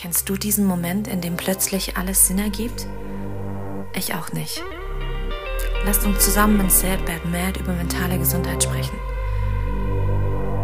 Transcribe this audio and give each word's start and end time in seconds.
Kennst 0.00 0.28
du 0.28 0.36
diesen 0.36 0.64
Moment, 0.64 1.08
in 1.08 1.20
dem 1.20 1.36
plötzlich 1.36 1.96
alles 1.96 2.28
Sinn 2.28 2.38
ergibt? 2.38 2.86
Ich 3.96 4.14
auch 4.14 4.32
nicht. 4.32 4.62
Lasst 5.84 6.06
uns 6.06 6.24
zusammen 6.24 6.60
in 6.60 6.70
Sad 6.70 7.04
Bad 7.04 7.24
Mad 7.24 7.58
über 7.58 7.72
mentale 7.72 8.16
Gesundheit 8.16 8.62
sprechen. 8.62 8.96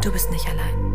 Du 0.04 0.12
bist 0.12 0.30
nicht 0.30 0.46
allein. 0.46 0.93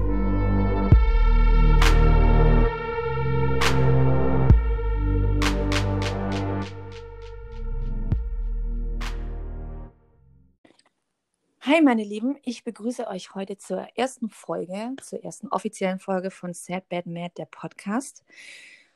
Hi 11.69 11.83
meine 11.83 12.03
Lieben, 12.03 12.35
ich 12.41 12.63
begrüße 12.63 13.05
euch 13.05 13.35
heute 13.35 13.55
zur 13.55 13.87
ersten 13.93 14.27
Folge, 14.27 14.95
zur 15.03 15.23
ersten 15.23 15.49
offiziellen 15.49 15.99
Folge 15.99 16.31
von 16.31 16.51
Sad 16.55 16.89
Bad 16.89 17.05
Mad, 17.05 17.33
der 17.37 17.45
Podcast. 17.45 18.25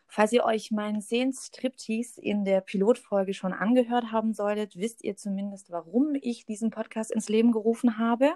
Falls 0.07 0.31
ihr 0.31 0.43
euch 0.43 0.71
meinen 0.71 0.99
Sehenstriptease 0.99 2.19
in 2.19 2.45
der 2.45 2.61
Pilotfolge 2.61 3.35
schon 3.35 3.53
angehört 3.53 4.11
haben 4.11 4.33
solltet, 4.33 4.75
wisst 4.75 5.03
ihr 5.03 5.15
zumindest, 5.15 5.69
warum 5.69 6.15
ich 6.19 6.47
diesen 6.47 6.71
Podcast 6.71 7.11
ins 7.11 7.29
Leben 7.29 7.51
gerufen 7.51 7.99
habe. 7.99 8.33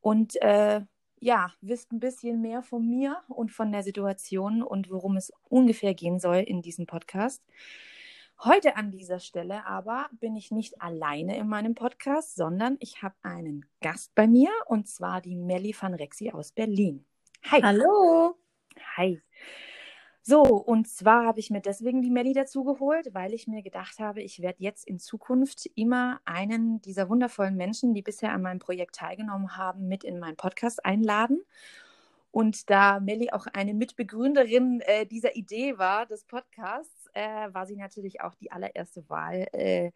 Und 0.00 0.34
äh, 0.42 0.80
ja, 1.20 1.52
wisst 1.60 1.92
ein 1.92 2.00
bisschen 2.00 2.40
mehr 2.40 2.64
von 2.64 2.84
mir 2.90 3.22
und 3.28 3.52
von 3.52 3.70
der 3.70 3.84
Situation 3.84 4.64
und 4.64 4.90
worum 4.90 5.16
es 5.16 5.32
ungefähr 5.48 5.94
gehen 5.94 6.18
soll 6.18 6.38
in 6.38 6.60
diesem 6.60 6.86
Podcast. 6.86 7.44
Heute 8.44 8.76
an 8.76 8.92
dieser 8.92 9.18
Stelle 9.18 9.66
aber 9.66 10.08
bin 10.12 10.36
ich 10.36 10.52
nicht 10.52 10.80
alleine 10.80 11.36
in 11.36 11.48
meinem 11.48 11.74
Podcast, 11.74 12.36
sondern 12.36 12.76
ich 12.78 13.02
habe 13.02 13.16
einen 13.22 13.66
Gast 13.80 14.14
bei 14.14 14.28
mir 14.28 14.50
und 14.66 14.86
zwar 14.86 15.20
die 15.20 15.34
Melli 15.34 15.74
van 15.76 15.92
Rexi 15.92 16.30
aus 16.30 16.52
Berlin. 16.52 17.04
Hi. 17.50 17.60
Hallo. 17.60 18.36
Hi. 18.96 19.20
So, 20.22 20.42
und 20.42 20.86
zwar 20.86 21.26
habe 21.26 21.40
ich 21.40 21.50
mir 21.50 21.60
deswegen 21.60 22.00
die 22.00 22.10
Melli 22.10 22.32
dazu 22.32 22.62
geholt, 22.62 23.12
weil 23.12 23.34
ich 23.34 23.48
mir 23.48 23.62
gedacht 23.62 23.98
habe, 23.98 24.22
ich 24.22 24.40
werde 24.40 24.62
jetzt 24.62 24.86
in 24.86 25.00
Zukunft 25.00 25.68
immer 25.74 26.20
einen 26.24 26.80
dieser 26.80 27.08
wundervollen 27.08 27.56
Menschen, 27.56 27.92
die 27.92 28.02
bisher 28.02 28.32
an 28.32 28.42
meinem 28.42 28.60
Projekt 28.60 28.94
teilgenommen 28.94 29.56
haben, 29.56 29.88
mit 29.88 30.04
in 30.04 30.20
meinen 30.20 30.36
Podcast 30.36 30.84
einladen. 30.84 31.40
Und 32.30 32.70
da 32.70 33.00
Melli 33.00 33.30
auch 33.30 33.46
eine 33.52 33.74
Mitbegründerin 33.74 34.80
äh, 34.82 35.06
dieser 35.06 35.34
Idee 35.34 35.78
war, 35.78 36.06
des 36.06 36.24
Podcasts, 36.24 36.97
äh, 37.18 37.52
war 37.52 37.66
sie 37.66 37.76
natürlich 37.76 38.20
auch 38.20 38.34
die 38.36 38.52
allererste 38.52 39.08
Wahl, 39.08 39.48
äh, 39.52 39.90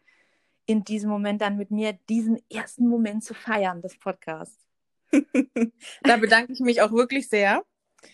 in 0.65 0.83
diesem 0.83 1.09
Moment 1.09 1.41
dann 1.41 1.57
mit 1.57 1.71
mir 1.71 1.93
diesen 2.09 2.39
ersten 2.49 2.87
Moment 2.87 3.23
zu 3.23 3.33
feiern 3.33 3.81
des 3.81 3.97
Podcasts. 3.97 4.67
da 6.03 6.17
bedanke 6.17 6.51
ich 6.51 6.59
mich 6.59 6.81
auch 6.81 6.91
wirklich 6.91 7.29
sehr. 7.29 7.63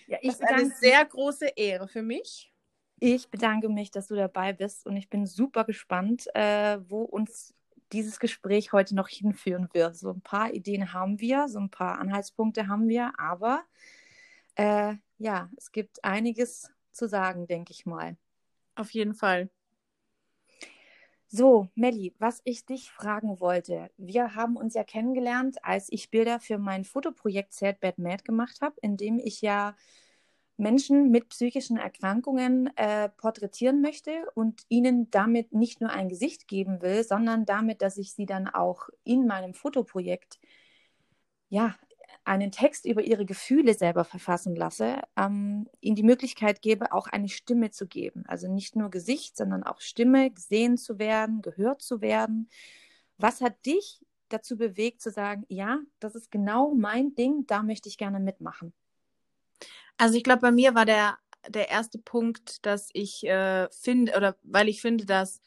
Ja, 0.08 0.18
ich 0.22 0.32
das 0.32 0.40
ist 0.40 0.48
eine 0.48 0.70
sehr 0.70 1.04
große 1.06 1.48
Ehre 1.56 1.88
für 1.88 2.04
mich. 2.04 2.54
Ich 3.00 3.30
bedanke 3.30 3.70
mich, 3.70 3.90
dass 3.92 4.08
du 4.08 4.16
dabei 4.16 4.54
bist 4.54 4.86
und 4.86 4.96
ich 4.96 5.10
bin 5.10 5.26
super 5.26 5.64
gespannt, 5.64 6.28
äh, 6.36 6.80
wo 6.88 7.02
uns 7.02 7.56
dieses 7.92 8.20
Gespräch 8.20 8.74
heute 8.74 8.94
noch 8.94 9.08
hinführen 9.08 9.70
wird. 9.74 9.96
So 9.96 10.12
ein 10.12 10.22
paar 10.22 10.54
Ideen 10.54 10.94
haben 10.94 11.20
wir, 11.20 11.48
so 11.48 11.60
ein 11.60 11.72
paar 11.72 11.98
Anhaltspunkte 12.00 12.68
haben 12.68 12.88
wir, 12.88 13.14
aber 13.18 13.64
äh, 14.56 14.96
ja, 15.18 15.50
es 15.58 15.72
gibt 15.72 16.04
einiges 16.04 16.70
zu 16.92 17.08
sagen, 17.08 17.48
denke 17.48 17.72
ich 17.72 17.86
mal. 17.86 18.18
Auf 18.80 18.92
jeden 18.92 19.14
Fall. 19.14 19.50
So, 21.28 21.68
Melli, 21.76 22.16
was 22.18 22.40
ich 22.46 22.66
dich 22.66 22.90
fragen 22.92 23.42
wollte. 23.42 23.92
Wir 23.98 24.36
haben 24.36 24.56
uns 24.56 24.74
ja 24.74 24.86
kennengelernt, 24.86 25.58
als 25.64 25.92
ich 25.92 26.10
Bilder 26.10 26.40
für 26.40 26.58
mein 26.58 26.86
Fotoprojekt 26.86 27.54
Sad 27.54 27.82
Bad 27.82 27.98
Mad 27.98 28.24
gemacht 28.24 28.62
habe, 28.62 28.78
in 28.82 28.96
dem 28.96 29.20
ich 29.20 29.42
ja 29.42 29.76
Menschen 30.56 31.12
mit 31.12 31.28
psychischen 31.28 31.76
Erkrankungen 31.76 32.76
äh, 32.78 33.10
porträtieren 33.10 33.82
möchte 33.82 34.12
und 34.34 34.62
ihnen 34.70 35.12
damit 35.12 35.52
nicht 35.52 35.82
nur 35.82 35.90
ein 35.90 36.08
Gesicht 36.08 36.48
geben 36.48 36.82
will, 36.82 37.04
sondern 37.04 37.46
damit, 37.46 37.82
dass 37.82 37.98
ich 37.98 38.14
sie 38.14 38.26
dann 38.26 38.48
auch 38.48 38.88
in 39.04 39.28
meinem 39.28 39.54
Fotoprojekt 39.54 40.40
ja 41.50 41.76
einen 42.24 42.52
Text 42.52 42.86
über 42.86 43.02
ihre 43.02 43.26
Gefühle 43.26 43.74
selber 43.74 44.04
verfassen 44.04 44.56
lasse, 44.56 45.02
ähm, 45.18 45.68
ihnen 45.82 45.96
die 45.96 46.04
Möglichkeit 46.04 46.62
gebe, 46.62 46.92
auch 46.92 47.08
eine 47.08 47.30
Stimme 47.30 47.72
zu 47.72 47.88
geben. 47.88 48.24
Also 48.28 48.52
nicht 48.52 48.76
nur 48.76 48.90
Gesicht, 48.90 49.36
sondern 49.36 49.64
auch 49.64 49.82
Stimme, 49.82 50.32
gesehen 50.32 50.78
zu 50.78 51.00
werden, 51.00 51.42
gehört 51.42 51.82
zu 51.82 52.02
werden. 52.02 52.50
Was 53.18 53.42
hat 53.42 53.66
dich 53.66 54.02
dazu 54.30 54.58
bewegt 54.58 55.02
zu 55.02 55.12
sagen, 55.12 55.46
ja, 55.50 55.80
das 56.00 56.16
ist 56.16 56.32
genau 56.32 56.74
mein 56.76 57.16
Ding, 57.16 57.46
da 57.48 57.64
möchte 57.64 57.90
ich 57.90 57.98
gerne 57.98 58.20
mitmachen? 58.20 58.74
Also 59.98 60.16
ich 60.16 60.24
glaube, 60.24 60.42
bei 60.42 60.52
mir 60.52 60.76
war 60.76 60.86
der, 60.86 61.18
der 61.48 61.70
erste 61.70 61.98
Punkt, 61.98 62.66
dass 62.66 62.90
ich 62.94 63.26
äh, 63.26 63.68
finde, 63.72 64.16
oder 64.16 64.38
weil 64.44 64.70
ich 64.70 64.82
finde, 64.82 65.06
dass 65.06 65.42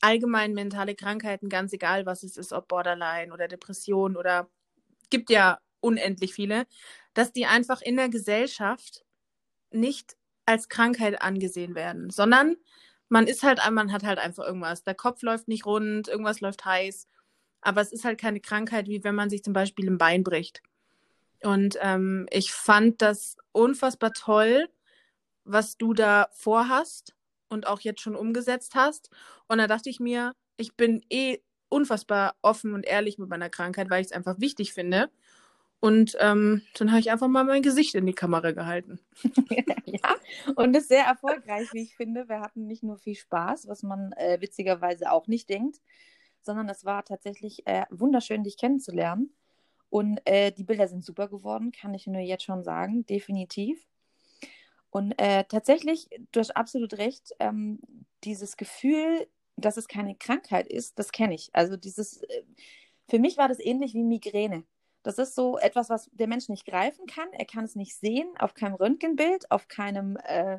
allgemein 0.00 0.54
mentale 0.54 0.94
Krankheiten, 0.94 1.48
ganz 1.48 1.72
egal 1.72 2.06
was 2.06 2.22
es 2.22 2.36
ist, 2.36 2.52
ob 2.52 2.68
Borderline 2.68 3.32
oder 3.32 3.48
Depression 3.48 4.16
oder 4.16 4.48
gibt 5.10 5.30
ja 5.30 5.58
unendlich 5.86 6.34
viele, 6.34 6.66
dass 7.14 7.32
die 7.32 7.46
einfach 7.46 7.80
in 7.80 7.96
der 7.96 8.08
Gesellschaft 8.08 9.04
nicht 9.70 10.16
als 10.44 10.68
Krankheit 10.68 11.22
angesehen 11.22 11.74
werden, 11.74 12.10
sondern 12.10 12.56
man 13.08 13.26
ist 13.26 13.42
halt, 13.42 13.60
man 13.70 13.92
hat 13.92 14.02
halt 14.02 14.18
einfach 14.18 14.44
irgendwas. 14.44 14.82
Der 14.82 14.94
Kopf 14.94 15.22
läuft 15.22 15.48
nicht 15.48 15.64
rund, 15.64 16.08
irgendwas 16.08 16.40
läuft 16.40 16.64
heiß. 16.64 17.08
Aber 17.60 17.80
es 17.80 17.92
ist 17.92 18.04
halt 18.04 18.20
keine 18.20 18.40
Krankheit, 18.40 18.88
wie 18.88 19.04
wenn 19.04 19.14
man 19.14 19.30
sich 19.30 19.42
zum 19.42 19.52
Beispiel 19.52 19.88
ein 19.88 19.98
Bein 19.98 20.24
bricht. 20.24 20.62
Und 21.42 21.78
ähm, 21.80 22.26
ich 22.30 22.52
fand 22.52 23.02
das 23.02 23.36
unfassbar 23.52 24.12
toll, 24.12 24.68
was 25.44 25.76
du 25.76 25.94
da 25.94 26.28
vorhast 26.32 27.14
und 27.48 27.66
auch 27.66 27.80
jetzt 27.80 28.00
schon 28.00 28.16
umgesetzt 28.16 28.74
hast. 28.74 29.10
Und 29.46 29.58
da 29.58 29.66
dachte 29.66 29.90
ich 29.90 30.00
mir, 30.00 30.34
ich 30.56 30.74
bin 30.74 31.04
eh 31.10 31.38
unfassbar 31.68 32.36
offen 32.42 32.72
und 32.72 32.84
ehrlich 32.84 33.18
mit 33.18 33.28
meiner 33.28 33.50
Krankheit, 33.50 33.90
weil 33.90 34.00
ich 34.00 34.08
es 34.08 34.12
einfach 34.12 34.40
wichtig 34.40 34.72
finde. 34.72 35.10
Und 35.86 36.16
ähm, 36.18 36.62
dann 36.76 36.90
habe 36.90 36.98
ich 36.98 37.12
einfach 37.12 37.28
mal 37.28 37.44
mein 37.44 37.62
Gesicht 37.62 37.94
in 37.94 38.06
die 38.06 38.12
Kamera 38.12 38.50
gehalten. 38.50 38.98
ja, 39.84 40.16
und 40.56 40.74
ist 40.74 40.88
sehr 40.88 41.04
erfolgreich, 41.04 41.72
wie 41.72 41.82
ich 41.82 41.94
finde. 41.94 42.28
Wir 42.28 42.40
hatten 42.40 42.66
nicht 42.66 42.82
nur 42.82 42.98
viel 42.98 43.14
Spaß, 43.14 43.68
was 43.68 43.84
man 43.84 44.10
äh, 44.14 44.40
witzigerweise 44.40 45.12
auch 45.12 45.28
nicht 45.28 45.48
denkt, 45.48 45.80
sondern 46.42 46.68
es 46.68 46.84
war 46.84 47.04
tatsächlich 47.04 47.64
äh, 47.68 47.84
wunderschön, 47.90 48.42
dich 48.42 48.56
kennenzulernen. 48.56 49.32
Und 49.88 50.20
äh, 50.24 50.50
die 50.50 50.64
Bilder 50.64 50.88
sind 50.88 51.04
super 51.04 51.28
geworden, 51.28 51.70
kann 51.70 51.94
ich 51.94 52.08
nur 52.08 52.20
jetzt 52.20 52.42
schon 52.42 52.64
sagen, 52.64 53.06
definitiv. 53.06 53.86
Und 54.90 55.12
äh, 55.18 55.44
tatsächlich, 55.44 56.08
du 56.32 56.40
hast 56.40 56.56
absolut 56.56 56.94
recht, 56.94 57.30
ähm, 57.38 57.78
dieses 58.24 58.56
Gefühl, 58.56 59.28
dass 59.54 59.76
es 59.76 59.86
keine 59.86 60.16
Krankheit 60.16 60.66
ist, 60.66 60.98
das 60.98 61.12
kenne 61.12 61.36
ich. 61.36 61.50
Also 61.52 61.76
dieses, 61.76 62.22
äh, 62.22 62.42
für 63.08 63.20
mich 63.20 63.36
war 63.36 63.46
das 63.46 63.60
ähnlich 63.60 63.94
wie 63.94 64.02
Migräne. 64.02 64.64
Das 65.06 65.18
ist 65.18 65.36
so 65.36 65.56
etwas, 65.56 65.88
was 65.88 66.10
der 66.14 66.26
Mensch 66.26 66.48
nicht 66.48 66.66
greifen 66.66 67.06
kann. 67.06 67.32
Er 67.32 67.44
kann 67.44 67.64
es 67.64 67.76
nicht 67.76 67.94
sehen 67.94 68.28
auf 68.40 68.54
keinem 68.54 68.74
Röntgenbild, 68.74 69.48
auf 69.52 69.68
keinem 69.68 70.16
äh, 70.16 70.58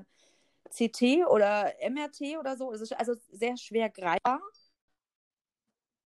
CT 0.69 1.27
oder 1.27 1.73
MRT 1.85 2.37
oder 2.39 2.55
so. 2.55 2.71
Es 2.71 2.79
ist 2.79 2.93
also 2.93 3.15
sehr 3.29 3.57
schwer 3.57 3.89
greifbar. 3.89 4.39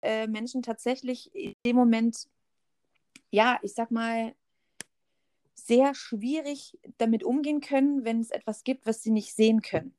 Äh, 0.02 0.26
Menschen 0.26 0.62
tatsächlich 0.62 1.32
in 1.32 1.54
dem 1.64 1.76
Moment, 1.76 2.26
ja, 3.30 3.60
ich 3.62 3.72
sag 3.74 3.92
mal, 3.92 4.34
sehr 5.54 5.94
schwierig 5.94 6.76
damit 6.98 7.22
umgehen 7.22 7.60
können, 7.60 8.04
wenn 8.04 8.18
es 8.18 8.32
etwas 8.32 8.64
gibt, 8.64 8.84
was 8.84 9.00
sie 9.00 9.12
nicht 9.12 9.32
sehen 9.32 9.62
können. 9.62 9.94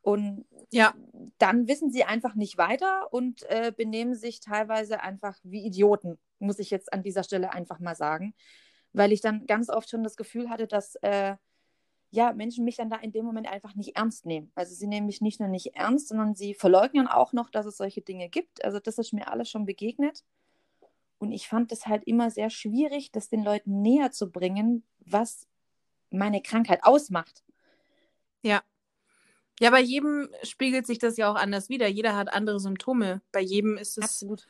Und 0.00 0.46
ja. 0.70 0.94
dann 1.36 1.68
wissen 1.68 1.90
sie 1.90 2.04
einfach 2.04 2.34
nicht 2.34 2.56
weiter 2.56 3.12
und 3.12 3.42
äh, 3.50 3.70
benehmen 3.76 4.14
sich 4.14 4.40
teilweise 4.40 5.02
einfach 5.02 5.38
wie 5.42 5.66
Idioten 5.66 6.18
muss 6.38 6.58
ich 6.58 6.70
jetzt 6.70 6.92
an 6.92 7.02
dieser 7.02 7.22
Stelle 7.22 7.52
einfach 7.52 7.78
mal 7.78 7.94
sagen, 7.94 8.34
weil 8.92 9.12
ich 9.12 9.20
dann 9.20 9.46
ganz 9.46 9.70
oft 9.70 9.90
schon 9.90 10.04
das 10.04 10.16
Gefühl 10.16 10.50
hatte, 10.50 10.66
dass 10.66 10.96
äh, 10.96 11.36
ja, 12.10 12.32
Menschen 12.32 12.64
mich 12.64 12.76
dann 12.76 12.88
da 12.88 12.96
in 12.96 13.12
dem 13.12 13.24
Moment 13.24 13.48
einfach 13.48 13.74
nicht 13.74 13.96
ernst 13.96 14.24
nehmen. 14.24 14.50
Also 14.54 14.74
sie 14.74 14.86
nehmen 14.86 15.06
mich 15.06 15.20
nicht 15.20 15.40
nur 15.40 15.48
nicht 15.48 15.74
ernst, 15.74 16.08
sondern 16.08 16.34
sie 16.34 16.54
verleugnen 16.54 17.06
auch 17.06 17.32
noch, 17.32 17.50
dass 17.50 17.66
es 17.66 17.76
solche 17.76 18.00
Dinge 18.00 18.28
gibt. 18.28 18.64
Also 18.64 18.80
das 18.80 18.98
ist 18.98 19.12
mir 19.12 19.30
alles 19.30 19.50
schon 19.50 19.66
begegnet. 19.66 20.24
Und 21.18 21.32
ich 21.32 21.48
fand 21.48 21.70
es 21.72 21.86
halt 21.86 22.04
immer 22.04 22.30
sehr 22.30 22.48
schwierig, 22.48 23.12
das 23.12 23.28
den 23.28 23.42
Leuten 23.42 23.82
näher 23.82 24.10
zu 24.10 24.30
bringen, 24.30 24.84
was 25.00 25.46
meine 26.10 26.40
Krankheit 26.40 26.84
ausmacht. 26.84 27.44
Ja. 28.42 28.62
Ja, 29.60 29.70
bei 29.70 29.80
jedem 29.80 30.28
spiegelt 30.44 30.86
sich 30.86 30.98
das 30.98 31.16
ja 31.16 31.30
auch 31.30 31.34
anders 31.34 31.68
wieder. 31.68 31.88
Jeder 31.88 32.16
hat 32.16 32.32
andere 32.32 32.60
Symptome. 32.60 33.20
Bei 33.32 33.40
jedem 33.40 33.76
ist 33.76 33.98
es 33.98 34.04
Absolut 34.04 34.46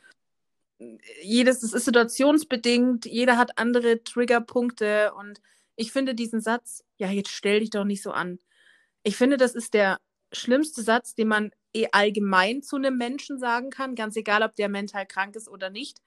jedes 1.21 1.59
das 1.59 1.73
ist 1.73 1.85
situationsbedingt, 1.85 3.05
jeder 3.05 3.37
hat 3.37 3.57
andere 3.57 4.03
Triggerpunkte 4.03 5.13
und 5.13 5.41
ich 5.75 5.91
finde 5.91 6.15
diesen 6.15 6.41
Satz, 6.41 6.83
ja, 6.97 7.09
jetzt 7.09 7.29
stell 7.29 7.59
dich 7.59 7.69
doch 7.69 7.85
nicht 7.85 8.01
so 8.01 8.11
an. 8.11 8.39
Ich 9.03 9.15
finde, 9.15 9.37
das 9.37 9.55
ist 9.55 9.73
der 9.73 9.99
schlimmste 10.31 10.81
Satz, 10.81 11.15
den 11.15 11.27
man 11.27 11.51
eh 11.73 11.87
allgemein 11.91 12.61
zu 12.61 12.75
einem 12.75 12.97
Menschen 12.97 13.39
sagen 13.39 13.69
kann, 13.69 13.95
ganz 13.95 14.15
egal, 14.15 14.43
ob 14.43 14.55
der 14.55 14.69
mental 14.69 15.05
krank 15.05 15.35
ist 15.35 15.47
oder 15.47 15.69
nicht, 15.69 16.01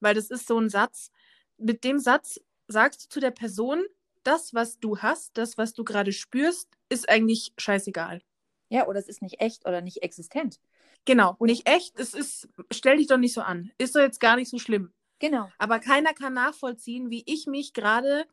weil 0.00 0.14
das 0.14 0.30
ist 0.30 0.46
so 0.46 0.58
ein 0.58 0.68
Satz, 0.68 1.10
mit 1.58 1.84
dem 1.84 1.98
Satz 1.98 2.40
sagst 2.68 3.04
du 3.04 3.08
zu 3.08 3.20
der 3.20 3.30
Person, 3.30 3.84
das, 4.22 4.54
was 4.54 4.80
du 4.80 4.98
hast, 4.98 5.36
das, 5.36 5.58
was 5.58 5.74
du 5.74 5.84
gerade 5.84 6.12
spürst, 6.12 6.68
ist 6.88 7.08
eigentlich 7.08 7.52
scheißegal. 7.58 8.22
Ja, 8.68 8.86
oder 8.86 8.98
es 8.98 9.08
ist 9.08 9.22
nicht 9.22 9.40
echt 9.40 9.66
oder 9.66 9.80
nicht 9.80 10.02
existent. 10.02 10.60
Genau, 11.04 11.36
nicht 11.40 11.68
echt. 11.68 11.98
Es 11.98 12.14
ist, 12.14 12.48
stell 12.70 12.96
dich 12.96 13.08
doch 13.08 13.18
nicht 13.18 13.34
so 13.34 13.42
an. 13.42 13.70
Ist 13.78 13.94
doch 13.94 14.00
jetzt 14.00 14.20
gar 14.20 14.36
nicht 14.36 14.48
so 14.48 14.58
schlimm. 14.58 14.92
Genau. 15.18 15.50
Aber 15.58 15.78
keiner 15.78 16.14
kann 16.14 16.34
nachvollziehen, 16.34 17.10
wie 17.10 17.22
ich 17.26 17.46
mich 17.46 17.72
gerade 17.72 18.26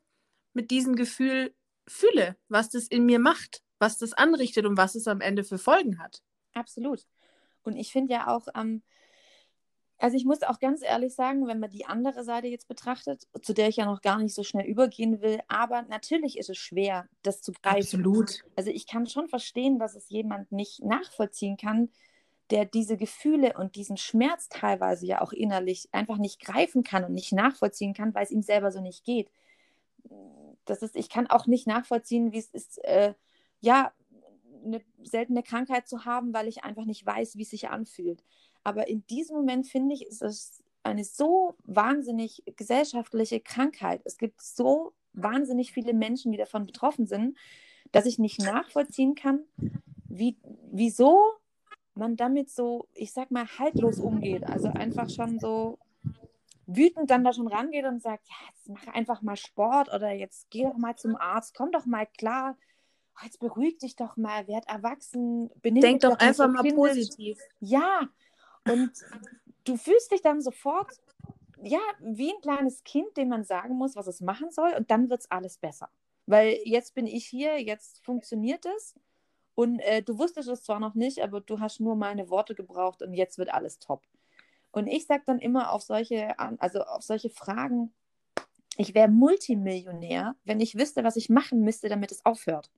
mit 0.53 0.71
diesem 0.71 0.95
Gefühl 0.95 1.53
fühle, 1.87 2.35
was 2.47 2.69
das 2.69 2.87
in 2.87 3.05
mir 3.05 3.19
macht, 3.19 3.63
was 3.79 3.97
das 3.97 4.13
anrichtet 4.13 4.65
und 4.65 4.77
was 4.77 4.95
es 4.95 5.07
am 5.07 5.21
Ende 5.21 5.43
für 5.43 5.57
Folgen 5.57 5.99
hat. 5.99 6.21
Absolut. 6.53 7.05
Und 7.63 7.75
ich 7.75 7.91
finde 7.91 8.13
ja 8.13 8.27
auch, 8.27 8.47
ähm, 8.55 8.81
also 9.97 10.17
ich 10.17 10.25
muss 10.25 10.41
auch 10.41 10.59
ganz 10.59 10.81
ehrlich 10.81 11.13
sagen, 11.13 11.47
wenn 11.47 11.59
man 11.59 11.69
die 11.69 11.85
andere 11.85 12.23
Seite 12.23 12.47
jetzt 12.47 12.67
betrachtet, 12.67 13.27
zu 13.41 13.53
der 13.53 13.69
ich 13.69 13.75
ja 13.75 13.85
noch 13.85 14.01
gar 14.01 14.17
nicht 14.17 14.33
so 14.33 14.43
schnell 14.43 14.65
übergehen 14.65 15.21
will, 15.21 15.39
aber 15.47 15.83
natürlich 15.83 16.37
ist 16.37 16.49
es 16.49 16.57
schwer, 16.57 17.07
das 17.21 17.41
zu 17.41 17.51
greifen. 17.51 17.99
Absolut. 17.99 18.43
Also 18.55 18.71
ich 18.71 18.87
kann 18.87 19.05
schon 19.05 19.29
verstehen, 19.29 19.77
dass 19.77 19.95
es 19.95 20.09
jemand 20.09 20.51
nicht 20.51 20.83
nachvollziehen 20.83 21.55
kann, 21.55 21.89
der 22.51 22.65
diese 22.65 22.97
Gefühle 22.97 23.53
und 23.57 23.75
diesen 23.75 23.97
Schmerz 23.97 24.49
teilweise 24.49 25.05
ja 25.05 25.21
auch 25.21 25.31
innerlich 25.31 25.87
einfach 25.93 26.17
nicht 26.17 26.41
greifen 26.41 26.83
kann 26.83 27.05
und 27.05 27.13
nicht 27.13 27.31
nachvollziehen 27.31 27.93
kann, 27.93 28.13
weil 28.13 28.25
es 28.25 28.31
ihm 28.31 28.41
selber 28.41 28.71
so 28.71 28.81
nicht 28.81 29.05
geht. 29.05 29.31
Das 30.65 30.81
ist, 30.81 30.95
ich 30.95 31.09
kann 31.09 31.27
auch 31.27 31.47
nicht 31.47 31.65
nachvollziehen, 31.65 32.33
wie 32.33 32.39
es 32.39 32.49
ist, 32.49 32.83
äh, 32.83 33.13
ja, 33.61 33.93
eine 34.63 34.81
seltene 35.01 35.43
Krankheit 35.43 35.87
zu 35.87 36.05
haben, 36.05 36.33
weil 36.33 36.47
ich 36.47 36.63
einfach 36.63 36.85
nicht 36.85 37.05
weiß, 37.05 37.37
wie 37.37 37.43
es 37.43 37.49
sich 37.49 37.69
anfühlt. 37.69 38.23
Aber 38.63 38.87
in 38.87 39.05
diesem 39.07 39.37
Moment 39.37 39.67
finde 39.67 39.95
ich, 39.95 40.05
ist 40.05 40.21
es 40.21 40.63
eine 40.83 41.03
so 41.03 41.55
wahnsinnig 41.63 42.43
gesellschaftliche 42.57 43.39
Krankheit. 43.39 44.01
Es 44.03 44.17
gibt 44.17 44.41
so 44.41 44.93
wahnsinnig 45.13 45.71
viele 45.71 45.93
Menschen, 45.93 46.31
die 46.31 46.37
davon 46.37 46.65
betroffen 46.65 47.07
sind, 47.07 47.37
dass 47.91 48.05
ich 48.05 48.19
nicht 48.19 48.39
nachvollziehen 48.39 49.15
kann, 49.15 49.45
wie, 50.07 50.37
wieso 50.71 51.19
man 51.95 52.15
damit 52.15 52.49
so, 52.49 52.87
ich 52.93 53.13
sag 53.13 53.31
mal, 53.31 53.45
haltlos 53.59 53.99
umgeht. 53.99 54.43
Also 54.43 54.69
einfach 54.69 55.09
schon 55.09 55.39
so 55.39 55.77
wütend 56.65 57.09
dann 57.09 57.23
da 57.23 57.33
schon 57.33 57.47
rangeht 57.47 57.85
und 57.85 58.01
sagt, 58.01 58.27
ja, 58.27 58.35
jetzt 58.53 58.69
mach 58.69 58.93
einfach 58.93 59.21
mal 59.21 59.35
Sport 59.35 59.93
oder 59.93 60.11
jetzt 60.11 60.49
geh 60.49 60.63
doch 60.63 60.77
mal 60.77 60.95
zum 60.95 61.15
Arzt, 61.15 61.55
komm 61.55 61.71
doch 61.71 61.85
mal 61.85 62.05
klar, 62.05 62.57
oh, 63.15 63.25
jetzt 63.25 63.39
beruhig 63.39 63.77
dich 63.77 63.95
doch 63.95 64.17
mal, 64.17 64.47
werd 64.47 64.67
erwachsen, 64.67 65.49
benimm 65.61 65.81
Denk 65.81 66.01
doch 66.01 66.17
einfach 66.19 66.45
so 66.45 66.51
mal 66.51 66.61
kindisch. 66.61 66.75
positiv. 66.75 67.39
Ja, 67.59 68.07
und 68.69 68.91
du 69.65 69.77
fühlst 69.77 70.11
dich 70.11 70.21
dann 70.21 70.41
sofort, 70.41 70.91
ja, 71.63 71.79
wie 71.99 72.31
ein 72.31 72.41
kleines 72.41 72.83
Kind, 72.83 73.17
dem 73.17 73.29
man 73.29 73.43
sagen 73.43 73.75
muss, 73.75 73.95
was 73.95 74.07
es 74.07 74.21
machen 74.21 74.51
soll, 74.51 74.73
und 74.73 74.89
dann 74.89 75.09
wird 75.09 75.21
es 75.21 75.31
alles 75.31 75.57
besser. 75.57 75.89
Weil 76.25 76.59
jetzt 76.63 76.95
bin 76.95 77.07
ich 77.07 77.25
hier, 77.25 77.61
jetzt 77.61 78.03
funktioniert 78.05 78.65
es. 78.65 78.95
Und 79.55 79.79
äh, 79.79 80.01
du 80.01 80.17
wusstest 80.17 80.49
es 80.49 80.63
zwar 80.63 80.79
noch 80.79 80.95
nicht, 80.95 81.21
aber 81.21 81.41
du 81.41 81.59
hast 81.59 81.79
nur 81.79 81.95
meine 81.95 82.29
Worte 82.29 82.55
gebraucht 82.55 83.01
und 83.01 83.13
jetzt 83.13 83.37
wird 83.37 83.53
alles 83.53 83.79
top. 83.79 84.03
Und 84.71 84.87
ich 84.87 85.05
sage 85.05 85.23
dann 85.25 85.39
immer 85.39 85.71
auf 85.71 85.81
solche, 85.81 86.39
also 86.39 86.81
auf 86.83 87.03
solche 87.03 87.29
Fragen, 87.29 87.93
ich 88.77 88.95
wäre 88.95 89.09
Multimillionär, 89.09 90.35
wenn 90.45 90.61
ich 90.61 90.77
wüsste, 90.77 91.03
was 91.03 91.17
ich 91.17 91.29
machen 91.29 91.61
müsste, 91.61 91.89
damit 91.89 92.11
es 92.11 92.25
aufhört. 92.25 92.71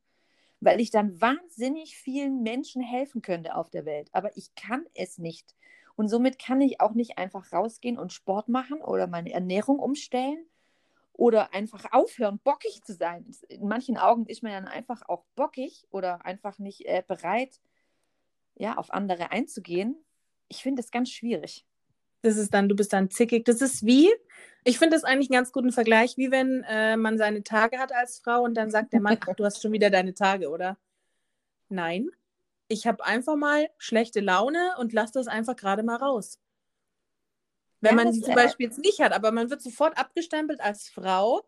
Weil 0.60 0.82
ich 0.82 0.90
dann 0.90 1.22
wahnsinnig 1.22 1.96
vielen 1.98 2.42
Menschen 2.42 2.82
helfen 2.82 3.22
könnte 3.22 3.56
auf 3.56 3.70
der 3.70 3.86
Welt. 3.86 4.10
Aber 4.12 4.36
ich 4.36 4.56
kann 4.56 4.86
es 4.96 5.20
nicht. 5.20 5.56
Und 5.96 6.08
somit 6.08 6.40
kann 6.40 6.62
ich 6.62 6.82
auch 6.82 6.94
nicht 6.94 7.20
einfach 7.20 7.54
rausgehen 7.54 8.00
und 8.00 8.12
Sport 8.12 8.50
machen 8.50 8.82
oder 8.82 9.06
meine 9.06 9.32
Ernährung 9.32 9.78
umstellen 9.78 10.44
oder 11.14 11.54
einfach 11.54 11.86
aufhören, 11.92 12.40
bockig 12.40 12.84
zu 12.84 12.94
sein. 12.94 13.26
In 13.48 13.68
manchen 13.68 13.98
Augen 13.98 14.26
ist 14.26 14.44
man 14.44 14.52
dann 14.52 14.68
einfach 14.68 15.04
auch 15.08 15.24
bockig 15.36 15.86
oder 15.92 16.26
einfach 16.26 16.60
nicht 16.60 16.86
äh, 16.86 17.04
bereit, 17.08 17.60
ja, 18.56 18.78
auf 18.78 18.92
andere 18.92 19.32
einzugehen. 19.32 19.96
Ich 20.48 20.64
finde 20.64 20.82
das 20.82 20.92
ganz 20.92 21.10
schwierig. 21.10 21.66
Das 22.22 22.38
ist 22.38 22.54
dann, 22.54 22.70
du 22.70 22.76
bist 22.76 22.94
dann 22.94 23.10
zickig. 23.10 23.46
Das 23.46 23.62
ist 23.62 23.86
wie, 23.86 24.10
ich 24.64 24.80
finde 24.80 24.96
das 24.96 25.04
eigentlich 25.04 25.30
einen 25.30 25.40
ganz 25.40 25.52
guten 25.52 25.72
Vergleich, 25.72 26.18
wie 26.18 26.32
wenn 26.32 26.64
äh, 26.64 26.96
man 26.98 27.18
seine 27.18 27.44
Tage 27.44 27.80
hat 27.80 27.94
als 27.94 28.20
Frau 28.20 28.44
und 28.44 28.56
dann 28.56 28.72
sagt 28.72 28.94
der 28.94 29.02
Mann, 29.02 29.18
ach, 29.28 29.36
du 29.36 29.44
hast 29.44 29.62
schon 29.62 29.74
wieder 29.74 29.90
deine 29.90 30.14
Tage, 30.14 30.50
oder? 30.50 30.78
Nein, 31.70 32.10
ich 32.68 32.88
habe 32.88 33.04
einfach 33.06 33.36
mal 33.36 33.70
schlechte 33.78 34.20
Laune 34.20 34.76
und 34.80 34.94
lasse 34.94 35.14
das 35.14 35.28
einfach 35.28 35.56
gerade 35.56 35.84
mal 35.84 35.98
raus. 35.98 36.40
Wenn 37.84 37.96
man 37.96 38.14
sie 38.14 38.22
zum 38.22 38.36
Beispiel 38.36 38.68
jetzt 38.68 38.80
nicht 38.80 39.02
hat, 39.02 39.12
aber 39.12 39.32
man 39.32 39.50
wird 39.50 39.62
sofort 39.62 39.98
abgestempelt 39.98 40.62
als 40.62 40.88
Frau. 40.88 41.42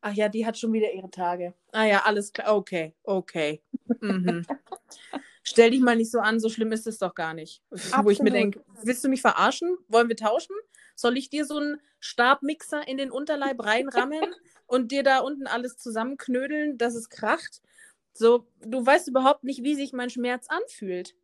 Ach 0.00 0.12
ja, 0.12 0.28
die 0.28 0.46
hat 0.46 0.58
schon 0.58 0.72
wieder 0.72 0.92
ihre 0.92 1.10
Tage. 1.10 1.54
Ah 1.72 1.84
ja, 1.84 2.02
alles 2.04 2.32
klar. 2.32 2.54
Okay, 2.56 2.94
okay. 3.02 3.62
Mhm. 4.00 4.46
Stell 5.42 5.70
dich 5.70 5.80
mal 5.80 5.96
nicht 5.96 6.10
so 6.10 6.20
an, 6.20 6.40
so 6.40 6.50
schlimm 6.50 6.72
ist 6.72 6.86
es 6.86 6.98
doch 6.98 7.14
gar 7.14 7.32
nicht. 7.32 7.62
Absolut. 7.70 8.04
Wo 8.04 8.10
ich 8.10 8.20
mir 8.20 8.30
denke, 8.30 8.62
willst 8.82 9.02
du 9.02 9.08
mich 9.08 9.22
verarschen? 9.22 9.76
Wollen 9.88 10.08
wir 10.08 10.16
tauschen? 10.16 10.54
Soll 10.94 11.16
ich 11.16 11.30
dir 11.30 11.46
so 11.46 11.56
einen 11.56 11.80
Stabmixer 12.00 12.86
in 12.86 12.98
den 12.98 13.10
Unterleib 13.10 13.64
reinrammen 13.64 14.20
und 14.66 14.92
dir 14.92 15.02
da 15.02 15.20
unten 15.20 15.46
alles 15.46 15.78
zusammenknödeln, 15.78 16.76
dass 16.76 16.94
es 16.94 17.08
kracht? 17.08 17.62
So, 18.12 18.46
du 18.60 18.84
weißt 18.84 19.08
überhaupt 19.08 19.44
nicht, 19.44 19.62
wie 19.62 19.74
sich 19.74 19.92
mein 19.92 20.10
Schmerz 20.10 20.48
anfühlt. 20.48 21.14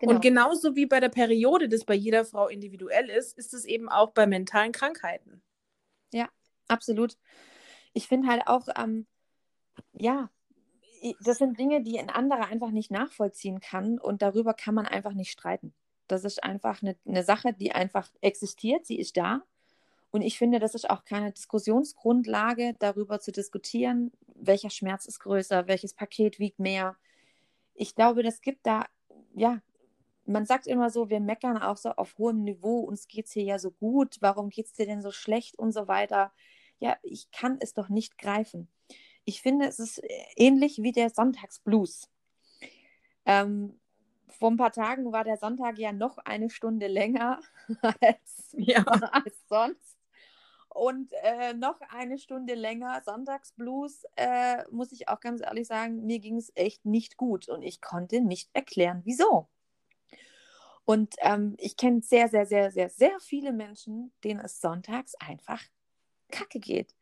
Genau. 0.00 0.14
Und 0.14 0.20
genauso 0.20 0.76
wie 0.76 0.86
bei 0.86 1.00
der 1.00 1.08
Periode, 1.08 1.68
das 1.68 1.84
bei 1.84 1.94
jeder 1.94 2.24
Frau 2.24 2.48
individuell 2.48 3.10
ist, 3.10 3.36
ist 3.36 3.52
es 3.52 3.64
eben 3.64 3.88
auch 3.88 4.12
bei 4.12 4.26
mentalen 4.26 4.72
Krankheiten. 4.72 5.42
Ja, 6.12 6.28
absolut. 6.68 7.16
Ich 7.94 8.06
finde 8.06 8.28
halt 8.28 8.46
auch, 8.46 8.68
ähm, 8.76 9.06
ja, 9.92 10.30
das 11.20 11.38
sind 11.38 11.58
Dinge, 11.58 11.82
die 11.82 11.98
ein 11.98 12.10
anderer 12.10 12.46
einfach 12.46 12.70
nicht 12.70 12.90
nachvollziehen 12.90 13.60
kann 13.60 13.98
und 13.98 14.22
darüber 14.22 14.54
kann 14.54 14.74
man 14.74 14.86
einfach 14.86 15.14
nicht 15.14 15.30
streiten. 15.30 15.74
Das 16.06 16.24
ist 16.24 16.42
einfach 16.42 16.82
eine, 16.82 16.96
eine 17.06 17.22
Sache, 17.22 17.52
die 17.52 17.72
einfach 17.72 18.10
existiert, 18.20 18.86
sie 18.86 18.98
ist 18.98 19.16
da. 19.16 19.42
Und 20.10 20.22
ich 20.22 20.38
finde, 20.38 20.58
das 20.58 20.74
ist 20.74 20.88
auch 20.88 21.04
keine 21.04 21.32
Diskussionsgrundlage, 21.32 22.74
darüber 22.78 23.20
zu 23.20 23.30
diskutieren, 23.30 24.10
welcher 24.26 24.70
Schmerz 24.70 25.06
ist 25.06 25.20
größer, 25.20 25.66
welches 25.66 25.92
Paket 25.92 26.38
wiegt 26.38 26.58
mehr. 26.58 26.96
Ich 27.74 27.94
glaube, 27.94 28.22
das 28.22 28.40
gibt 28.40 28.66
da 28.66 28.86
ja 29.34 29.60
man 30.28 30.46
sagt 30.46 30.66
immer 30.66 30.90
so, 30.90 31.08
wir 31.08 31.20
meckern 31.20 31.56
auch 31.58 31.76
so 31.76 31.90
auf 31.90 32.16
hohem 32.18 32.44
Niveau, 32.44 32.80
uns 32.80 33.08
geht 33.08 33.26
es 33.26 33.32
hier 33.32 33.44
ja 33.44 33.58
so 33.58 33.70
gut, 33.70 34.18
warum 34.20 34.50
geht 34.50 34.66
es 34.66 34.72
dir 34.74 34.86
denn 34.86 35.02
so 35.02 35.10
schlecht 35.10 35.58
und 35.58 35.72
so 35.72 35.88
weiter. 35.88 36.32
Ja, 36.78 36.96
ich 37.02 37.30
kann 37.30 37.56
es 37.60 37.72
doch 37.72 37.88
nicht 37.88 38.18
greifen. 38.18 38.68
Ich 39.24 39.42
finde, 39.42 39.66
es 39.66 39.78
ist 39.78 40.00
ähnlich 40.36 40.78
wie 40.82 40.92
der 40.92 41.10
Sonntagsblues. 41.10 42.08
Ähm, 43.24 43.80
vor 44.28 44.50
ein 44.50 44.56
paar 44.56 44.72
Tagen 44.72 45.12
war 45.12 45.24
der 45.24 45.38
Sonntag 45.38 45.78
ja 45.78 45.92
noch 45.92 46.18
eine 46.18 46.50
Stunde 46.50 46.86
länger 46.86 47.40
als, 48.00 48.54
ja. 48.56 48.84
als 48.84 49.36
sonst. 49.48 49.98
Und 50.68 51.12
äh, 51.22 51.54
noch 51.54 51.80
eine 51.90 52.18
Stunde 52.18 52.54
länger 52.54 53.02
Sonntagsblues, 53.04 54.04
äh, 54.16 54.62
muss 54.70 54.92
ich 54.92 55.08
auch 55.08 55.20
ganz 55.20 55.40
ehrlich 55.40 55.66
sagen, 55.66 56.04
mir 56.04 56.20
ging 56.20 56.36
es 56.36 56.52
echt 56.54 56.84
nicht 56.84 57.16
gut 57.16 57.48
und 57.48 57.62
ich 57.62 57.80
konnte 57.80 58.20
nicht 58.20 58.50
erklären, 58.52 59.00
wieso. 59.04 59.48
Und 60.88 61.16
ähm, 61.18 61.54
ich 61.58 61.76
kenne 61.76 62.00
sehr, 62.00 62.28
sehr, 62.28 62.46
sehr, 62.46 62.70
sehr, 62.70 62.88
sehr 62.88 63.20
viele 63.20 63.52
Menschen, 63.52 64.10
denen 64.24 64.40
es 64.40 64.58
sonntags 64.58 65.14
einfach 65.16 65.62
kacke 66.30 66.60
geht. 66.60 66.94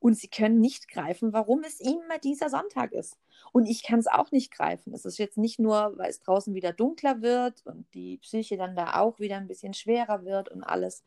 Und 0.00 0.14
sie 0.14 0.26
können 0.26 0.60
nicht 0.60 0.88
greifen, 0.88 1.32
warum 1.32 1.62
es 1.62 1.78
immer 1.78 2.18
dieser 2.20 2.50
Sonntag 2.50 2.90
ist. 2.90 3.16
Und 3.52 3.66
ich 3.66 3.84
kann 3.84 4.00
es 4.00 4.08
auch 4.08 4.32
nicht 4.32 4.50
greifen. 4.50 4.92
Es 4.92 5.04
ist 5.04 5.18
jetzt 5.18 5.38
nicht 5.38 5.60
nur, 5.60 5.96
weil 5.96 6.10
es 6.10 6.20
draußen 6.20 6.52
wieder 6.52 6.72
dunkler 6.72 7.22
wird 7.22 7.64
und 7.64 7.86
die 7.94 8.18
Psyche 8.18 8.56
dann 8.56 8.74
da 8.74 8.98
auch 8.98 9.20
wieder 9.20 9.36
ein 9.36 9.46
bisschen 9.46 9.72
schwerer 9.72 10.24
wird 10.24 10.48
und 10.48 10.64
alles, 10.64 11.04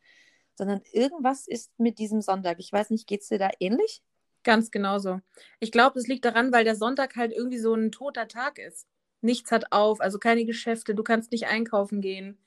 sondern 0.54 0.80
irgendwas 0.90 1.46
ist 1.46 1.78
mit 1.78 1.98
diesem 1.98 2.22
Sonntag. 2.22 2.60
Ich 2.60 2.72
weiß 2.72 2.88
nicht, 2.88 3.06
geht 3.06 3.20
es 3.20 3.28
dir 3.28 3.38
da 3.38 3.50
ähnlich? 3.60 4.02
Ganz 4.42 4.70
genauso. 4.70 5.20
Ich 5.60 5.70
glaube, 5.70 5.98
es 5.98 6.06
liegt 6.06 6.24
daran, 6.24 6.50
weil 6.50 6.64
der 6.64 6.76
Sonntag 6.76 7.14
halt 7.14 7.32
irgendwie 7.34 7.58
so 7.58 7.74
ein 7.74 7.92
toter 7.92 8.26
Tag 8.26 8.56
ist 8.56 8.88
nichts 9.22 9.52
hat 9.52 9.72
auf, 9.72 10.00
also 10.00 10.18
keine 10.18 10.44
Geschäfte, 10.44 10.94
du 10.94 11.02
kannst 11.02 11.32
nicht 11.32 11.46
einkaufen 11.46 12.00
gehen. 12.00 12.38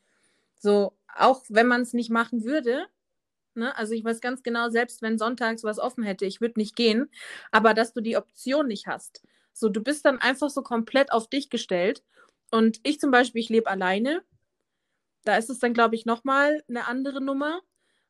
So, 0.58 0.94
auch 1.16 1.44
wenn 1.50 1.68
man 1.68 1.82
es 1.82 1.94
nicht 1.94 2.10
machen 2.10 2.44
würde, 2.44 2.88
ne, 3.56 3.76
also 3.78 3.94
ich 3.94 4.04
weiß 4.04 4.22
ganz 4.22 4.44
genau, 4.44 4.70
selbst 4.70 5.02
wenn 5.02 5.18
sonntags 5.18 5.64
was 5.64 5.80
offen 5.80 6.04
hätte, 6.04 6.26
ich 6.26 6.42
würde 6.42 6.60
nicht 6.60 6.76
gehen, 6.76 7.10
aber 7.52 7.74
dass 7.74 7.94
du 7.94 8.02
die 8.02 8.18
Option 8.18 8.68
nicht 8.68 8.88
hast. 8.88 9.24
So, 9.54 9.70
du 9.70 9.82
bist 9.82 10.06
dann 10.06 10.20
einfach 10.20 10.50
so 10.50 10.62
komplett 10.62 11.12
auf 11.12 11.30
dich 11.30 11.50
gestellt. 11.50 12.04
Und 12.52 12.80
ich 12.84 13.00
zum 13.00 13.12
Beispiel, 13.12 13.42
ich 13.42 13.50
lebe 13.50 13.70
alleine. 13.70 14.22
Da 15.24 15.38
ist 15.38 15.50
es 15.50 15.60
dann, 15.60 15.74
glaube 15.74 15.96
ich, 15.96 16.06
nochmal 16.06 16.62
eine 16.68 16.88
andere 16.88 17.22
Nummer, 17.22 17.62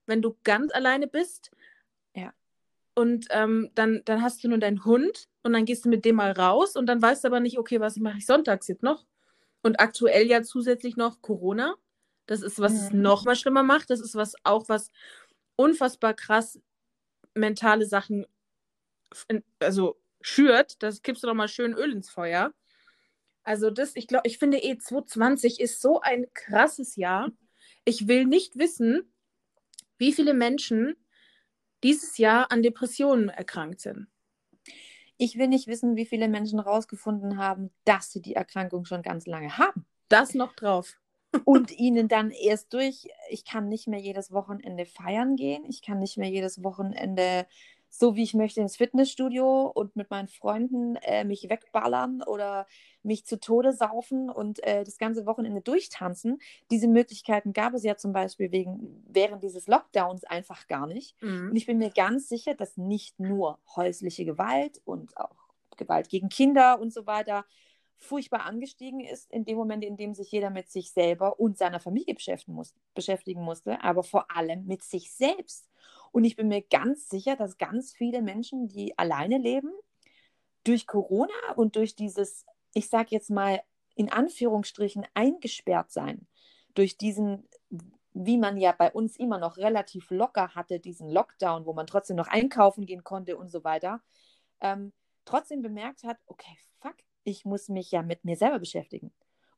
wenn 0.08 0.22
du 0.22 0.38
ganz 0.44 0.74
alleine 0.74 1.08
bist. 1.08 1.52
Ja. 2.16 2.34
Und 2.96 3.28
ähm, 3.30 3.70
dann, 3.76 4.02
dann 4.06 4.22
hast 4.22 4.44
du 4.44 4.48
nur 4.48 4.58
deinen 4.58 4.86
Hund 4.86 5.28
und 5.44 5.54
dann 5.54 5.66
gehst 5.66 5.86
du 5.86 5.90
mit 5.90 6.06
dem 6.06 6.16
mal 6.16 6.32
raus 6.32 6.76
und 6.76 6.86
dann 6.86 7.02
weißt 7.02 7.24
du 7.24 7.28
aber 7.28 7.42
nicht, 7.42 7.60
okay, 7.60 7.80
was 7.82 7.98
mache 7.98 8.18
ich 8.18 8.26
sonntags 8.26 8.68
jetzt 8.68 8.84
noch? 8.84 9.06
Und 9.62 9.80
aktuell 9.80 10.28
ja 10.28 10.42
zusätzlich 10.44 10.96
noch 10.96 11.22
Corona. 11.22 11.76
Das 12.26 12.42
ist, 12.42 12.60
was 12.60 12.74
mhm. 12.74 12.80
es 12.80 12.92
noch 12.92 13.26
mal 13.26 13.36
schlimmer 13.36 13.64
macht. 13.64 13.90
Das 13.90 14.00
ist 14.00 14.16
was 14.16 14.36
auch 14.44 14.70
was 14.70 14.92
unfassbar 15.58 16.14
krass 16.14 16.60
mentale 17.36 17.86
Sachen, 17.86 18.26
also 19.60 20.00
schürt, 20.22 20.82
das 20.82 21.02
kippst 21.02 21.24
du 21.24 21.28
doch 21.28 21.34
mal 21.34 21.48
schön 21.48 21.74
Öl 21.74 21.92
ins 21.92 22.10
Feuer. 22.10 22.54
Also 23.44 23.70
das, 23.70 23.96
ich 23.96 24.08
glaube, 24.08 24.28
ich 24.28 24.40
finde 24.40 24.58
eh 24.58 24.78
2020 24.78 25.60
ist 25.60 25.82
so 25.82 26.02
ein 26.02 26.26
krasses 26.34 26.96
Jahr. 26.96 27.30
Ich 27.84 28.08
will 28.08 28.26
nicht 28.26 28.58
wissen, 28.58 29.14
wie 29.98 30.14
viele 30.14 30.34
Menschen 30.34 30.96
dieses 31.86 32.18
Jahr 32.18 32.52
an 32.52 32.64
Depressionen 32.64 33.30
erkrankt 33.30 33.80
sind. 33.80 34.08
Ich 35.18 35.38
will 35.38 35.48
nicht 35.48 35.68
wissen, 35.68 35.96
wie 35.96 36.08
viele 36.08 36.28
Menschen 36.28 36.60
herausgefunden 36.60 37.38
haben, 37.38 37.70
dass 37.84 38.12
sie 38.12 38.22
die 38.22 38.34
Erkrankung 38.34 38.86
schon 38.86 39.04
ganz 39.04 39.28
lange 39.28 39.60
haben. 39.60 39.86
Das 40.10 40.34
noch 40.34 40.54
drauf. 40.54 40.98
Und 41.46 41.72
ihnen 41.72 42.08
dann 42.08 42.32
erst 42.32 42.74
durch, 42.74 43.08
ich 43.30 43.46
kann 43.46 43.70
nicht 43.70 43.88
mehr 43.88 44.00
jedes 44.00 44.32
Wochenende 44.32 44.86
feiern 44.86 45.36
gehen, 45.36 45.64
ich 45.66 45.84
kann 45.84 46.00
nicht 46.00 46.18
mehr 46.18 46.30
jedes 46.30 46.64
Wochenende 46.64 47.46
so 47.98 48.16
wie 48.16 48.24
ich 48.24 48.34
möchte 48.34 48.60
ins 48.60 48.76
Fitnessstudio 48.76 49.72
und 49.74 49.96
mit 49.96 50.10
meinen 50.10 50.28
Freunden 50.28 50.98
äh, 50.98 51.24
mich 51.24 51.50
wegballern 51.50 52.22
oder 52.24 52.68
mich 53.04 53.26
zu 53.26 53.40
Tode 53.40 53.72
saufen 53.72 54.30
und 54.30 54.62
äh, 54.64 54.84
das 54.84 54.98
ganze 54.98 55.26
Wochenende 55.26 55.62
durchtanzen. 55.62 56.40
Diese 56.72 56.90
Möglichkeiten 56.90 57.54
gab 57.54 57.74
es 57.74 57.84
ja 57.84 57.96
zum 57.96 58.12
Beispiel 58.12 58.52
wegen, 58.52 59.04
während 59.08 59.44
dieses 59.44 59.68
Lockdowns 59.68 60.26
einfach 60.26 60.68
gar 60.68 60.88
nicht. 60.88 61.16
Mhm. 61.22 61.52
Und 61.52 61.56
ich 61.56 61.68
bin 61.68 61.78
mir 61.78 61.90
ganz 61.90 62.28
sicher, 62.28 62.54
dass 62.54 62.76
nicht 62.76 63.20
nur 63.20 63.60
häusliche 63.76 64.26
Gewalt 64.26 64.82
und 64.84 65.16
auch 65.16 65.36
Gewalt 65.78 66.10
gegen 66.10 66.30
Kinder 66.30 66.80
und 66.82 66.92
so 66.92 67.06
weiter 67.06 67.46
furchtbar 67.98 68.46
angestiegen 68.46 69.00
ist, 69.00 69.32
in 69.32 69.46
dem 69.46 69.58
Moment, 69.58 69.84
in 69.84 69.96
dem 69.96 70.14
sich 70.14 70.32
jeder 70.32 70.50
mit 70.50 70.70
sich 70.70 70.92
selber 70.92 71.40
und 71.40 71.58
seiner 71.58 71.80
Familie 71.80 72.14
beschäftigen, 72.14 72.54
muss, 72.54 72.74
beschäftigen 72.94 73.42
musste, 73.42 73.82
aber 73.82 74.04
vor 74.04 74.36
allem 74.36 74.66
mit 74.66 74.84
sich 74.84 75.12
selbst. 75.12 75.70
Und 76.16 76.24
ich 76.24 76.38
bin 76.38 76.48
mir 76.48 76.62
ganz 76.62 77.10
sicher, 77.10 77.36
dass 77.36 77.58
ganz 77.58 77.92
viele 77.92 78.22
Menschen, 78.22 78.70
die 78.70 78.98
alleine 78.98 79.38
leben, 79.38 79.74
durch 80.64 80.88
Corona 80.88 81.34
und 81.58 81.76
durch 81.76 81.94
dieses, 81.94 82.46
ich 82.74 82.88
sage 82.88 83.10
jetzt 83.12 83.30
mal 83.30 83.62
in 83.96 84.10
Anführungsstrichen, 84.10 85.06
eingesperrt 85.14 85.92
sein, 85.92 86.26
durch 86.74 86.98
diesen, 86.98 87.50
wie 88.14 88.38
man 88.38 88.56
ja 88.56 88.72
bei 88.72 88.94
uns 88.94 89.18
immer 89.18 89.40
noch 89.40 89.58
relativ 89.58 90.10
locker 90.10 90.56
hatte, 90.56 90.80
diesen 90.80 91.10
Lockdown, 91.10 91.66
wo 91.66 91.74
man 91.74 91.86
trotzdem 91.86 92.16
noch 92.16 92.30
einkaufen 92.30 92.86
gehen 92.86 93.04
konnte 93.04 93.36
und 93.36 93.52
so 93.52 93.66
weiter, 93.66 94.02
ähm, 94.62 94.94
trotzdem 95.26 95.62
bemerkt 95.62 96.06
hat, 96.06 96.18
okay, 96.28 96.58
fuck, 96.80 96.96
ich 97.26 97.44
muss 97.44 97.68
mich 97.68 97.92
ja 97.92 98.04
mit 98.04 98.24
mir 98.24 98.38
selber 98.38 98.60
beschäftigen. 98.60 99.12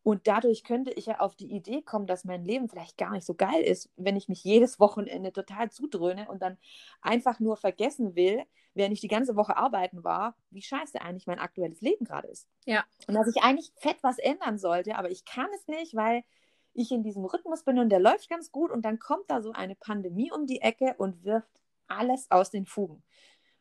Und 0.08 0.26
dadurch 0.26 0.64
könnte 0.64 0.92
ich 0.92 1.08
ja 1.08 1.20
auf 1.20 1.36
die 1.36 1.52
Idee 1.52 1.82
kommen, 1.82 2.08
dass 2.08 2.24
mein 2.24 2.46
Leben 2.46 2.70
vielleicht 2.70 2.98
gar 2.98 3.12
nicht 3.12 3.26
so 3.26 3.34
geil 3.34 3.62
ist, 3.62 3.90
wenn 3.98 4.16
ich 4.16 4.30
mich 4.30 4.42
jedes 4.42 4.80
Wochenende 4.80 5.34
total 5.34 5.70
zudröhne 5.70 6.30
und 6.30 6.42
dann 6.42 6.58
einfach 7.02 7.42
nur 7.42 7.58
vergessen 7.58 8.16
will, 8.16 8.46
während 8.74 8.94
ich 8.94 9.02
die 9.02 9.10
ganze 9.10 9.36
Woche 9.36 9.58
arbeiten 9.58 10.06
war, 10.06 10.38
wie 10.50 10.62
scheiße 10.62 11.02
eigentlich 11.02 11.28
mein 11.28 11.40
aktuelles 11.40 11.82
Leben 11.82 12.06
gerade 12.06 12.30
ist. 12.30 12.48
Ja. 12.64 12.86
Und 13.06 13.16
dass 13.16 13.28
ich 13.28 13.44
eigentlich 13.44 13.74
fett 13.76 13.98
was 14.02 14.18
ändern 14.18 14.58
sollte, 14.58 14.96
aber 14.96 15.12
ich 15.12 15.26
kann 15.26 15.50
es 15.54 15.68
nicht, 15.68 15.94
weil 15.94 16.24
ich 16.72 16.90
in 16.94 17.04
diesem 17.04 17.26
Rhythmus 17.26 17.66
bin 17.66 17.78
und 17.78 17.90
der 17.90 18.00
läuft 18.00 18.30
ganz 18.30 18.50
gut 18.50 18.72
und 18.72 18.84
dann 18.86 19.00
kommt 19.00 19.30
da 19.30 19.42
so 19.42 19.52
eine 19.52 19.76
Pandemie 19.76 20.32
um 20.32 20.46
die 20.46 20.62
Ecke 20.62 20.96
und 20.98 21.26
wirft 21.26 21.62
alles 21.88 22.32
aus 22.32 22.50
den 22.50 22.66
Fugen. 22.66 23.04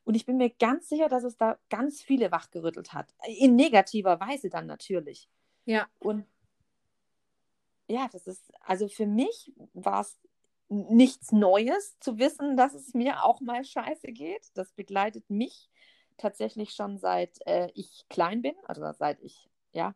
Und 0.05 0.15
ich 0.15 0.27
bin 0.27 0.37
mir 0.37 0.51
ganz 0.51 0.89
sicher, 0.89 1.09
dass 1.09 1.25
es 1.25 1.37
da 1.37 1.59
ganz 1.71 2.03
viele 2.03 2.31
wachgerüttelt 2.31 2.93
hat. 2.93 3.13
In 3.27 3.57
negativer 3.57 4.21
Weise 4.21 4.49
dann 4.49 4.67
natürlich. 4.67 5.29
Ja. 5.65 5.89
Und 5.99 6.25
ja, 7.89 8.09
das 8.13 8.27
ist, 8.27 8.53
also 8.61 8.89
für 8.89 9.07
mich 9.07 9.53
war 9.75 10.01
es 10.01 10.19
nichts 10.69 11.33
Neues 11.33 11.99
zu 12.01 12.19
wissen, 12.19 12.57
dass 12.57 12.75
es 12.75 12.95
mir 12.95 13.25
auch 13.25 13.41
mal 13.41 13.65
scheiße 13.65 14.09
geht. 14.09 14.51
Das 14.55 14.73
begleitet 14.73 15.31
mich 15.31 15.71
tatsächlich 16.17 16.73
schon 16.73 16.99
seit 16.99 17.39
äh, 17.47 17.71
ich 17.75 18.07
klein 18.09 18.43
bin, 18.43 18.55
also 18.65 18.91
seit 18.99 19.21
ich, 19.21 19.49
ja, 19.73 19.95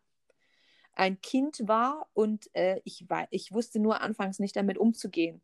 ein 0.92 1.20
Kind 1.20 1.66
war 1.66 2.09
und 2.12 2.54
äh, 2.54 2.80
ich, 2.85 3.09
war, 3.09 3.26
ich 3.30 3.52
wusste 3.52 3.80
nur 3.80 4.00
anfangs 4.00 4.38
nicht 4.38 4.56
damit 4.56 4.78
umzugehen. 4.78 5.42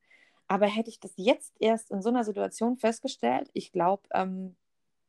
Aber 0.49 0.67
hätte 0.67 0.91
ich 0.91 1.01
das 1.01 1.13
jetzt 1.17 1.55
erst 1.59 1.91
in 1.91 2.03
so 2.03 2.11
einer 2.11 2.25
Situation 2.25 2.77
festgestellt, 2.77 3.51
ich 3.53 3.73
glaube, 3.73 4.03
ähm, 4.13 4.57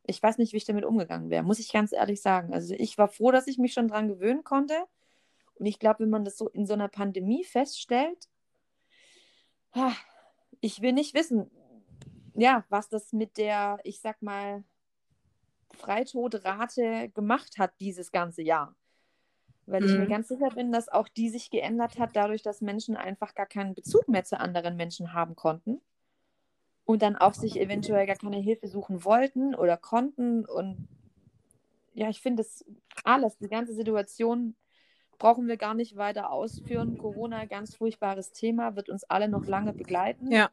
ich 0.04 0.24
weiß 0.24 0.38
nicht, 0.38 0.54
wie 0.54 0.58
ich 0.58 0.66
damit 0.66 0.86
umgegangen 0.86 1.30
wäre, 1.30 1.44
muss 1.44 1.60
ich 1.60 1.72
ganz 1.72 1.92
ehrlich 1.92 2.22
sagen. 2.22 2.54
Also 2.54 2.74
ich 2.76 2.98
war 2.98 3.10
froh, 3.10 3.32
dass 3.32 3.48
ich 3.48 3.58
mich 3.58 3.74
schon 3.74 3.90
dran 3.90 4.08
gewöhnen 4.08 4.44
konnte. 4.44 4.76
Und 5.60 5.66
ich 5.66 5.80
glaube, 5.80 6.02
wenn 6.02 6.10
man 6.10 6.26
das 6.26 6.38
so 6.38 6.50
in 6.50 6.66
so 6.66 6.74
einer 6.74 6.88
Pandemie 6.88 7.44
feststellt, 7.44 8.28
ich 10.62 10.82
will 10.82 10.94
nicht 10.94 11.14
wissen, 11.14 11.52
ja, 12.36 12.66
was 12.70 12.90
das 12.90 13.14
mit 13.14 13.38
der, 13.38 13.80
ich 13.84 14.00
sag 14.00 14.22
mal, 14.22 14.64
Freitodrate 15.72 17.10
gemacht 17.10 17.58
hat 17.58 17.72
dieses 17.80 18.12
ganze 18.12 18.42
Jahr. 18.42 18.76
Weil 19.66 19.84
ich 19.84 19.92
mhm. 19.92 20.00
mir 20.00 20.08
ganz 20.08 20.30
sicher 20.30 20.50
bin, 20.50 20.72
dass 20.72 20.88
auch 20.88 21.10
die 21.10 21.30
sich 21.30 21.50
geändert 21.50 22.00
hat, 22.00 22.12
dadurch, 22.16 22.42
dass 22.42 22.62
Menschen 22.62 22.96
einfach 22.96 23.36
gar 23.36 23.46
keinen 23.46 23.76
Bezug 23.76 24.08
mehr 24.08 24.24
zu 24.24 24.40
anderen 24.40 24.78
Menschen 24.78 25.14
haben 25.14 25.36
konnten 25.36 25.82
und 26.86 27.02
dann 27.02 27.18
auch 27.18 27.34
sich 27.34 27.60
eventuell 27.60 28.06
gar 28.08 28.16
keine 28.16 28.38
Hilfe 28.38 28.68
suchen 28.68 29.04
wollten 29.04 29.54
oder 29.54 29.76
konnten. 29.76 30.46
Und 30.46 30.88
ja, 31.94 32.10
ich 32.10 32.22
finde 32.22 32.42
es 32.44 32.64
alles, 33.04 33.38
die 33.40 33.50
ganze 33.50 33.74
Situation 33.74 34.56
brauchen 35.18 35.48
wir 35.48 35.58
gar 35.58 35.74
nicht 35.74 35.98
weiter 35.98 36.32
ausführen. 36.32 36.98
Corona, 36.98 37.46
ganz 37.46 37.76
furchtbares 37.76 38.32
Thema, 38.32 38.76
wird 38.76 38.90
uns 38.90 39.04
alle 39.04 39.28
noch 39.28 39.46
lange 39.46 39.74
begleiten. 39.74 40.32
Ja. 40.32 40.50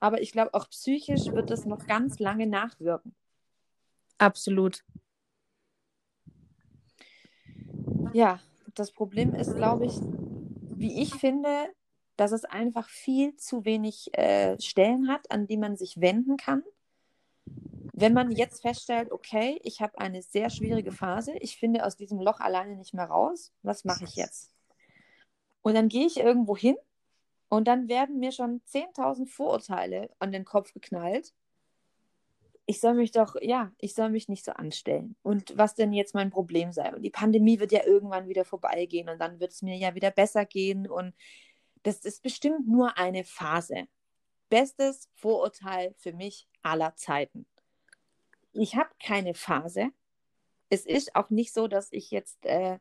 Aber 0.00 0.20
ich 0.22 0.32
glaube, 0.32 0.54
auch 0.54 0.68
psychisch 0.70 1.26
wird 1.26 1.50
es 1.50 1.64
noch 1.64 1.86
ganz 1.86 2.18
lange 2.18 2.46
nachwirken. 2.46 3.14
Absolut. 4.18 4.84
Ja, 8.12 8.40
das 8.74 8.92
Problem 8.92 9.34
ist, 9.34 9.56
glaube 9.56 9.86
ich, 9.86 9.94
wie 10.76 11.02
ich 11.02 11.14
finde, 11.14 11.48
dass 12.16 12.32
es 12.32 12.44
einfach 12.44 12.88
viel 12.88 13.36
zu 13.36 13.64
wenig 13.64 14.16
äh, 14.16 14.60
Stellen 14.60 15.08
hat, 15.08 15.30
an 15.30 15.46
die 15.46 15.56
man 15.56 15.76
sich 15.76 16.00
wenden 16.00 16.36
kann 16.36 16.62
wenn 17.96 18.12
man 18.12 18.32
jetzt 18.32 18.62
feststellt, 18.62 19.12
okay, 19.12 19.60
ich 19.62 19.80
habe 19.80 19.98
eine 19.98 20.20
sehr 20.20 20.50
schwierige 20.50 20.90
Phase, 20.90 21.32
ich 21.38 21.56
finde 21.58 21.86
aus 21.86 21.96
diesem 21.96 22.18
Loch 22.20 22.40
alleine 22.40 22.76
nicht 22.76 22.92
mehr 22.92 23.06
raus, 23.06 23.52
was 23.62 23.84
mache 23.84 24.02
ich 24.04 24.16
jetzt? 24.16 24.50
Und 25.62 25.74
dann 25.74 25.88
gehe 25.88 26.06
ich 26.06 26.18
irgendwo 26.18 26.56
hin 26.56 26.76
und 27.48 27.68
dann 27.68 27.88
werden 27.88 28.18
mir 28.18 28.32
schon 28.32 28.60
10.000 28.62 29.28
Vorurteile 29.28 30.10
an 30.18 30.32
den 30.32 30.44
Kopf 30.44 30.74
geknallt. 30.74 31.32
Ich 32.66 32.80
soll 32.80 32.94
mich 32.94 33.12
doch, 33.12 33.36
ja, 33.40 33.70
ich 33.78 33.94
soll 33.94 34.10
mich 34.10 34.28
nicht 34.28 34.44
so 34.44 34.52
anstellen. 34.52 35.14
Und 35.22 35.56
was 35.56 35.76
denn 35.76 35.92
jetzt 35.92 36.14
mein 36.14 36.30
Problem 36.30 36.72
sei. 36.72 36.92
Und 36.92 37.02
die 37.02 37.10
Pandemie 37.10 37.60
wird 37.60 37.70
ja 37.70 37.84
irgendwann 37.84 38.26
wieder 38.26 38.44
vorbeigehen 38.44 39.08
und 39.08 39.20
dann 39.20 39.38
wird 39.38 39.52
es 39.52 39.62
mir 39.62 39.76
ja 39.76 39.94
wieder 39.94 40.10
besser 40.10 40.44
gehen. 40.46 40.88
Und 40.88 41.14
das 41.84 42.00
ist 42.04 42.22
bestimmt 42.22 42.66
nur 42.66 42.98
eine 42.98 43.22
Phase. 43.22 43.86
Bestes 44.48 45.08
Vorurteil 45.14 45.94
für 45.96 46.12
mich 46.12 46.48
aller 46.62 46.96
Zeiten 46.96 47.46
ich 48.54 48.76
habe 48.76 48.90
keine 49.02 49.34
Phase. 49.34 49.90
Es 50.70 50.86
ist 50.86 51.14
auch 51.14 51.30
nicht 51.30 51.52
so, 51.52 51.68
dass 51.68 51.92
ich 51.92 52.10
jetzt 52.10 52.44
äh, 52.46 52.78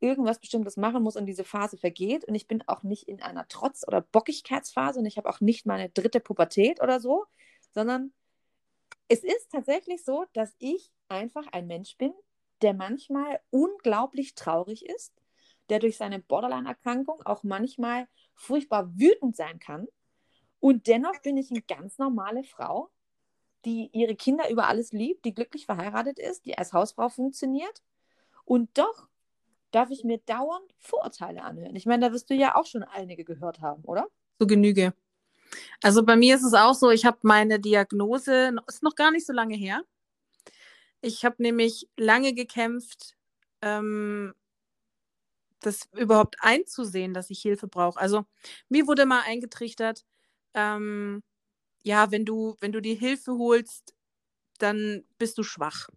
irgendwas 0.00 0.38
Bestimmtes 0.38 0.76
machen 0.76 1.02
muss 1.02 1.16
und 1.16 1.26
diese 1.26 1.44
Phase 1.44 1.76
vergeht. 1.76 2.24
Und 2.24 2.34
ich 2.34 2.46
bin 2.46 2.62
auch 2.66 2.82
nicht 2.82 3.08
in 3.08 3.22
einer 3.22 3.48
Trotz- 3.48 3.86
oder 3.86 4.00
Bockigkeitsphase 4.02 5.00
und 5.00 5.06
ich 5.06 5.16
habe 5.16 5.28
auch 5.28 5.40
nicht 5.40 5.66
meine 5.66 5.88
dritte 5.90 6.20
Pubertät 6.20 6.80
oder 6.82 7.00
so, 7.00 7.24
sondern 7.72 8.12
es 9.08 9.22
ist 9.24 9.50
tatsächlich 9.50 10.04
so, 10.04 10.24
dass 10.32 10.54
ich 10.58 10.92
einfach 11.08 11.46
ein 11.52 11.66
Mensch 11.66 11.96
bin, 11.96 12.12
der 12.62 12.74
manchmal 12.74 13.40
unglaublich 13.50 14.34
traurig 14.34 14.86
ist, 14.86 15.12
der 15.68 15.78
durch 15.78 15.96
seine 15.96 16.20
Borderline-Erkrankung 16.20 17.22
auch 17.24 17.42
manchmal 17.42 18.08
furchtbar 18.34 18.90
wütend 18.98 19.36
sein 19.36 19.58
kann. 19.58 19.86
Und 20.60 20.86
dennoch 20.86 21.20
bin 21.22 21.36
ich 21.36 21.50
eine 21.50 21.62
ganz 21.62 21.98
normale 21.98 22.44
Frau, 22.44 22.90
die 23.64 23.90
ihre 23.92 24.14
Kinder 24.14 24.50
über 24.50 24.66
alles 24.68 24.92
liebt, 24.92 25.24
die 25.24 25.34
glücklich 25.34 25.66
verheiratet 25.66 26.18
ist, 26.18 26.46
die 26.46 26.56
als 26.56 26.72
Hausfrau 26.72 27.08
funktioniert. 27.08 27.82
Und 28.44 28.76
doch 28.78 29.08
darf 29.70 29.90
ich 29.90 30.04
mir 30.04 30.18
dauernd 30.18 30.74
Vorurteile 30.78 31.42
anhören. 31.42 31.74
Ich 31.74 31.86
meine, 31.86 32.06
da 32.06 32.12
wirst 32.12 32.30
du 32.30 32.34
ja 32.34 32.54
auch 32.54 32.66
schon 32.66 32.84
einige 32.84 33.24
gehört 33.24 33.60
haben, 33.60 33.82
oder? 33.84 34.06
So 34.38 34.46
Genüge. 34.46 34.94
Also 35.82 36.04
bei 36.04 36.16
mir 36.16 36.36
ist 36.36 36.44
es 36.44 36.54
auch 36.54 36.74
so, 36.74 36.90
ich 36.90 37.04
habe 37.04 37.18
meine 37.22 37.60
Diagnose, 37.60 38.54
ist 38.66 38.82
noch 38.82 38.94
gar 38.94 39.10
nicht 39.10 39.26
so 39.26 39.32
lange 39.32 39.56
her. 39.56 39.82
Ich 41.00 41.24
habe 41.24 41.36
nämlich 41.38 41.88
lange 41.96 42.32
gekämpft, 42.32 43.16
ähm, 43.62 44.34
das 45.60 45.88
überhaupt 45.92 46.36
einzusehen, 46.40 47.14
dass 47.14 47.30
ich 47.30 47.40
Hilfe 47.40 47.68
brauche. 47.68 47.98
Also 47.98 48.24
mir 48.68 48.86
wurde 48.86 49.06
mal 49.06 49.22
eingetrichtert, 49.26 50.04
ähm, 50.54 51.22
ja, 51.84 52.10
wenn 52.10 52.24
du, 52.24 52.56
wenn 52.60 52.72
du 52.72 52.80
dir 52.80 52.96
Hilfe 52.96 53.32
holst, 53.32 53.94
dann 54.58 55.04
bist 55.18 55.38
du 55.38 55.42
schwach. 55.42 55.88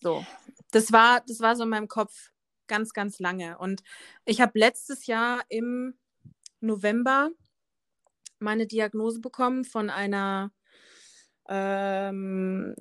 So. 0.00 0.24
Das 0.70 0.92
war, 0.92 1.22
das 1.26 1.40
war 1.40 1.56
so 1.56 1.64
in 1.64 1.70
meinem 1.70 1.88
Kopf 1.88 2.30
ganz, 2.68 2.92
ganz 2.92 3.18
lange. 3.18 3.58
Und 3.58 3.82
ich 4.24 4.40
habe 4.40 4.58
letztes 4.58 5.06
Jahr 5.06 5.42
im 5.48 5.94
November 6.60 7.30
meine 8.38 8.66
Diagnose 8.66 9.20
bekommen 9.20 9.64
von 9.64 9.90
einer 9.90 10.52
ähm, 11.48 12.74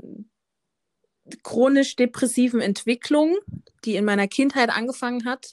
chronisch 1.44 1.96
depressiven 1.96 2.62
Entwicklung, 2.62 3.38
die 3.86 3.96
in 3.96 4.06
meiner 4.06 4.28
Kindheit 4.28 4.70
angefangen 4.70 5.26
hat 5.26 5.52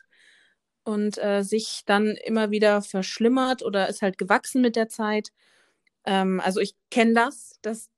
und 0.84 1.18
äh, 1.18 1.42
sich 1.42 1.82
dann 1.86 2.16
immer 2.24 2.50
wieder 2.50 2.82
verschlimmert 2.82 3.62
oder 3.62 3.88
ist 3.88 4.02
halt 4.02 4.18
gewachsen 4.18 4.62
mit 4.62 4.76
der 4.76 4.88
Zeit. 4.88 5.32
Ähm, 6.06 6.40
also 6.40 6.60
ich 6.60 6.76
kenne 6.90 7.14
das, 7.14 7.58
das, 7.62 7.90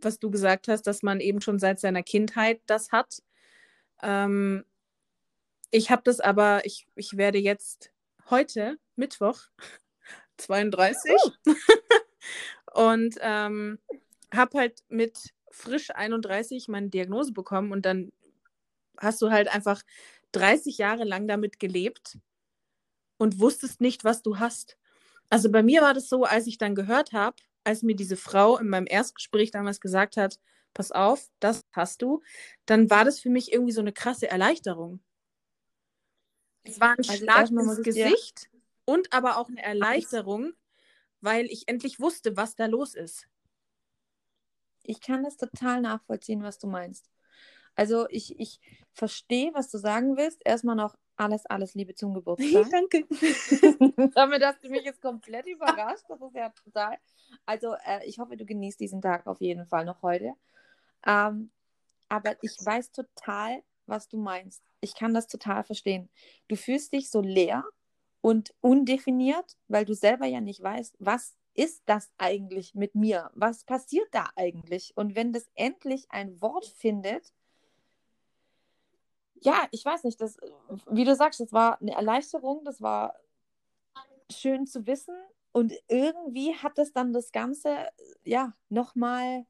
was 0.00 0.18
du 0.18 0.30
gesagt 0.30 0.68
hast, 0.68 0.82
dass 0.82 1.02
man 1.02 1.20
eben 1.20 1.40
schon 1.40 1.58
seit 1.58 1.80
seiner 1.80 2.02
Kindheit 2.02 2.60
das 2.66 2.92
hat. 2.92 3.22
Ähm, 4.02 4.64
ich 5.70 5.90
habe 5.90 6.02
das 6.04 6.20
aber, 6.20 6.64
ich, 6.64 6.86
ich 6.94 7.16
werde 7.16 7.38
jetzt 7.38 7.90
heute, 8.30 8.78
Mittwoch, 8.96 9.40
32, 10.36 11.12
uh. 11.46 11.54
und 12.74 13.16
ähm, 13.20 13.78
habe 14.32 14.58
halt 14.58 14.84
mit 14.88 15.32
frisch 15.50 15.90
31 15.90 16.68
meine 16.68 16.90
Diagnose 16.90 17.32
bekommen 17.32 17.72
und 17.72 17.86
dann 17.86 18.12
hast 18.98 19.22
du 19.22 19.30
halt 19.30 19.48
einfach 19.48 19.82
30 20.32 20.78
Jahre 20.78 21.04
lang 21.04 21.28
damit 21.28 21.60
gelebt 21.60 22.18
und 23.16 23.40
wusstest 23.40 23.80
nicht, 23.80 24.04
was 24.04 24.22
du 24.22 24.38
hast. 24.38 24.76
Also 25.30 25.50
bei 25.50 25.62
mir 25.62 25.82
war 25.82 25.94
das 25.94 26.08
so, 26.08 26.24
als 26.24 26.46
ich 26.46 26.58
dann 26.58 26.74
gehört 26.74 27.12
habe, 27.12 27.36
als 27.64 27.82
mir 27.82 27.96
diese 27.96 28.16
Frau 28.16 28.58
in 28.58 28.68
meinem 28.68 28.86
Erstgespräch 28.86 29.50
damals 29.50 29.80
gesagt 29.80 30.16
hat, 30.16 30.38
pass 30.74 30.92
auf, 30.92 31.30
das 31.40 31.64
hast 31.72 32.02
du, 32.02 32.22
dann 32.66 32.90
war 32.90 33.04
das 33.04 33.20
für 33.20 33.30
mich 33.30 33.52
irgendwie 33.52 33.72
so 33.72 33.80
eine 33.80 33.92
krasse 33.92 34.28
Erleichterung. 34.28 35.00
Es 36.64 36.80
war 36.80 36.90
ein 36.90 36.98
also 36.98 37.14
Schlag 37.14 37.50
ins 37.50 37.82
Gesicht 37.82 38.48
ja. 38.52 38.60
und 38.86 39.12
aber 39.12 39.38
auch 39.38 39.48
eine 39.48 39.62
Erleichterung, 39.62 40.52
weil 41.20 41.46
ich 41.46 41.68
endlich 41.68 42.00
wusste, 42.00 42.36
was 42.36 42.56
da 42.56 42.66
los 42.66 42.94
ist. 42.94 43.28
Ich 44.82 45.00
kann 45.00 45.22
das 45.22 45.36
total 45.36 45.80
nachvollziehen, 45.80 46.42
was 46.42 46.58
du 46.58 46.66
meinst. 46.66 47.10
Also 47.74 48.06
ich, 48.08 48.38
ich 48.38 48.60
verstehe, 48.92 49.52
was 49.54 49.70
du 49.70 49.78
sagen 49.78 50.16
willst. 50.16 50.40
Erstmal 50.44 50.76
noch 50.76 50.96
alles, 51.16 51.46
alles 51.46 51.74
Liebe 51.74 51.94
zum 51.94 52.14
Geburtstag. 52.14 52.66
Danke. 52.70 53.06
Damit 54.14 54.42
hast 54.44 54.64
du 54.64 54.68
mich 54.68 54.84
jetzt 54.84 55.00
komplett 55.00 55.46
überrascht. 55.46 56.04
Das 56.08 56.20
ist 56.20 56.34
ja 56.34 56.50
total. 56.50 56.98
Also 57.46 57.74
äh, 57.84 58.06
ich 58.06 58.18
hoffe, 58.18 58.36
du 58.36 58.44
genießt 58.44 58.80
diesen 58.80 59.00
Tag 59.00 59.26
auf 59.26 59.40
jeden 59.40 59.66
Fall 59.66 59.84
noch 59.84 60.02
heute. 60.02 60.32
Ähm, 61.06 61.50
aber 62.08 62.36
ich 62.42 62.56
weiß 62.60 62.92
total, 62.92 63.62
was 63.86 64.08
du 64.08 64.16
meinst. 64.16 64.62
Ich 64.80 64.94
kann 64.94 65.14
das 65.14 65.26
total 65.26 65.64
verstehen. 65.64 66.08
Du 66.48 66.56
fühlst 66.56 66.92
dich 66.92 67.10
so 67.10 67.20
leer 67.20 67.64
und 68.20 68.54
undefiniert, 68.60 69.56
weil 69.68 69.84
du 69.84 69.94
selber 69.94 70.26
ja 70.26 70.40
nicht 70.40 70.62
weißt, 70.62 70.96
was 70.98 71.36
ist 71.54 71.82
das 71.86 72.10
eigentlich 72.18 72.74
mit 72.74 72.94
mir? 72.94 73.30
Was 73.34 73.64
passiert 73.64 74.08
da 74.12 74.28
eigentlich? 74.36 74.92
Und 74.96 75.14
wenn 75.14 75.32
das 75.32 75.48
endlich 75.54 76.06
ein 76.10 76.40
Wort 76.40 76.66
findet, 76.66 77.32
ja, 79.44 79.68
ich 79.70 79.84
weiß 79.84 80.04
nicht, 80.04 80.20
das, 80.20 80.38
wie 80.90 81.04
du 81.04 81.14
sagst, 81.14 81.40
das 81.40 81.52
war 81.52 81.80
eine 81.80 81.92
Erleichterung, 81.92 82.64
das 82.64 82.80
war 82.80 83.14
schön 84.30 84.66
zu 84.66 84.86
wissen 84.86 85.14
und 85.52 85.72
irgendwie 85.88 86.54
hat 86.54 86.78
das 86.78 86.92
dann 86.92 87.12
das 87.12 87.30
Ganze, 87.30 87.88
ja, 88.24 88.52
nochmal 88.70 89.46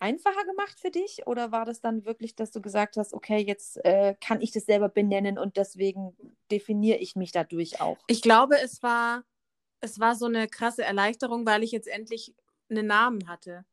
einfacher 0.00 0.44
gemacht 0.44 0.80
für 0.80 0.90
dich? 0.90 1.26
Oder 1.26 1.52
war 1.52 1.64
das 1.64 1.80
dann 1.80 2.04
wirklich, 2.04 2.34
dass 2.34 2.50
du 2.50 2.60
gesagt 2.60 2.96
hast, 2.96 3.12
okay, 3.12 3.38
jetzt 3.38 3.84
äh, 3.84 4.16
kann 4.20 4.40
ich 4.40 4.50
das 4.50 4.64
selber 4.64 4.88
benennen 4.88 5.38
und 5.38 5.56
deswegen 5.56 6.16
definiere 6.50 6.98
ich 6.98 7.14
mich 7.16 7.32
dadurch 7.32 7.80
auch? 7.80 7.98
Ich 8.06 8.22
glaube, 8.22 8.58
es 8.60 8.82
war, 8.82 9.24
es 9.80 10.00
war 10.00 10.16
so 10.16 10.26
eine 10.26 10.48
krasse 10.48 10.82
Erleichterung, 10.82 11.46
weil 11.46 11.62
ich 11.62 11.70
jetzt 11.70 11.86
endlich 11.86 12.34
einen 12.68 12.86
Namen 12.86 13.28
hatte. 13.28 13.64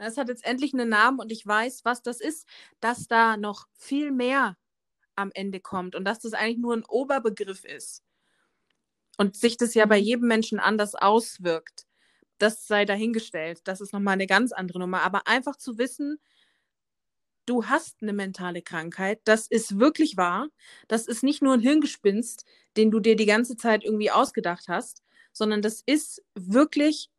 Es 0.00 0.16
hat 0.16 0.28
jetzt 0.28 0.44
endlich 0.44 0.72
einen 0.72 0.88
Namen 0.88 1.18
und 1.18 1.30
ich 1.30 1.46
weiß, 1.46 1.84
was 1.84 2.02
das 2.02 2.20
ist, 2.20 2.46
dass 2.80 3.06
da 3.06 3.36
noch 3.36 3.66
viel 3.74 4.12
mehr 4.12 4.56
am 5.14 5.30
Ende 5.34 5.60
kommt 5.60 5.94
und 5.94 6.04
dass 6.04 6.20
das 6.20 6.32
eigentlich 6.32 6.58
nur 6.58 6.74
ein 6.74 6.84
Oberbegriff 6.84 7.64
ist. 7.64 8.02
Und 9.18 9.36
sich 9.36 9.56
das 9.56 9.74
ja 9.74 9.84
bei 9.86 9.98
mhm. 9.98 10.04
jedem 10.04 10.28
Menschen 10.28 10.58
anders 10.58 10.94
auswirkt 10.94 11.86
das 12.40 12.66
sei 12.66 12.84
dahingestellt. 12.84 13.60
Das 13.64 13.80
ist 13.80 13.92
nochmal 13.92 14.14
eine 14.14 14.26
ganz 14.26 14.52
andere 14.52 14.78
Nummer. 14.78 15.02
Aber 15.02 15.26
einfach 15.26 15.56
zu 15.56 15.78
wissen, 15.78 16.18
du 17.46 17.66
hast 17.66 18.02
eine 18.02 18.12
mentale 18.12 18.62
Krankheit, 18.62 19.20
das 19.24 19.46
ist 19.46 19.78
wirklich 19.78 20.16
wahr. 20.16 20.48
Das 20.88 21.06
ist 21.06 21.22
nicht 21.22 21.42
nur 21.42 21.54
ein 21.54 21.60
Hirngespinst, 21.60 22.44
den 22.76 22.90
du 22.90 23.00
dir 23.00 23.16
die 23.16 23.26
ganze 23.26 23.56
Zeit 23.56 23.84
irgendwie 23.84 24.10
ausgedacht 24.10 24.68
hast, 24.68 25.02
sondern 25.32 25.62
das 25.62 25.82
ist 25.84 26.22
wirklich 26.34 27.10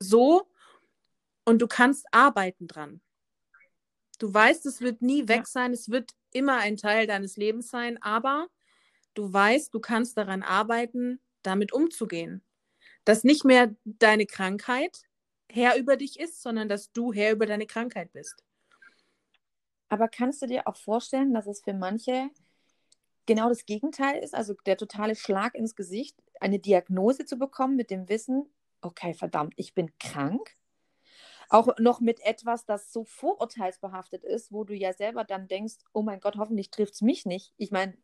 so 0.00 0.48
und 1.48 1.60
du 1.60 1.66
kannst 1.66 2.06
arbeiten 2.12 2.66
dran. 2.66 3.00
Du 4.18 4.32
weißt, 4.32 4.66
es 4.66 4.80
wird 4.80 5.02
nie 5.02 5.28
weg 5.28 5.46
sein, 5.46 5.72
es 5.72 5.90
wird 5.90 6.12
immer 6.32 6.58
ein 6.58 6.76
Teil 6.76 7.06
deines 7.06 7.36
Lebens 7.36 7.68
sein, 7.70 8.02
aber 8.02 8.48
du 9.14 9.32
weißt, 9.32 9.72
du 9.72 9.80
kannst 9.80 10.16
daran 10.16 10.42
arbeiten, 10.42 11.20
damit 11.42 11.72
umzugehen 11.72 12.42
dass 13.08 13.24
nicht 13.24 13.42
mehr 13.42 13.74
deine 13.86 14.26
Krankheit 14.26 15.06
Herr 15.50 15.78
über 15.78 15.96
dich 15.96 16.20
ist, 16.20 16.42
sondern 16.42 16.68
dass 16.68 16.92
du 16.92 17.14
Herr 17.14 17.32
über 17.32 17.46
deine 17.46 17.64
Krankheit 17.64 18.12
bist. 18.12 18.44
Aber 19.88 20.08
kannst 20.08 20.42
du 20.42 20.46
dir 20.46 20.68
auch 20.68 20.76
vorstellen, 20.76 21.32
dass 21.32 21.46
es 21.46 21.62
für 21.62 21.72
manche 21.72 22.28
genau 23.24 23.48
das 23.48 23.64
Gegenteil 23.64 24.22
ist, 24.22 24.34
also 24.34 24.52
der 24.66 24.76
totale 24.76 25.16
Schlag 25.16 25.54
ins 25.54 25.74
Gesicht, 25.74 26.22
eine 26.38 26.58
Diagnose 26.58 27.24
zu 27.24 27.38
bekommen 27.38 27.76
mit 27.76 27.90
dem 27.90 28.10
Wissen, 28.10 28.44
okay, 28.82 29.14
verdammt, 29.14 29.54
ich 29.56 29.72
bin 29.72 29.90
krank? 29.98 30.57
Auch 31.48 31.78
noch 31.78 32.00
mit 32.00 32.20
etwas, 32.20 32.66
das 32.66 32.92
so 32.92 33.04
vorurteilsbehaftet 33.04 34.24
ist, 34.24 34.52
wo 34.52 34.64
du 34.64 34.74
ja 34.74 34.92
selber 34.92 35.24
dann 35.24 35.48
denkst, 35.48 35.76
oh 35.92 36.02
mein 36.02 36.20
Gott, 36.20 36.36
hoffentlich 36.36 36.70
trifft 36.70 36.94
es 36.94 37.00
mich 37.00 37.24
nicht. 37.24 37.54
Ich 37.56 37.70
meine, 37.70 37.96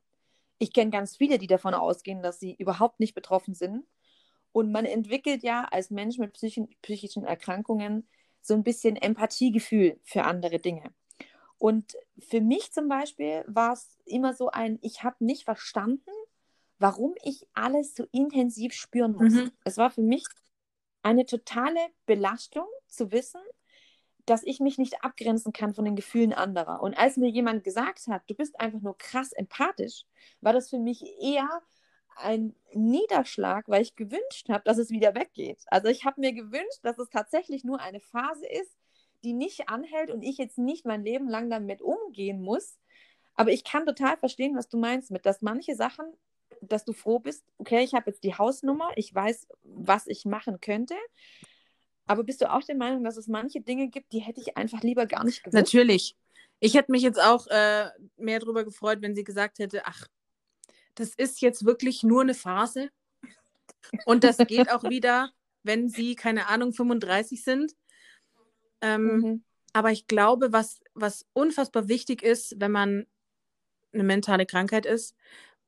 ich 0.58 0.72
kenne 0.72 0.90
ganz 0.90 1.16
viele, 1.16 1.38
die 1.38 1.46
davon 1.46 1.74
ausgehen, 1.74 2.22
dass 2.22 2.40
sie 2.40 2.54
überhaupt 2.54 3.00
nicht 3.00 3.14
betroffen 3.14 3.54
sind 3.54 3.84
und 4.52 4.70
man 4.70 4.84
entwickelt 4.84 5.42
ja 5.42 5.64
als 5.64 5.90
Mensch 5.90 6.16
mit 6.18 6.32
psychischen 6.32 7.24
Erkrankungen 7.24 8.08
so 8.40 8.54
ein 8.54 8.62
bisschen 8.62 8.94
Empathiegefühl 8.94 9.98
für 10.04 10.22
andere 10.22 10.60
Dinge. 10.60 10.94
Und 11.58 11.96
für 12.20 12.40
mich 12.40 12.72
zum 12.72 12.88
Beispiel 12.88 13.44
war 13.48 13.72
es 13.72 13.98
immer 14.04 14.32
so 14.32 14.50
ein, 14.50 14.78
ich 14.80 15.02
habe 15.02 15.24
nicht 15.24 15.44
verstanden, 15.44 16.10
warum 16.78 17.14
ich 17.24 17.48
alles 17.52 17.96
so 17.96 18.06
intensiv 18.12 18.74
spüren 18.74 19.12
muss. 19.12 19.32
Mhm. 19.32 19.50
Es 19.64 19.76
war 19.76 19.90
für 19.90 20.02
mich 20.02 20.24
eine 21.02 21.26
totale 21.26 21.80
Belastung 22.06 22.66
zu 22.94 23.12
wissen, 23.12 23.40
dass 24.26 24.42
ich 24.42 24.60
mich 24.60 24.78
nicht 24.78 25.04
abgrenzen 25.04 25.52
kann 25.52 25.74
von 25.74 25.84
den 25.84 25.96
Gefühlen 25.96 26.32
anderer. 26.32 26.82
Und 26.82 26.96
als 26.96 27.16
mir 27.16 27.28
jemand 27.28 27.64
gesagt 27.64 28.06
hat, 28.08 28.22
du 28.28 28.34
bist 28.34 28.58
einfach 28.58 28.80
nur 28.80 28.96
krass 28.96 29.32
empathisch, 29.32 30.04
war 30.40 30.52
das 30.52 30.70
für 30.70 30.78
mich 30.78 31.04
eher 31.20 31.48
ein 32.16 32.54
Niederschlag, 32.72 33.68
weil 33.68 33.82
ich 33.82 33.96
gewünscht 33.96 34.48
habe, 34.48 34.64
dass 34.64 34.78
es 34.78 34.90
wieder 34.90 35.14
weggeht. 35.14 35.64
Also 35.66 35.88
ich 35.88 36.04
habe 36.04 36.20
mir 36.20 36.32
gewünscht, 36.32 36.80
dass 36.82 36.98
es 36.98 37.10
tatsächlich 37.10 37.64
nur 37.64 37.80
eine 37.80 38.00
Phase 38.00 38.46
ist, 38.46 38.76
die 39.24 39.32
nicht 39.32 39.68
anhält 39.68 40.10
und 40.10 40.22
ich 40.22 40.38
jetzt 40.38 40.58
nicht 40.58 40.86
mein 40.86 41.04
Leben 41.04 41.28
lang 41.28 41.50
damit 41.50 41.82
umgehen 41.82 42.40
muss. 42.40 42.78
Aber 43.34 43.50
ich 43.50 43.64
kann 43.64 43.86
total 43.86 44.16
verstehen, 44.16 44.56
was 44.56 44.68
du 44.68 44.78
meinst 44.78 45.10
mit, 45.10 45.26
dass 45.26 45.42
manche 45.42 45.74
Sachen, 45.74 46.06
dass 46.60 46.84
du 46.84 46.92
froh 46.92 47.18
bist, 47.18 47.44
okay, 47.58 47.82
ich 47.82 47.94
habe 47.94 48.10
jetzt 48.10 48.22
die 48.22 48.34
Hausnummer, 48.34 48.90
ich 48.96 49.12
weiß, 49.14 49.48
was 49.64 50.06
ich 50.06 50.24
machen 50.24 50.60
könnte. 50.60 50.94
Aber 52.06 52.24
bist 52.24 52.40
du 52.40 52.52
auch 52.52 52.62
der 52.62 52.76
Meinung, 52.76 53.04
dass 53.04 53.16
es 53.16 53.28
manche 53.28 53.60
Dinge 53.60 53.88
gibt, 53.88 54.12
die 54.12 54.20
hätte 54.20 54.40
ich 54.40 54.56
einfach 54.56 54.82
lieber 54.82 55.06
gar 55.06 55.24
nicht 55.24 55.42
gewusst? 55.42 55.54
Natürlich. 55.54 56.16
Ich 56.60 56.74
hätte 56.74 56.92
mich 56.92 57.02
jetzt 57.02 57.20
auch 57.20 57.46
äh, 57.48 57.88
mehr 58.16 58.40
darüber 58.40 58.64
gefreut, 58.64 58.98
wenn 59.00 59.14
sie 59.14 59.24
gesagt 59.24 59.58
hätte, 59.58 59.86
ach, 59.86 60.06
das 60.94 61.14
ist 61.14 61.40
jetzt 61.40 61.64
wirklich 61.64 62.02
nur 62.02 62.22
eine 62.22 62.34
Phase. 62.34 62.90
Und 64.06 64.24
das 64.24 64.38
geht 64.38 64.70
auch 64.70 64.84
wieder, 64.90 65.30
wenn 65.62 65.88
sie, 65.88 66.14
keine 66.14 66.48
Ahnung, 66.48 66.72
35 66.72 67.42
sind. 67.42 67.74
Ähm, 68.80 69.04
mhm. 69.04 69.44
Aber 69.72 69.90
ich 69.90 70.06
glaube, 70.06 70.52
was, 70.52 70.80
was 70.94 71.26
unfassbar 71.32 71.88
wichtig 71.88 72.22
ist, 72.22 72.54
wenn 72.58 72.70
man 72.70 73.06
eine 73.92 74.04
mentale 74.04 74.46
Krankheit 74.46 74.86
ist, 74.86 75.16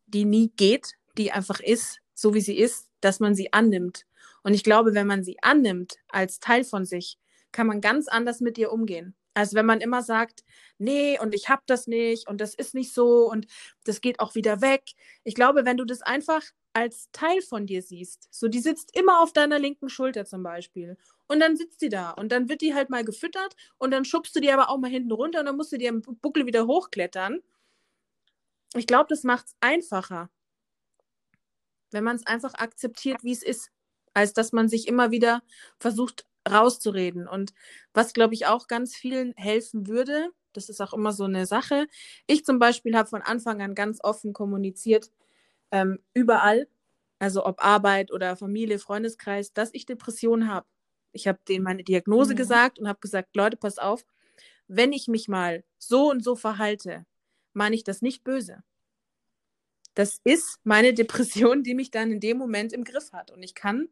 die 0.07 0.25
nie 0.25 0.53
geht, 0.57 0.94
die 1.18 1.33
einfach 1.33 1.61
ist, 1.61 2.01
so 2.14 2.35
wie 2.35 2.40
sie 2.40 2.57
ist, 2.57 2.88
dass 3.00 3.20
man 3.20 3.35
sie 3.35 3.52
annimmt. 3.52 4.06
Und 4.42 4.54
ich 4.54 4.64
glaube, 4.64 4.94
wenn 4.94 5.06
man 5.06 5.24
sie 5.24 5.37
annimmt 5.42 5.98
als 6.09 6.40
Teil 6.40 6.64
von 6.64 6.85
sich, 6.85 7.18
kann 7.52 7.66
man 7.66 7.80
ganz 7.80 8.09
anders 8.09 8.40
mit 8.40 8.59
ihr 8.59 8.72
umgehen. 8.72 9.14
Also 9.37 9.54
wenn 9.54 9.66
man 9.66 9.82
immer 9.82 10.02
sagt, 10.02 10.44
nee, 10.78 11.18
und 11.20 11.35
ich 11.35 11.50
habe 11.50 11.62
das 11.66 11.87
nicht 11.87 12.26
und 12.26 12.40
das 12.40 12.54
ist 12.54 12.74
nicht 12.74 12.94
so 12.94 13.30
und 13.30 13.46
das 13.85 14.00
geht 14.00 14.18
auch 14.18 14.35
wieder 14.35 14.62
weg. 14.62 14.85
Ich 15.24 15.35
glaube, 15.35 15.66
wenn 15.66 15.76
du 15.76 15.85
das 15.85 16.00
einfach 16.00 16.42
als 16.72 17.11
Teil 17.12 17.42
von 17.42 17.66
dir 17.66 17.82
siehst, 17.82 18.28
so 18.30 18.48
die 18.48 18.61
sitzt 18.61 18.96
immer 18.96 19.20
auf 19.22 19.35
deiner 19.35 19.59
linken 19.59 19.90
Schulter 19.90 20.24
zum 20.24 20.42
Beispiel 20.42 20.96
und 21.26 21.40
dann 21.40 21.56
sitzt 21.56 21.82
die 21.82 21.90
da 21.90 22.12
und 22.12 22.32
dann 22.32 22.48
wird 22.48 22.62
die 22.62 22.74
halt 22.74 22.88
mal 22.88 23.04
gefüttert 23.04 23.56
und 23.76 23.90
dann 23.90 24.06
schubst 24.06 24.35
du 24.37 24.40
die 24.40 24.50
aber 24.50 24.70
auch 24.70 24.78
mal 24.78 24.90
hinten 24.90 25.12
runter 25.12 25.40
und 25.40 25.46
dann 25.46 25.56
musst 25.56 25.72
du 25.72 25.78
dir 25.78 25.90
im 25.90 26.00
Buckel 26.02 26.46
wieder 26.46 26.66
hochklettern. 26.66 27.40
Ich 28.74 28.87
glaube, 28.87 29.06
das 29.09 29.22
macht 29.22 29.46
es 29.48 29.56
einfacher, 29.61 30.30
wenn 31.90 32.05
man 32.05 32.16
es 32.16 32.27
einfach 32.27 32.55
akzeptiert, 32.55 33.22
wie 33.22 33.33
es 33.33 33.42
ist, 33.42 33.70
als 34.14 34.33
dass 34.33 34.53
man 34.53 34.68
sich 34.68 34.88
immer 34.88 35.11
wieder 35.11 35.42
versucht 35.79 36.27
rauszureden. 36.49 37.29
Und 37.29 37.53
was, 37.92 38.12
glaube 38.12 38.35
ich, 38.35 38.46
auch 38.46 38.66
ganz 38.68 38.94
vielen 38.96 39.35
helfen 39.37 39.88
würde, 39.88 40.31
das 40.53 40.68
ist 40.68 40.81
auch 40.81 40.94
immer 40.94 41.12
so 41.12 41.25
eine 41.25 41.46
Sache. 41.46 41.87
Ich 42.27 42.44
zum 42.44 42.59
Beispiel 42.59 42.96
habe 42.96 43.09
von 43.09 43.22
Anfang 43.22 43.61
an 43.61 43.75
ganz 43.75 43.99
offen 44.03 44.33
kommuniziert, 44.33 45.11
ähm, 45.70 45.99
überall, 46.14 46.68
also 47.18 47.44
ob 47.44 47.62
Arbeit 47.62 48.12
oder 48.12 48.37
Familie, 48.37 48.79
Freundeskreis, 48.79 49.53
dass 49.53 49.70
ich 49.75 49.87
Depressionen 49.87 50.49
habe. 50.49 50.66
Ich 51.12 51.29
habe 51.29 51.38
denen 51.49 51.64
meine 51.64 51.85
Diagnose 51.85 52.33
mhm. 52.33 52.38
gesagt 52.38 52.79
und 52.79 52.88
habe 52.88 53.01
gesagt, 53.01 53.37
Leute, 53.37 53.57
pass 53.57 53.79
auf, 53.79 54.05
wenn 54.68 54.92
ich 54.92 55.09
mich 55.09 55.29
mal 55.29 55.64
so 55.79 56.11
und 56.11 56.25
so 56.25 56.37
verhalte, 56.37 57.07
meine 57.53 57.75
ich 57.75 57.85
das 57.85 58.03
nicht 58.03 58.25
böse. 58.25 58.62
Das 59.96 60.20
ist 60.24 60.61
meine 60.62 60.92
Depression, 60.92 61.62
die 61.62 61.74
mich 61.74 61.90
dann 61.90 62.12
in 62.12 62.20
dem 62.20 62.37
Moment 62.37 62.74
im 62.74 62.85
Griff 62.85 63.12
hat. 63.12 63.30
Und 63.30 63.42
ich 63.42 63.54
kann, 63.54 63.88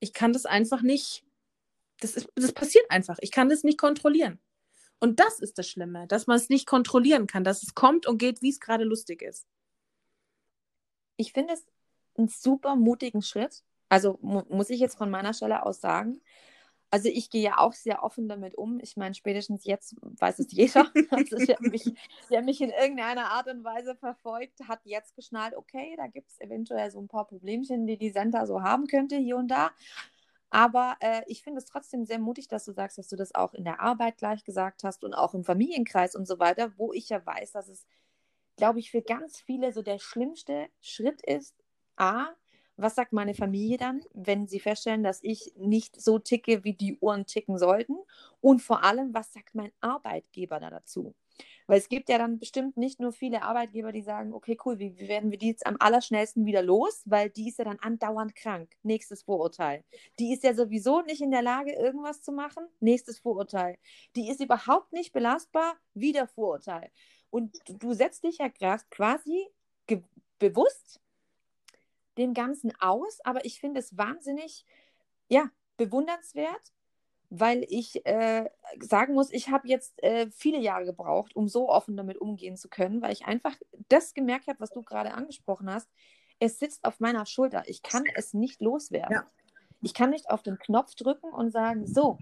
ich 0.00 0.14
kann 0.14 0.32
das 0.32 0.46
einfach 0.46 0.80
nicht, 0.80 1.24
das, 2.00 2.14
ist, 2.14 2.28
das 2.34 2.52
passiert 2.52 2.90
einfach. 2.90 3.18
Ich 3.20 3.30
kann 3.30 3.50
das 3.50 3.62
nicht 3.62 3.78
kontrollieren. 3.78 4.40
Und 4.98 5.20
das 5.20 5.40
ist 5.40 5.58
das 5.58 5.68
Schlimme, 5.68 6.06
dass 6.06 6.26
man 6.26 6.38
es 6.38 6.48
nicht 6.48 6.66
kontrollieren 6.66 7.26
kann, 7.26 7.44
dass 7.44 7.62
es 7.62 7.74
kommt 7.74 8.06
und 8.06 8.16
geht, 8.16 8.40
wie 8.40 8.48
es 8.48 8.60
gerade 8.60 8.84
lustig 8.84 9.20
ist. 9.20 9.46
Ich 11.18 11.34
finde 11.34 11.52
es 11.52 11.66
einen 12.16 12.28
super 12.28 12.74
mutigen 12.74 13.20
Schritt. 13.20 13.62
Also 13.90 14.18
mu 14.22 14.42
muss 14.48 14.70
ich 14.70 14.80
jetzt 14.80 14.96
von 14.96 15.10
meiner 15.10 15.34
Stelle 15.34 15.66
aus 15.66 15.82
sagen. 15.82 16.22
Also 16.90 17.08
ich 17.08 17.30
gehe 17.30 17.42
ja 17.42 17.58
auch 17.58 17.72
sehr 17.72 18.02
offen 18.02 18.28
damit 18.28 18.54
um. 18.54 18.78
Ich 18.80 18.96
meine, 18.96 19.14
spätestens 19.14 19.64
jetzt 19.64 19.96
weiß 20.00 20.38
es 20.38 20.52
jeder. 20.52 20.86
Also 21.10 21.36
der, 21.36 21.58
mich, 21.60 21.92
der 22.30 22.42
mich 22.42 22.60
in 22.60 22.70
irgendeiner 22.70 23.30
Art 23.32 23.48
und 23.48 23.64
Weise 23.64 23.96
verfolgt, 23.96 24.60
hat 24.68 24.80
jetzt 24.84 25.14
geschnallt, 25.16 25.54
okay, 25.56 25.94
da 25.96 26.06
gibt 26.06 26.30
es 26.30 26.40
eventuell 26.40 26.90
so 26.90 27.00
ein 27.00 27.08
paar 27.08 27.26
Problemchen, 27.26 27.86
die 27.86 27.96
die 27.96 28.10
Senta 28.10 28.46
so 28.46 28.62
haben 28.62 28.86
könnte 28.86 29.16
hier 29.16 29.36
und 29.36 29.48
da. 29.48 29.70
Aber 30.50 30.96
äh, 31.00 31.22
ich 31.26 31.42
finde 31.42 31.58
es 31.58 31.66
trotzdem 31.66 32.04
sehr 32.04 32.18
mutig, 32.18 32.48
dass 32.48 32.64
du 32.64 32.72
sagst, 32.72 32.98
dass 32.98 33.08
du 33.08 33.16
das 33.16 33.34
auch 33.34 33.52
in 33.52 33.64
der 33.64 33.80
Arbeit 33.80 34.18
gleich 34.18 34.44
gesagt 34.44 34.84
hast 34.84 35.04
und 35.04 35.12
auch 35.12 35.34
im 35.34 35.44
Familienkreis 35.44 36.14
und 36.14 36.26
so 36.26 36.38
weiter, 36.38 36.72
wo 36.78 36.92
ich 36.92 37.08
ja 37.08 37.24
weiß, 37.24 37.52
dass 37.52 37.68
es, 37.68 37.86
glaube 38.56 38.78
ich, 38.78 38.90
für 38.90 39.02
ganz 39.02 39.40
viele 39.40 39.72
so 39.72 39.82
der 39.82 39.98
schlimmste 39.98 40.68
Schritt 40.80 41.20
ist. 41.22 41.54
A, 41.96 42.28
was 42.76 42.94
sagt 42.94 43.12
meine 43.12 43.34
Familie 43.34 43.78
dann, 43.78 44.02
wenn 44.12 44.46
sie 44.46 44.60
feststellen, 44.60 45.02
dass 45.02 45.22
ich 45.22 45.52
nicht 45.56 46.00
so 46.00 46.18
ticke, 46.18 46.64
wie 46.64 46.74
die 46.74 46.98
Uhren 46.98 47.26
ticken 47.26 47.58
sollten? 47.58 47.96
Und 48.40 48.60
vor 48.62 48.84
allem, 48.84 49.14
was 49.14 49.32
sagt 49.32 49.54
mein 49.54 49.72
Arbeitgeber 49.80 50.60
da 50.60 50.70
dazu? 50.70 51.14
Weil 51.66 51.78
es 51.78 51.88
gibt 51.88 52.08
ja 52.08 52.18
dann 52.18 52.38
bestimmt 52.38 52.76
nicht 52.76 53.00
nur 53.00 53.12
viele 53.12 53.42
Arbeitgeber, 53.42 53.92
die 53.92 54.02
sagen, 54.02 54.32
okay, 54.32 54.56
cool, 54.64 54.78
wie, 54.78 54.96
wie, 54.98 55.08
werden 55.08 55.30
wir 55.30 55.38
die 55.38 55.48
jetzt 55.48 55.66
am 55.66 55.76
allerschnellsten 55.78 56.46
wieder 56.46 56.62
los? 56.62 57.02
Weil 57.04 57.30
die 57.30 57.48
ist 57.48 57.58
ja 57.58 57.64
dann 57.64 57.78
andauernd 57.80 58.34
krank. 58.34 58.70
Nächstes 58.82 59.22
Vorurteil. 59.22 59.84
Die 60.18 60.32
ist 60.32 60.44
ja 60.44 60.54
sowieso 60.54 61.02
nicht 61.02 61.20
in 61.20 61.30
der 61.30 61.42
Lage, 61.42 61.72
irgendwas 61.72 62.22
zu 62.22 62.32
machen. 62.32 62.66
Nächstes 62.80 63.18
Vorurteil. 63.18 63.78
Die 64.14 64.30
ist 64.30 64.40
überhaupt 64.40 64.92
nicht 64.92 65.12
belastbar. 65.12 65.76
Wieder 65.94 66.26
Vorurteil. 66.28 66.90
Und 67.30 67.56
du 67.68 67.92
setzt 67.92 68.24
dich 68.24 68.38
ja 68.38 68.48
quasi 68.48 69.48
bewusst 70.38 71.00
dem 72.18 72.34
Ganzen 72.34 72.72
aus, 72.80 73.20
aber 73.24 73.44
ich 73.44 73.60
finde 73.60 73.80
es 73.80 73.96
wahnsinnig, 73.96 74.64
ja, 75.28 75.50
bewundernswert, 75.76 76.72
weil 77.28 77.64
ich 77.68 78.06
äh, 78.06 78.48
sagen 78.80 79.14
muss, 79.14 79.32
ich 79.32 79.50
habe 79.50 79.68
jetzt 79.68 80.02
äh, 80.02 80.30
viele 80.30 80.58
Jahre 80.58 80.84
gebraucht, 80.84 81.34
um 81.34 81.48
so 81.48 81.68
offen 81.68 81.96
damit 81.96 82.18
umgehen 82.18 82.56
zu 82.56 82.68
können, 82.68 83.02
weil 83.02 83.12
ich 83.12 83.26
einfach 83.26 83.54
das 83.88 84.14
gemerkt 84.14 84.46
habe, 84.46 84.60
was 84.60 84.70
du 84.70 84.82
gerade 84.82 85.12
angesprochen 85.12 85.70
hast. 85.70 85.88
Es 86.38 86.58
sitzt 86.58 86.84
auf 86.84 87.00
meiner 87.00 87.26
Schulter. 87.26 87.64
Ich 87.66 87.82
kann 87.82 88.04
es 88.14 88.34
nicht 88.34 88.60
loswerden. 88.60 89.12
Ja. 89.12 89.26
Ich 89.82 89.94
kann 89.94 90.10
nicht 90.10 90.30
auf 90.30 90.42
den 90.42 90.58
Knopf 90.58 90.94
drücken 90.94 91.30
und 91.30 91.50
sagen, 91.50 91.86
so, 91.86 92.18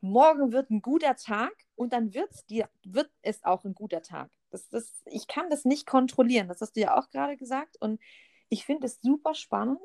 morgen 0.00 0.52
wird 0.52 0.70
ein 0.70 0.82
guter 0.82 1.16
Tag 1.16 1.52
und 1.76 1.92
dann 1.92 2.14
wird's 2.14 2.44
dir, 2.46 2.68
wird 2.84 3.10
es 3.22 3.44
auch 3.44 3.64
ein 3.64 3.74
guter 3.74 4.02
Tag. 4.02 4.30
Das, 4.50 4.68
das, 4.68 5.02
ich 5.06 5.26
kann 5.28 5.50
das 5.50 5.64
nicht 5.64 5.86
kontrollieren. 5.86 6.48
Das 6.48 6.60
hast 6.60 6.76
du 6.76 6.80
ja 6.80 6.96
auch 6.96 7.10
gerade 7.10 7.36
gesagt. 7.36 7.76
Und 7.80 8.00
ich 8.48 8.64
finde 8.64 8.86
es 8.86 9.00
super 9.00 9.34
spannend, 9.34 9.80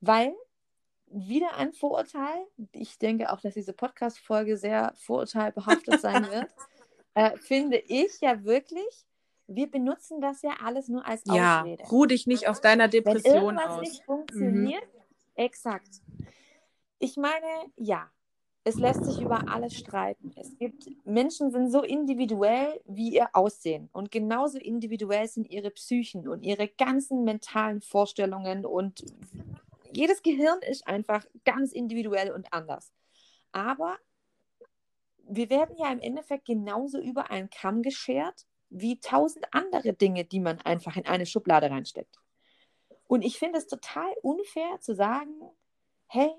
weil 0.00 0.34
wieder 1.06 1.54
ein 1.56 1.72
Vorurteil. 1.72 2.46
Ich 2.72 2.98
denke 2.98 3.32
auch, 3.32 3.40
dass 3.40 3.54
diese 3.54 3.72
Podcast-Folge 3.72 4.56
sehr 4.56 4.92
vorurteilbehaftet 4.96 6.00
sein 6.00 6.26
wird. 6.30 6.48
äh, 7.14 7.36
finde 7.38 7.78
ich 7.78 8.20
ja 8.20 8.44
wirklich, 8.44 9.06
wir 9.46 9.70
benutzen 9.70 10.20
das 10.20 10.42
ja 10.42 10.56
alles 10.62 10.88
nur 10.88 11.06
als 11.06 11.22
ja, 11.26 11.60
Ausrede. 11.60 11.82
Ja, 11.82 11.88
ruh 11.88 12.06
dich 12.06 12.26
nicht 12.26 12.48
auf 12.48 12.60
deiner 12.60 12.88
Depression 12.88 13.34
Wenn 13.34 13.42
irgendwas 13.42 13.68
aus. 13.68 13.80
nicht 13.80 14.04
funktioniert, 14.04 14.82
mhm. 14.82 15.00
exakt. 15.36 16.02
Ich 16.98 17.16
meine, 17.16 17.46
ja, 17.76 18.10
es 18.66 18.74
lässt 18.74 19.04
sich 19.04 19.20
über 19.20 19.48
alles 19.48 19.74
streiten. 19.74 20.32
Es 20.34 20.58
gibt 20.58 20.88
Menschen 21.06 21.52
sind 21.52 21.70
so 21.70 21.82
individuell 21.82 22.80
wie 22.84 23.14
ihr 23.14 23.28
Aussehen 23.32 23.88
und 23.92 24.10
genauso 24.10 24.58
individuell 24.58 25.28
sind 25.28 25.48
ihre 25.48 25.70
Psychen 25.70 26.26
und 26.26 26.42
ihre 26.42 26.66
ganzen 26.66 27.22
mentalen 27.22 27.80
Vorstellungen 27.80 28.66
und 28.66 29.04
jedes 29.92 30.20
Gehirn 30.20 30.58
ist 30.68 30.84
einfach 30.88 31.24
ganz 31.44 31.70
individuell 31.70 32.32
und 32.32 32.52
anders. 32.52 32.92
Aber 33.52 33.98
wir 35.22 35.48
werden 35.48 35.76
ja 35.78 35.92
im 35.92 36.00
Endeffekt 36.00 36.46
genauso 36.46 36.98
über 36.98 37.30
einen 37.30 37.50
Kamm 37.50 37.82
geschert 37.82 38.46
wie 38.68 38.98
tausend 38.98 39.46
andere 39.52 39.92
Dinge, 39.92 40.24
die 40.24 40.40
man 40.40 40.60
einfach 40.62 40.96
in 40.96 41.06
eine 41.06 41.26
Schublade 41.26 41.70
reinsteckt. 41.70 42.18
Und 43.06 43.22
ich 43.22 43.38
finde 43.38 43.60
es 43.60 43.68
total 43.68 44.12
unfair 44.22 44.80
zu 44.80 44.96
sagen, 44.96 45.40
hey, 46.08 46.32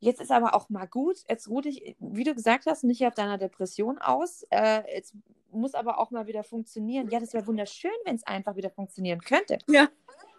jetzt 0.00 0.20
ist 0.20 0.32
aber 0.32 0.54
auch 0.54 0.68
mal 0.68 0.86
gut, 0.86 1.18
jetzt 1.28 1.48
ruh 1.48 1.60
dich, 1.60 1.96
wie 1.98 2.24
du 2.24 2.34
gesagt 2.34 2.66
hast, 2.66 2.84
nicht 2.84 3.06
auf 3.06 3.14
deiner 3.14 3.38
Depression 3.38 3.98
aus, 3.98 4.44
äh, 4.50 4.82
jetzt 4.94 5.14
muss 5.52 5.74
aber 5.74 5.98
auch 5.98 6.10
mal 6.10 6.26
wieder 6.26 6.44
funktionieren. 6.44 7.08
Ja, 7.10 7.20
das 7.20 7.32
wäre 7.32 7.46
wunderschön, 7.46 7.90
wenn 8.04 8.16
es 8.16 8.26
einfach 8.26 8.56
wieder 8.56 8.70
funktionieren 8.70 9.20
könnte. 9.20 9.58
Ja. 9.68 9.88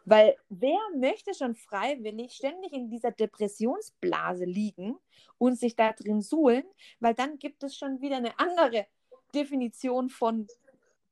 Weil 0.05 0.35
wer 0.49 0.79
möchte 0.97 1.33
schon 1.33 1.55
freiwillig 1.55 2.33
ständig 2.33 2.73
in 2.73 2.89
dieser 2.89 3.11
Depressionsblase 3.11 4.45
liegen 4.45 4.97
und 5.37 5.59
sich 5.59 5.75
da 5.75 5.93
drin 5.93 6.21
suhlen, 6.21 6.63
weil 6.99 7.13
dann 7.13 7.37
gibt 7.37 7.63
es 7.63 7.77
schon 7.77 8.01
wieder 8.01 8.17
eine 8.17 8.39
andere 8.39 8.87
Definition 9.33 10.09
von 10.09 10.47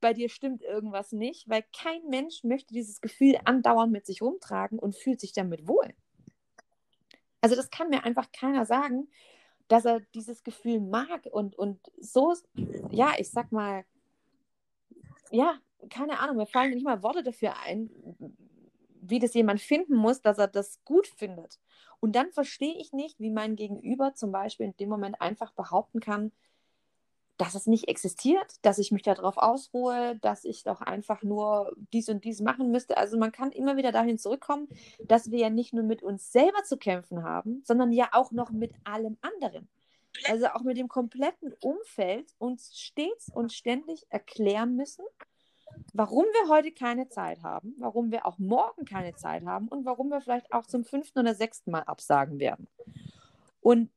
bei 0.00 0.14
dir 0.14 0.30
stimmt 0.30 0.62
irgendwas 0.62 1.12
nicht, 1.12 1.48
weil 1.48 1.62
kein 1.76 2.02
Mensch 2.08 2.42
möchte 2.42 2.72
dieses 2.72 3.02
Gefühl 3.02 3.38
andauernd 3.44 3.92
mit 3.92 4.06
sich 4.06 4.22
rumtragen 4.22 4.78
und 4.78 4.96
fühlt 4.96 5.20
sich 5.20 5.34
damit 5.34 5.68
wohl. 5.68 5.94
Also 7.40 7.56
das 7.56 7.70
kann 7.70 7.88
mir 7.90 8.04
einfach 8.04 8.30
keiner 8.32 8.66
sagen, 8.66 9.08
dass 9.68 9.84
er 9.84 10.00
dieses 10.14 10.42
Gefühl 10.42 10.80
mag 10.80 11.26
und, 11.30 11.56
und 11.56 11.80
so, 11.98 12.34
ja, 12.90 13.12
ich 13.18 13.30
sag 13.30 13.52
mal, 13.52 13.84
ja, 15.30 15.54
keine 15.88 16.18
Ahnung, 16.18 16.36
mir 16.36 16.46
fallen 16.46 16.74
nicht 16.74 16.84
mal 16.84 17.02
Worte 17.02 17.22
dafür 17.22 17.56
ein, 17.64 17.90
wie 19.00 19.18
das 19.18 19.34
jemand 19.34 19.60
finden 19.60 19.94
muss, 19.94 20.20
dass 20.20 20.38
er 20.38 20.48
das 20.48 20.84
gut 20.84 21.06
findet. 21.06 21.60
Und 22.00 22.16
dann 22.16 22.32
verstehe 22.32 22.74
ich 22.78 22.92
nicht, 22.92 23.20
wie 23.20 23.30
mein 23.30 23.56
Gegenüber 23.56 24.14
zum 24.14 24.32
Beispiel 24.32 24.66
in 24.66 24.76
dem 24.76 24.88
Moment 24.88 25.20
einfach 25.20 25.52
behaupten 25.52 26.00
kann, 26.00 26.32
dass 27.40 27.54
es 27.54 27.66
nicht 27.66 27.88
existiert, 27.88 28.56
dass 28.60 28.76
ich 28.76 28.92
mich 28.92 29.00
darauf 29.00 29.38
ausruhe, 29.38 30.18
dass 30.20 30.44
ich 30.44 30.62
doch 30.62 30.82
einfach 30.82 31.22
nur 31.22 31.74
dies 31.90 32.10
und 32.10 32.22
dies 32.24 32.42
machen 32.42 32.70
müsste. 32.70 32.98
Also 32.98 33.16
man 33.16 33.32
kann 33.32 33.50
immer 33.50 33.78
wieder 33.78 33.92
dahin 33.92 34.18
zurückkommen, 34.18 34.68
dass 35.06 35.30
wir 35.30 35.38
ja 35.38 35.48
nicht 35.48 35.72
nur 35.72 35.84
mit 35.84 36.02
uns 36.02 36.32
selber 36.32 36.62
zu 36.64 36.76
kämpfen 36.76 37.22
haben, 37.22 37.62
sondern 37.64 37.92
ja 37.92 38.10
auch 38.12 38.30
noch 38.30 38.50
mit 38.50 38.74
allem 38.84 39.16
anderen. 39.22 39.70
Also 40.28 40.48
auch 40.48 40.60
mit 40.64 40.76
dem 40.76 40.88
kompletten 40.88 41.54
Umfeld 41.62 42.30
uns 42.36 42.78
stets 42.78 43.30
und 43.32 43.54
ständig 43.54 44.04
erklären 44.10 44.76
müssen, 44.76 45.06
warum 45.94 46.24
wir 46.24 46.54
heute 46.54 46.72
keine 46.72 47.08
Zeit 47.08 47.42
haben, 47.42 47.74
warum 47.78 48.10
wir 48.10 48.26
auch 48.26 48.38
morgen 48.38 48.84
keine 48.84 49.14
Zeit 49.14 49.46
haben 49.46 49.66
und 49.68 49.86
warum 49.86 50.10
wir 50.10 50.20
vielleicht 50.20 50.52
auch 50.52 50.66
zum 50.66 50.84
fünften 50.84 51.20
oder 51.20 51.34
sechsten 51.34 51.70
Mal 51.70 51.84
absagen 51.84 52.38
werden. 52.38 52.68
Und 53.62 53.90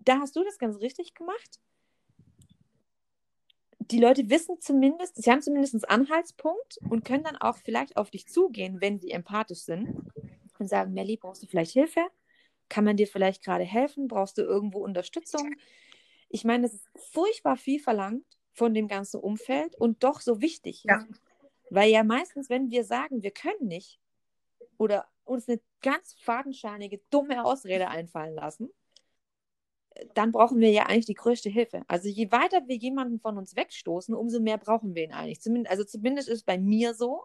da 0.00 0.18
hast 0.18 0.36
du 0.36 0.44
das 0.44 0.58
ganz 0.58 0.80
richtig 0.80 1.14
gemacht. 1.14 1.60
Die 3.90 3.98
Leute 3.98 4.30
wissen 4.30 4.60
zumindest, 4.60 5.22
sie 5.22 5.30
haben 5.30 5.42
zumindest 5.42 5.74
einen 5.74 6.02
Anhaltspunkt 6.02 6.78
und 6.88 7.04
können 7.04 7.24
dann 7.24 7.36
auch 7.36 7.56
vielleicht 7.58 7.96
auf 7.96 8.10
dich 8.10 8.26
zugehen, 8.28 8.80
wenn 8.80 8.98
sie 9.00 9.10
empathisch 9.10 9.60
sind 9.60 9.88
und 10.58 10.68
sagen, 10.68 10.92
Melli, 10.92 11.16
brauchst 11.16 11.42
du 11.42 11.46
vielleicht 11.46 11.72
Hilfe? 11.72 12.06
Kann 12.68 12.84
man 12.84 12.96
dir 12.96 13.06
vielleicht 13.06 13.42
gerade 13.42 13.64
helfen? 13.64 14.06
Brauchst 14.06 14.38
du 14.38 14.42
irgendwo 14.42 14.78
Unterstützung? 14.78 15.54
Ich 16.28 16.44
meine, 16.44 16.66
es 16.66 16.74
ist 16.74 16.88
furchtbar 16.94 17.56
viel 17.56 17.80
verlangt 17.80 18.24
von 18.52 18.74
dem 18.74 18.86
ganzen 18.86 19.20
Umfeld 19.20 19.74
und 19.76 20.04
doch 20.04 20.20
so 20.20 20.40
wichtig. 20.40 20.84
Ja. 20.84 21.04
Weil 21.70 21.90
ja 21.90 22.04
meistens, 22.04 22.48
wenn 22.48 22.70
wir 22.70 22.84
sagen, 22.84 23.22
wir 23.22 23.32
können 23.32 23.66
nicht 23.66 23.98
oder 24.78 25.08
uns 25.24 25.48
eine 25.48 25.60
ganz 25.82 26.14
fadenscheinige, 26.14 27.00
dumme 27.10 27.44
Ausrede 27.44 27.88
einfallen 27.88 28.34
lassen, 28.34 28.70
dann 30.14 30.32
brauchen 30.32 30.60
wir 30.60 30.70
ja 30.70 30.86
eigentlich 30.86 31.06
die 31.06 31.14
größte 31.14 31.50
Hilfe. 31.50 31.82
Also 31.88 32.08
je 32.08 32.30
weiter 32.30 32.66
wir 32.66 32.76
jemanden 32.76 33.20
von 33.20 33.36
uns 33.36 33.56
wegstoßen, 33.56 34.14
umso 34.14 34.40
mehr 34.40 34.58
brauchen 34.58 34.94
wir 34.94 35.04
ihn 35.04 35.12
eigentlich. 35.12 35.40
Zumindest, 35.40 35.70
also 35.70 35.84
zumindest 35.84 36.28
ist 36.28 36.38
es 36.38 36.44
bei 36.44 36.58
mir 36.58 36.94
so. 36.94 37.24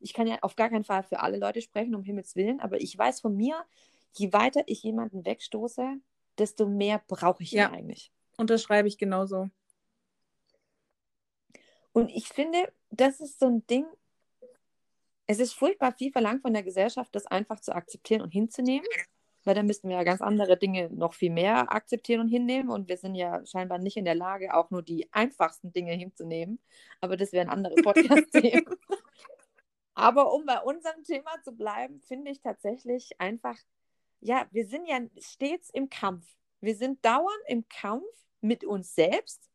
Ich 0.00 0.12
kann 0.12 0.26
ja 0.26 0.38
auf 0.42 0.56
gar 0.56 0.70
keinen 0.70 0.84
Fall 0.84 1.02
für 1.02 1.20
alle 1.20 1.38
Leute 1.38 1.60
sprechen, 1.60 1.94
um 1.94 2.02
Himmels 2.02 2.36
Willen, 2.36 2.60
aber 2.60 2.80
ich 2.80 2.96
weiß 2.96 3.20
von 3.20 3.36
mir, 3.36 3.64
je 4.12 4.32
weiter 4.32 4.62
ich 4.66 4.82
jemanden 4.82 5.24
wegstoße, 5.24 5.96
desto 6.38 6.66
mehr 6.66 7.02
brauche 7.06 7.42
ich 7.42 7.52
Ja. 7.52 7.68
ihn 7.68 7.74
eigentlich. 7.74 8.12
Unterschreibe 8.36 8.88
ich 8.88 8.98
genauso. 8.98 9.48
Und 11.92 12.08
ich 12.10 12.28
finde, 12.28 12.72
das 12.90 13.20
ist 13.20 13.38
so 13.38 13.46
ein 13.46 13.66
Ding, 13.66 13.86
es 15.26 15.38
ist 15.38 15.54
furchtbar 15.54 15.92
viel 15.92 16.12
verlangt 16.12 16.42
von 16.42 16.52
der 16.52 16.62
Gesellschaft, 16.62 17.14
das 17.14 17.26
einfach 17.26 17.60
zu 17.60 17.74
akzeptieren 17.74 18.20
und 18.20 18.30
hinzunehmen. 18.30 18.86
Weil 19.44 19.54
dann 19.54 19.66
müssten 19.66 19.88
wir 19.88 19.96
ja 19.96 20.04
ganz 20.04 20.22
andere 20.22 20.56
Dinge 20.56 20.88
noch 20.90 21.14
viel 21.14 21.30
mehr 21.30 21.72
akzeptieren 21.72 22.20
und 22.20 22.28
hinnehmen. 22.28 22.70
Und 22.70 22.88
wir 22.88 22.96
sind 22.96 23.14
ja 23.14 23.44
scheinbar 23.46 23.78
nicht 23.78 23.96
in 23.96 24.04
der 24.04 24.14
Lage, 24.14 24.54
auch 24.54 24.70
nur 24.70 24.82
die 24.82 25.12
einfachsten 25.12 25.72
Dinge 25.72 25.92
hinzunehmen. 25.92 26.58
Aber 27.00 27.16
das 27.16 27.32
wären 27.32 27.48
andere 27.48 27.74
Podcast-Themen. 27.76 28.64
Aber 29.94 30.32
um 30.32 30.44
bei 30.44 30.60
unserem 30.60 31.04
Thema 31.04 31.30
zu 31.42 31.52
bleiben, 31.52 32.00
finde 32.00 32.30
ich 32.30 32.40
tatsächlich 32.40 33.20
einfach, 33.20 33.56
ja, 34.20 34.46
wir 34.50 34.66
sind 34.66 34.86
ja 34.86 34.98
stets 35.18 35.70
im 35.70 35.88
Kampf. 35.88 36.26
Wir 36.60 36.74
sind 36.74 37.04
dauernd 37.04 37.42
im 37.46 37.68
Kampf 37.68 38.04
mit 38.40 38.64
uns 38.64 38.94
selbst, 38.94 39.48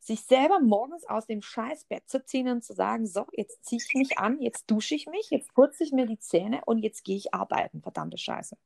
sich 0.00 0.22
selber 0.22 0.60
morgens 0.60 1.04
aus 1.04 1.26
dem 1.26 1.42
Scheißbett 1.42 2.08
zu 2.08 2.24
ziehen 2.24 2.48
und 2.48 2.64
zu 2.64 2.74
sagen, 2.74 3.06
so, 3.06 3.26
jetzt 3.32 3.64
ziehe 3.64 3.80
ich 3.84 3.94
mich 3.94 4.18
an, 4.18 4.40
jetzt 4.40 4.70
dusche 4.70 4.94
ich 4.94 5.06
mich, 5.06 5.30
jetzt 5.30 5.52
putze 5.54 5.82
ich 5.82 5.92
mir 5.92 6.06
die 6.06 6.18
Zähne 6.18 6.62
und 6.64 6.78
jetzt 6.78 7.04
gehe 7.04 7.16
ich 7.16 7.34
arbeiten, 7.34 7.82
verdammte 7.82 8.16
Scheiße. 8.16 8.56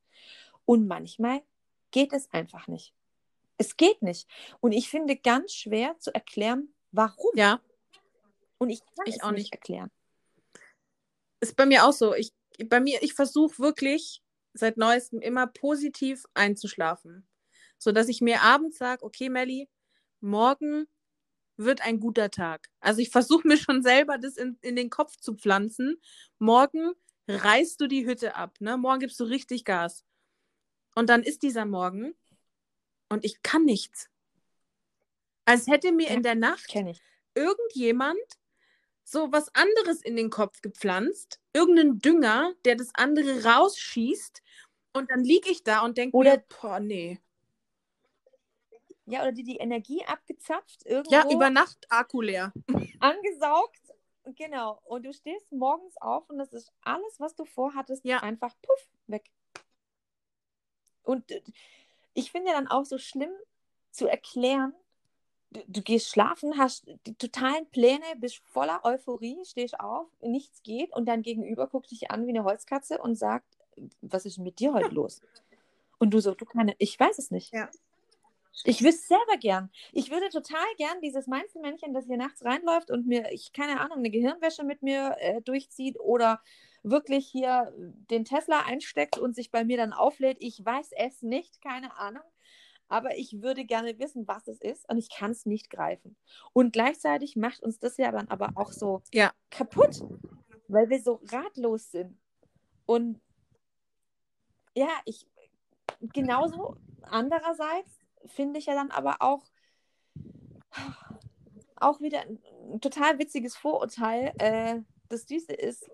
Und 0.70 0.86
manchmal 0.86 1.42
geht 1.90 2.12
es 2.12 2.32
einfach 2.32 2.68
nicht. 2.68 2.94
Es 3.58 3.76
geht 3.76 4.02
nicht. 4.02 4.28
Und 4.60 4.70
ich 4.70 4.88
finde 4.88 5.16
ganz 5.16 5.52
schwer 5.52 5.98
zu 5.98 6.14
erklären, 6.14 6.72
warum. 6.92 7.32
Ja, 7.34 7.60
Und 8.58 8.70
ich 8.70 8.78
kann 8.94 9.04
Ich 9.06 9.16
es 9.16 9.22
auch 9.24 9.32
nicht 9.32 9.52
erklären. 9.52 9.90
ist 11.40 11.56
bei 11.56 11.66
mir 11.66 11.84
auch 11.84 11.92
so. 11.92 12.14
Ich, 12.14 12.32
bei 12.68 12.78
mir, 12.78 13.02
ich 13.02 13.14
versuche 13.14 13.58
wirklich 13.58 14.22
seit 14.52 14.76
neuestem 14.76 15.20
immer 15.20 15.48
positiv 15.48 16.24
einzuschlafen. 16.34 17.26
So 17.76 17.90
dass 17.90 18.06
ich 18.06 18.20
mir 18.20 18.42
abends 18.42 18.78
sage, 18.78 19.04
okay, 19.04 19.28
Melli, 19.28 19.68
morgen 20.20 20.86
wird 21.56 21.80
ein 21.80 21.98
guter 21.98 22.30
Tag. 22.30 22.68
Also 22.78 23.00
ich 23.00 23.10
versuche 23.10 23.48
mir 23.48 23.56
schon 23.56 23.82
selber 23.82 24.18
das 24.18 24.36
in, 24.36 24.56
in 24.60 24.76
den 24.76 24.88
Kopf 24.88 25.16
zu 25.16 25.34
pflanzen. 25.34 26.00
Morgen 26.38 26.92
reißt 27.26 27.80
du 27.80 27.88
die 27.88 28.06
Hütte 28.06 28.36
ab, 28.36 28.54
ne? 28.60 28.76
Morgen 28.76 29.00
gibst 29.00 29.18
du 29.18 29.24
richtig 29.24 29.64
Gas. 29.64 30.04
Und 30.94 31.08
dann 31.08 31.22
ist 31.22 31.42
dieser 31.42 31.64
Morgen 31.64 32.14
und 33.08 33.24
ich 33.24 33.42
kann 33.42 33.64
nichts. 33.64 34.08
Als 35.44 35.66
hätte 35.66 35.92
mir 35.92 36.08
Ja, 36.08 36.14
in 36.14 36.22
der 36.22 36.34
Nacht 36.34 36.74
irgendjemand 37.34 38.18
so 39.04 39.32
was 39.32 39.52
anderes 39.54 40.02
in 40.02 40.14
den 40.16 40.30
Kopf 40.30 40.60
gepflanzt, 40.62 41.40
irgendeinen 41.52 41.98
Dünger, 41.98 42.54
der 42.64 42.76
das 42.76 42.90
andere 42.94 43.44
rausschießt 43.44 44.42
und 44.92 45.10
dann 45.10 45.24
liege 45.24 45.50
ich 45.50 45.64
da 45.64 45.80
und 45.84 45.98
denke 45.98 46.16
mir, 46.16 46.44
boah, 46.60 46.78
nee. 46.80 47.18
Ja, 49.06 49.22
oder 49.22 49.32
die 49.32 49.42
die 49.42 49.56
Energie 49.56 50.04
abgezapft, 50.04 50.86
irgendwo 50.86 51.12
Ja, 51.12 51.28
über 51.32 51.50
Nacht 51.50 51.86
Akku 51.88 52.20
leer. 52.20 52.52
angesaugt. 53.00 53.80
Genau. 54.36 54.80
Und 54.84 55.04
du 55.04 55.12
stehst 55.12 55.50
morgens 55.50 55.96
auf 55.96 56.28
und 56.30 56.38
das 56.38 56.52
ist 56.52 56.72
alles, 56.82 57.18
was 57.18 57.34
du 57.34 57.44
vorhattest, 57.44 58.04
Ja. 58.04 58.22
einfach 58.22 58.54
puff, 58.62 58.88
weg. 59.08 59.28
Und 61.02 61.24
ich 62.14 62.30
finde 62.30 62.52
dann 62.52 62.68
auch 62.68 62.84
so 62.84 62.98
schlimm 62.98 63.30
zu 63.90 64.06
erklären, 64.06 64.74
du, 65.50 65.60
du 65.66 65.82
gehst 65.82 66.08
schlafen, 66.08 66.58
hast 66.58 66.86
die 67.06 67.14
totalen 67.14 67.66
Pläne, 67.66 68.04
bist 68.16 68.38
voller 68.52 68.84
Euphorie, 68.84 69.38
stehst 69.44 69.78
auf, 69.80 70.06
nichts 70.20 70.62
geht 70.62 70.92
und 70.92 71.06
dein 71.06 71.22
Gegenüber 71.22 71.66
guckt 71.66 71.90
dich 71.90 72.10
an 72.10 72.26
wie 72.26 72.30
eine 72.30 72.44
Holzkatze 72.44 72.98
und 72.98 73.16
sagt, 73.16 73.46
was 74.02 74.26
ist 74.26 74.36
denn 74.36 74.44
mit 74.44 74.58
dir 74.60 74.72
heute 74.72 74.94
los? 74.94 75.22
Und 75.98 76.10
du 76.12 76.20
so, 76.20 76.34
du 76.34 76.44
keine, 76.44 76.74
ich 76.78 76.98
weiß 76.98 77.18
es 77.18 77.30
nicht. 77.30 77.52
Ja. 77.52 77.68
Ich 78.64 78.82
wüsste 78.82 79.06
selber 79.06 79.38
gern. 79.38 79.70
Ich 79.92 80.10
würde 80.10 80.28
total 80.28 80.66
gern 80.76 81.00
dieses 81.00 81.26
Mainzelmännchen, 81.26 81.94
das 81.94 82.06
hier 82.06 82.16
nachts 82.16 82.44
reinläuft 82.44 82.90
und 82.90 83.06
mir, 83.06 83.30
ich 83.32 83.52
keine 83.52 83.80
Ahnung, 83.80 83.98
eine 83.98 84.10
Gehirnwäsche 84.10 84.64
mit 84.64 84.82
mir 84.82 85.16
äh, 85.18 85.40
durchzieht 85.40 85.98
oder 85.98 86.42
wirklich 86.82 87.26
hier 87.26 87.72
den 87.76 88.24
Tesla 88.24 88.62
einsteckt 88.66 89.18
und 89.18 89.34
sich 89.34 89.50
bei 89.50 89.64
mir 89.64 89.76
dann 89.76 89.92
auflädt. 89.92 90.38
Ich 90.40 90.64
weiß 90.64 90.90
es 90.96 91.22
nicht, 91.22 91.60
keine 91.60 91.96
Ahnung. 91.98 92.22
Aber 92.88 93.16
ich 93.16 93.40
würde 93.40 93.64
gerne 93.64 93.98
wissen, 94.00 94.26
was 94.26 94.48
es 94.48 94.60
ist 94.60 94.88
und 94.88 94.98
ich 94.98 95.10
kann 95.10 95.30
es 95.30 95.46
nicht 95.46 95.70
greifen. 95.70 96.16
Und 96.52 96.72
gleichzeitig 96.72 97.36
macht 97.36 97.62
uns 97.62 97.78
das 97.78 97.96
ja 97.98 98.10
dann 98.10 98.28
aber 98.28 98.50
auch 98.56 98.72
so 98.72 99.02
Ja. 99.12 99.32
kaputt, 99.50 100.02
weil 100.66 100.90
wir 100.90 101.00
so 101.00 101.20
ratlos 101.30 101.92
sind. 101.92 102.18
Und 102.86 103.20
ja, 104.74 104.88
ich 105.04 105.26
genauso 106.00 106.76
andererseits 107.02 108.00
finde 108.26 108.58
ich 108.58 108.66
ja 108.66 108.74
dann 108.74 108.90
aber 108.90 109.16
auch 109.20 109.44
auch 111.76 112.00
wieder 112.00 112.20
ein, 112.20 112.40
total 112.80 113.18
witziges 113.18 113.56
Vorurteil. 113.56 114.32
Äh, 114.38 114.80
das 115.08 115.26
Süße 115.26 115.52
ist, 115.52 115.90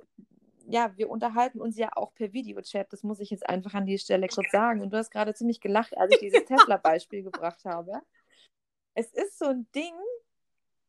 ja, 0.68 0.96
wir 0.96 1.08
unterhalten 1.10 1.60
uns 1.60 1.76
ja 1.78 1.90
auch 1.96 2.12
per 2.14 2.32
Videochat. 2.32 2.92
Das 2.92 3.02
muss 3.02 3.20
ich 3.20 3.30
jetzt 3.30 3.48
einfach 3.48 3.74
an 3.74 3.86
die 3.86 3.98
Stelle 3.98 4.28
kurz 4.28 4.50
sagen. 4.50 4.80
Und 4.80 4.90
du 4.92 4.96
hast 4.98 5.10
gerade 5.10 5.34
ziemlich 5.34 5.60
gelacht, 5.60 5.96
als 5.96 6.12
ich 6.14 6.18
dieses 6.20 6.44
Tesla-Beispiel 6.44 7.22
gebracht 7.22 7.64
habe. 7.64 8.00
Es 8.94 9.12
ist 9.12 9.38
so 9.38 9.46
ein 9.46 9.66
Ding, 9.74 9.94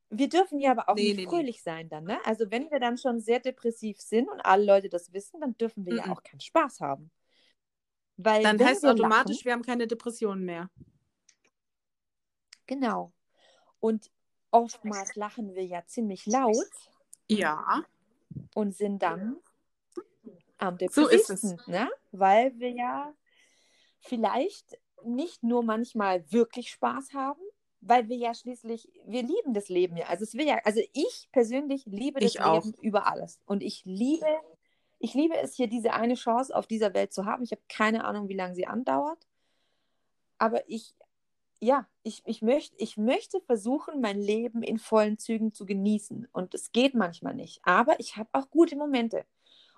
wir 0.10 0.30
dürfen 0.30 0.60
ja 0.60 0.72
aber 0.72 0.88
auch 0.90 0.96
Nee, 0.96 1.04
nicht 1.10 1.18
nee, 1.18 1.24
nee. 1.26 1.30
fröhlich 1.30 1.62
sein 1.62 1.90
dann, 1.90 2.06
ne? 2.06 2.18
Also 2.26 2.50
wenn 2.50 2.72
wir 2.72 2.80
dann 2.80 2.98
schon 2.98 3.20
sehr 3.20 3.40
depressiv 3.40 4.00
sind 4.00 4.30
und 4.30 4.40
alle 4.42 4.66
Leute 4.66 4.90
das 4.90 5.12
wissen, 5.14 5.42
dann 5.42 5.58
dürfen 5.58 5.86
wir 5.86 5.94
Mhm. 5.94 6.00
ja 6.00 6.12
auch 6.12 6.24
keinen 6.24 6.40
Spaß 6.40 6.80
haben. 6.80 7.12
Weil 8.16 8.42
Dann 8.44 8.60
heißt 8.64 8.84
es 8.84 8.90
automatisch, 8.90 9.38
lachen, 9.38 9.46
wir 9.46 9.54
haben 9.54 9.62
keine 9.64 9.86
Depressionen 9.88 10.44
mehr. 10.46 10.70
genau. 12.66 13.12
Und 13.80 14.10
oftmals 14.52 15.16
lachen 15.16 15.54
wir 15.54 15.66
ja 15.66 15.86
ziemlich 15.86 16.26
laut 16.26 16.56
Ja. 17.30 17.84
und 18.56 18.76
sind 18.76 19.04
dann 19.04 19.38
am 20.58 20.78
So 20.90 21.08
ist 21.08 21.30
es. 21.30 21.42
depressivsten, 21.42 21.72
ne? 21.72 21.90
Weil 22.12 22.58
wir 22.60 22.72
ja 22.72 23.14
vielleicht 24.00 24.78
nicht 25.04 25.44
nur 25.44 25.64
manchmal 25.64 26.32
wirklich 26.32 26.72
Spaß 26.72 27.14
haben, 27.14 27.42
weil 27.82 28.10
wir 28.10 28.18
ja 28.18 28.34
schließlich, 28.34 28.90
wir 29.06 29.24
lieben 29.24 29.54
das 29.54 29.70
Leben 29.70 29.98
ja. 29.98 30.08
Also 30.08 30.24
es 30.24 30.34
will 30.34 30.48
ja, 30.48 30.60
also 30.64 30.82
ich 30.94 31.30
persönlich 31.32 31.86
liebe 31.86 32.20
das 32.20 32.32
Ich 32.32 32.42
auch. 32.42 32.64
Leben 32.64 32.76
über 32.82 33.08
alles. 33.08 33.40
Und 33.46 33.62
ich 33.62 33.84
liebe, 33.86 34.26
ich 35.00 35.14
liebe 35.14 35.38
es 35.38 35.56
hier, 35.56 35.68
diese 35.68 35.94
eine 35.94 36.16
Chance 36.16 36.56
auf 36.56 36.68
dieser 36.68 36.94
Welt 36.94 37.14
zu 37.14 37.26
haben. 37.26 37.44
Ich 37.44 37.52
habe 37.52 37.62
keine 37.70 38.06
Ahnung, 38.06 38.30
wie 38.30 38.36
lange 38.36 38.56
sie 38.56 38.68
andauert. 38.68 39.28
Aber 40.40 40.68
ich, 40.70 40.96
ja, 41.60 41.88
ich, 42.04 42.24
ich, 42.26 42.42
möcht, 42.42 42.74
ich 42.78 42.98
möchte 42.98 43.42
versuchen, 43.42 44.02
mein 44.02 44.20
Leben 44.20 44.64
in 44.64 44.80
vollen 44.80 45.18
Zügen 45.18 45.54
zu 45.54 45.66
genießen. 45.66 46.28
Und 46.32 46.54
es 46.56 46.72
geht 46.72 46.96
manchmal 46.96 47.36
nicht. 47.36 47.60
Aber 47.64 48.00
ich 48.00 48.18
habe 48.18 48.30
auch 48.34 48.50
gute 48.50 48.76
Momente. 48.76 49.24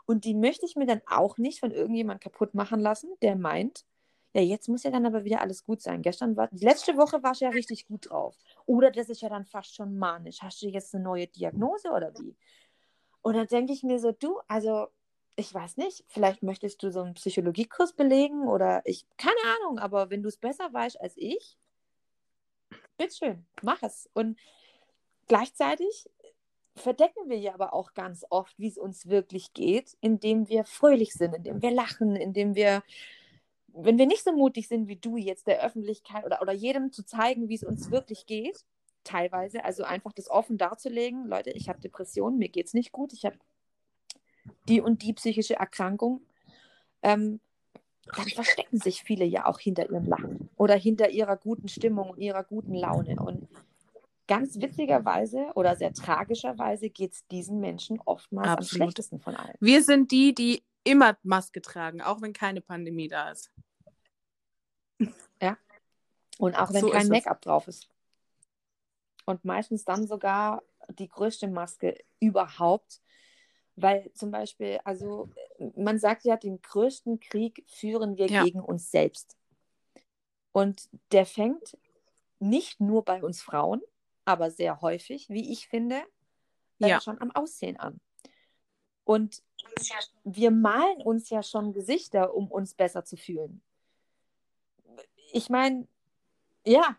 Und 0.10 0.26
die 0.26 0.34
möchte 0.34 0.66
ich 0.66 0.76
mir 0.76 0.88
dann 0.88 1.04
auch 1.06 1.38
nicht 1.38 1.60
von 1.60 1.70
irgendjemand 1.70 2.20
kaputt 2.20 2.56
machen 2.56 2.80
lassen, 2.80 3.12
der 3.22 3.36
meint, 3.36 3.86
ja, 4.34 4.42
jetzt 4.42 4.68
muss 4.68 4.82
ja 4.82 4.90
dann 4.90 5.06
aber 5.06 5.24
wieder 5.24 5.40
alles 5.40 5.64
gut 5.64 5.84
sein. 5.84 6.02
Gestern 6.02 6.36
war, 6.36 6.48
die 6.48 6.66
letzte 6.66 6.98
Woche 6.98 7.22
warst 7.22 7.42
du 7.42 7.46
ja 7.46 7.52
richtig 7.52 7.86
gut 7.86 8.10
drauf. 8.10 8.36
Oder 8.66 8.90
das 8.90 9.10
ist 9.10 9.22
ja 9.22 9.30
dann 9.30 9.46
fast 9.46 9.76
schon 9.76 10.00
manisch. 10.00 10.42
Hast 10.42 10.64
du 10.64 10.68
jetzt 10.68 10.96
eine 10.96 11.04
neue 11.04 11.28
Diagnose 11.28 11.92
oder 11.92 12.12
wie? 12.20 12.36
Und 13.22 13.36
dann 13.36 13.46
denke 13.46 13.72
ich 13.72 13.84
mir 13.84 14.00
so, 14.00 14.12
du, 14.12 14.40
also 14.48 14.88
ich 15.36 15.54
weiß 15.54 15.78
nicht, 15.78 16.04
vielleicht 16.08 16.42
möchtest 16.42 16.82
du 16.82 16.92
so 16.92 17.02
einen 17.02 17.14
Psychologiekurs 17.14 17.94
belegen 17.94 18.48
oder 18.48 18.82
ich, 18.86 19.06
keine 19.16 19.38
Ahnung, 19.60 19.78
aber 19.78 20.10
wenn 20.10 20.24
du 20.24 20.30
es 20.30 20.38
besser 20.38 20.74
weißt 20.74 21.00
als 21.00 21.14
ich, 21.18 21.56
bitteschön, 22.98 23.46
mach 23.62 23.84
es. 23.84 24.10
Und 24.14 24.40
gleichzeitig 25.28 26.10
verdecken 26.76 27.30
wir 27.30 27.38
ja 27.38 27.54
aber 27.54 27.74
auch 27.74 27.94
ganz 27.94 28.26
oft, 28.30 28.58
wie 28.58 28.68
es 28.68 28.78
uns 28.78 29.08
wirklich 29.08 29.54
geht, 29.54 29.98
indem 30.02 30.48
wir 30.50 30.64
fröhlich 30.64 31.14
sind, 31.14 31.36
indem 31.36 31.62
wir 31.62 31.72
lachen, 31.72 32.16
indem 32.16 32.56
wir, 32.56 32.84
wenn 33.68 33.98
wir 33.98 34.06
nicht 34.06 34.24
so 34.24 34.32
mutig 34.32 34.68
sind 34.68 34.88
wie 34.88 34.96
du 34.96 35.18
jetzt 35.18 35.48
der 35.48 35.64
Öffentlichkeit 35.64 36.26
oder, 36.26 36.42
oder 36.42 36.54
jedem 36.54 36.92
zu 36.92 37.04
zeigen, 37.04 37.50
wie 37.50 37.56
es 37.56 37.64
uns 37.64 37.92
wirklich 37.92 38.26
geht, 38.26 38.66
teilweise, 39.04 39.64
also 39.66 39.84
einfach 39.84 40.14
das 40.14 40.30
offen 40.30 40.58
darzulegen, 40.58 41.28
Leute, 41.28 41.52
ich 41.52 41.70
habe 41.70 41.82
Depressionen, 41.82 42.38
mir 42.38 42.50
geht 42.50 42.68
es 42.68 42.74
nicht 42.74 42.92
gut, 42.92 43.14
ich 43.14 43.26
habe 43.26 43.38
die 44.68 44.82
und 44.82 45.02
die 45.04 45.14
psychische 45.14 45.56
Erkrankung, 45.56 46.22
ähm, 47.02 47.40
dann 48.16 48.28
verstecken 48.28 48.80
sich 48.80 49.04
viele 49.04 49.26
ja 49.26 49.46
auch 49.46 49.60
hinter 49.60 49.90
ihrem 49.90 50.06
Lachen 50.06 50.50
oder 50.58 50.76
hinter 50.76 51.10
ihrer 51.10 51.38
guten 51.38 51.68
Stimmung 51.68 52.12
und 52.12 52.20
ihrer 52.20 52.44
guten 52.44 52.74
Laune. 52.74 53.16
Und 53.22 53.48
ganz 54.30 54.56
witzigerweise 54.62 55.52
oder 55.56 55.76
sehr 55.76 55.92
tragischerweise 55.92 56.90
geht 56.90 57.12
es 57.14 57.28
diesen 57.28 57.60
Menschen 57.60 58.00
oftmals 58.06 58.48
am 58.48 58.54
Absolut. 58.60 58.84
schlechtesten 58.84 59.20
von 59.20 59.36
allen. 59.36 59.56
Wir 59.60 59.84
sind 59.84 60.12
die, 60.12 60.34
die 60.34 60.64
immer 60.86 61.18
Maske 61.24 61.62
tragen, 61.62 62.02
auch 62.02 62.22
wenn 62.22 62.32
keine 62.32 62.62
Pandemie 62.62 63.10
da 63.10 63.32
ist. 63.32 63.52
Und 66.40 66.56
auch 66.56 66.74
wenn 66.74 66.82
So 66.82 66.90
kein. 66.90 67.10
Make-up 67.10 67.42
drauf 67.42 67.68
ist. 67.68 67.90
Und 69.26 69.44
meistens 69.44 69.84
dann 69.84 70.08
sogar 70.08 70.64
die 70.88 71.10
größte 71.10 71.48
Maske 71.48 71.98
überhaupt. 72.20 73.02
Weil 73.76 74.12
zum 74.14 74.32
Beispiel, 74.32 74.80
also 74.84 75.30
man 75.76 76.00
sagt 76.00 76.24
ja, 76.24 76.38
den 76.38 76.62
größten 76.62 77.20
Krieg 77.20 77.64
führen 77.68 78.18
wir 78.18 78.28
Ja. 78.28 78.44
gegen 78.44 78.62
uns 78.62 78.90
selbst. 78.90 79.38
Und 80.54 80.90
der 81.12 81.26
fängt 81.26 81.78
nicht 82.40 82.80
nur 82.80 83.04
bei 83.04 83.22
uns 83.22 83.42
Frauen, 83.42 83.82
aber 84.26 84.52
sehr 84.52 84.82
häufig, 84.82 85.30
wie 85.30 85.52
ich 85.52 85.68
finde, 85.68 86.02
ja. 86.80 87.02
schon 87.02 87.20
am 87.22 87.32
Aussehen 87.32 87.78
an. 87.78 88.00
Und 89.04 89.42
wir 90.24 90.52
malen 90.52 91.02
uns 91.02 91.30
ja 91.30 91.44
schon 91.44 91.74
Gesichter, 91.74 92.34
um 92.36 92.52
uns 92.52 92.76
besser 92.76 93.04
zu 93.04 93.18
fühlen. 93.18 93.62
Ich 95.32 95.50
meine, 95.50 95.88
ja, 96.66 96.98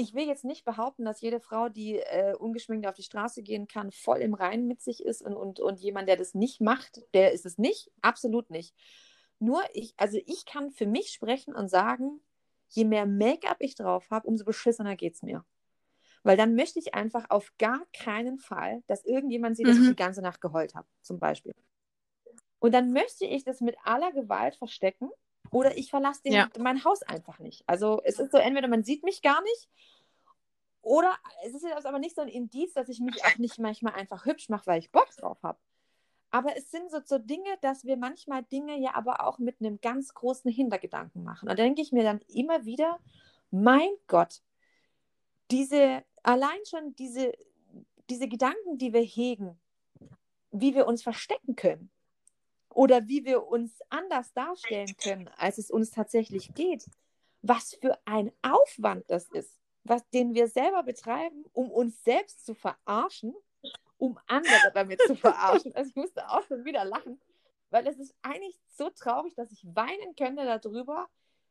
ich 0.00 0.14
will 0.14 0.26
jetzt 0.26 0.44
nicht 0.44 0.64
behaupten, 0.64 1.04
dass 1.04 1.20
jede 1.20 1.40
Frau, 1.40 1.68
die 1.68 1.98
äh, 1.98 2.34
ungeschminkt 2.34 2.86
auf 2.86 2.94
die 2.94 3.02
Straße 3.02 3.42
gehen 3.42 3.68
kann, 3.68 3.92
voll 3.92 4.18
im 4.18 4.34
Reinen 4.34 4.66
mit 4.66 4.80
sich 4.80 5.04
ist 5.04 5.22
und, 5.22 5.36
und, 5.36 5.60
und 5.60 5.80
jemand, 5.80 6.08
der 6.08 6.16
das 6.16 6.34
nicht 6.34 6.60
macht, 6.60 7.02
der 7.12 7.32
ist 7.32 7.44
es 7.44 7.58
nicht. 7.58 7.90
Absolut 8.00 8.50
nicht. 8.50 8.74
Nur 9.38 9.62
ich, 9.74 9.94
also 9.96 10.18
ich 10.26 10.46
kann 10.46 10.70
für 10.70 10.86
mich 10.86 11.12
sprechen 11.12 11.54
und 11.54 11.68
sagen, 11.68 12.20
je 12.68 12.84
mehr 12.84 13.06
Make-up 13.06 13.58
ich 13.60 13.74
drauf 13.74 14.10
habe, 14.10 14.26
umso 14.26 14.44
beschissener 14.44 14.96
geht 14.96 15.14
es 15.14 15.22
mir. 15.22 15.44
Weil 16.22 16.36
dann 16.36 16.54
möchte 16.54 16.78
ich 16.78 16.94
einfach 16.94 17.30
auf 17.30 17.52
gar 17.58 17.80
keinen 17.96 18.38
Fall, 18.38 18.82
dass 18.86 19.04
irgendjemand 19.04 19.56
sieht, 19.56 19.66
dass 19.66 19.76
ich 19.76 19.82
mhm. 19.82 19.88
die 19.88 19.96
ganze 19.96 20.22
Nacht 20.22 20.40
geheult 20.40 20.74
habe, 20.74 20.86
zum 21.00 21.18
Beispiel. 21.18 21.54
Und 22.58 22.72
dann 22.72 22.92
möchte 22.92 23.24
ich 23.24 23.44
das 23.44 23.60
mit 23.60 23.76
aller 23.84 24.12
Gewalt 24.12 24.56
verstecken 24.56 25.10
oder 25.50 25.76
ich 25.78 25.90
verlasse 25.90 26.22
den, 26.22 26.34
ja. 26.34 26.48
mein 26.58 26.84
Haus 26.84 27.02
einfach 27.02 27.38
nicht. 27.38 27.64
Also 27.66 28.00
es 28.04 28.18
ist 28.18 28.32
so, 28.32 28.38
entweder 28.38 28.68
man 28.68 28.84
sieht 28.84 29.02
mich 29.02 29.22
gar 29.22 29.40
nicht 29.42 29.68
oder 30.82 31.16
es 31.44 31.54
ist 31.54 31.62
jetzt 31.62 31.86
aber 31.86 31.98
nicht 31.98 32.16
so 32.16 32.22
ein 32.22 32.28
Indiz, 32.28 32.72
dass 32.74 32.88
ich 32.88 33.00
mich 33.00 33.24
auch 33.24 33.38
nicht 33.38 33.58
manchmal 33.58 33.94
einfach 33.94 34.24
hübsch 34.26 34.48
mache, 34.48 34.66
weil 34.66 34.78
ich 34.78 34.92
Bock 34.92 35.08
drauf 35.16 35.42
habe. 35.42 35.58
Aber 36.30 36.56
es 36.56 36.70
sind 36.70 36.90
so, 36.90 37.00
so 37.04 37.18
Dinge, 37.18 37.58
dass 37.60 37.84
wir 37.84 37.96
manchmal 37.96 38.44
Dinge 38.44 38.78
ja 38.78 38.94
aber 38.94 39.26
auch 39.26 39.38
mit 39.38 39.60
einem 39.60 39.80
ganz 39.80 40.14
großen 40.14 40.50
Hintergedanken 40.50 41.24
machen. 41.24 41.48
Und 41.48 41.58
da 41.58 41.62
denke 41.62 41.82
ich 41.82 41.92
mir 41.92 42.04
dann 42.04 42.20
immer 42.28 42.64
wieder, 42.64 42.98
mein 43.50 43.90
Gott, 44.06 44.40
diese, 45.50 46.04
allein 46.22 46.58
schon 46.68 46.94
diese, 46.96 47.32
diese 48.08 48.28
Gedanken, 48.28 48.78
die 48.78 48.92
wir 48.92 49.02
hegen, 49.02 49.58
wie 50.50 50.74
wir 50.74 50.86
uns 50.86 51.02
verstecken 51.02 51.56
können 51.56 51.90
oder 52.68 53.06
wie 53.08 53.24
wir 53.24 53.46
uns 53.46 53.80
anders 53.88 54.32
darstellen 54.32 54.94
können, 55.02 55.28
als 55.36 55.58
es 55.58 55.70
uns 55.70 55.90
tatsächlich 55.90 56.54
geht, 56.54 56.86
was 57.42 57.74
für 57.80 57.98
ein 58.04 58.32
Aufwand 58.42 59.04
das 59.08 59.28
ist, 59.30 59.58
was, 59.84 60.08
den 60.10 60.34
wir 60.34 60.48
selber 60.48 60.82
betreiben, 60.82 61.44
um 61.52 61.70
uns 61.70 62.02
selbst 62.04 62.44
zu 62.44 62.54
verarschen, 62.54 63.34
um 63.98 64.18
andere 64.26 64.72
damit 64.74 65.00
zu 65.02 65.14
verarschen. 65.16 65.74
Also 65.74 65.90
ich 65.90 65.96
musste 65.96 66.28
auch 66.28 66.42
schon 66.46 66.64
wieder 66.64 66.84
lachen, 66.84 67.20
weil 67.70 67.86
es 67.86 67.98
ist 67.98 68.14
eigentlich 68.22 68.60
so 68.68 68.90
traurig, 68.90 69.34
dass 69.34 69.52
ich 69.52 69.64
weinen 69.64 70.16
könnte 70.16 70.44
darüber, 70.44 71.08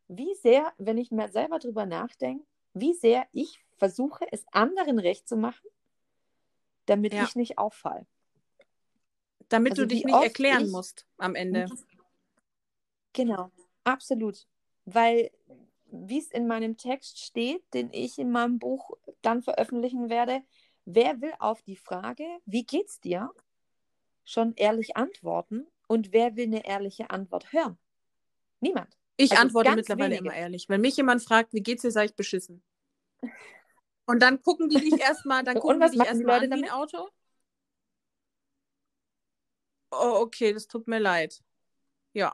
wie 0.08 0.34
sehr, 0.36 0.74
wenn 0.78 0.98
ich 0.98 1.12
mir 1.12 1.30
selber 1.30 1.60
darüber 1.60 1.86
nachdenke, 1.86 2.46
wie 2.74 2.94
sehr 2.94 3.28
ich 3.32 3.64
versuche, 3.78 4.26
es 4.32 4.46
anderen 4.52 5.00
recht 5.00 5.28
zu 5.28 5.38
machen, 5.38 5.68
damit 6.86 7.14
ja. 7.14 7.24
ich 7.24 7.36
nicht 7.36 7.58
auffalle. 7.58 8.06
Damit 9.48 9.72
also 9.74 9.84
du 9.84 9.88
dich 9.88 10.06
nicht 10.06 10.16
erklären 10.16 10.66
ich... 10.66 10.72
musst 10.72 11.08
am 11.18 11.36
Ende. 11.36 11.68
Genau, 13.14 13.52
absolut. 13.84 14.48
Weil, 14.86 15.32
wie 15.92 16.20
es 16.20 16.30
in 16.30 16.48
meinem 16.48 16.78
Text 16.78 17.20
steht, 17.20 17.64
den 17.74 17.92
ich 17.92 18.20
in 18.20 18.32
meinem 18.32 18.60
Buch 18.60 18.92
dann 19.22 19.42
veröffentlichen 19.42 20.10
werde, 20.10 20.44
wer 20.86 21.22
will 21.22 21.34
auf 21.40 21.62
die 21.64 21.76
Frage, 21.76 22.26
wie 22.46 22.64
geht's 22.64 23.00
dir, 23.00 23.32
schon 24.24 24.54
ehrlich 24.56 24.96
antworten 24.96 25.66
und 25.88 26.14
wer 26.14 26.36
will 26.36 26.46
eine 26.46 26.66
ehrliche 26.66 27.10
Antwort 27.10 27.52
hören? 27.52 27.80
Niemand. 28.60 28.99
Ich 29.22 29.32
also 29.32 29.42
antworte 29.42 29.76
mittlerweile 29.76 30.12
wenige. 30.12 30.30
immer 30.30 30.34
ehrlich. 30.34 30.70
Wenn 30.70 30.80
mich 30.80 30.96
jemand 30.96 31.22
fragt, 31.22 31.54
wie 31.54 31.62
geht's 31.62 31.82
dir, 31.82 31.92
sage 31.92 32.06
ich 32.06 32.16
beschissen. 32.16 32.64
Und 34.06 34.22
dann 34.22 34.42
gucken 34.42 34.70
die 34.70 34.80
dich 34.80 34.98
erstmal, 35.02 35.44
dann 35.44 35.60
gucken 35.60 35.82
die 35.82 35.98
dich 35.98 36.08
erstmal 36.08 36.42
an 36.42 36.50
wie 36.50 36.64
ein 36.64 36.70
Auto. 36.70 37.10
Oh, 39.92 40.20
okay, 40.22 40.54
das 40.54 40.68
tut 40.68 40.88
mir 40.88 41.00
leid. 41.00 41.44
Ja. 42.14 42.34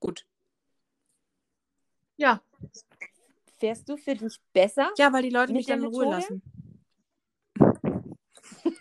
Gut. 0.00 0.26
Ja. 2.16 2.42
Fährst 3.58 3.88
du 3.88 3.96
für 3.96 4.16
dich 4.16 4.40
besser? 4.52 4.90
Ja, 4.98 5.12
weil 5.12 5.22
die 5.22 5.30
Leute 5.30 5.52
mich 5.52 5.66
dann 5.66 5.84
in 5.84 5.86
Ruhe 5.86 6.10
lassen. 6.10 6.42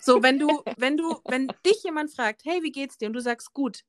So, 0.02 0.24
wenn 0.24 0.39
du, 0.39 0.63
wenn 0.78 0.98
du, 0.98 1.20
wenn 1.26 1.50
dich 1.63 1.84
jemand 1.84 2.12
fragt, 2.12 2.46
hey, 2.46 2.63
wie 2.63 2.72
geht's 2.72 2.98
dir? 2.98 3.08
Und 3.08 3.13
du 3.13 3.22
sagst 3.22 3.54
gut, 3.54 3.84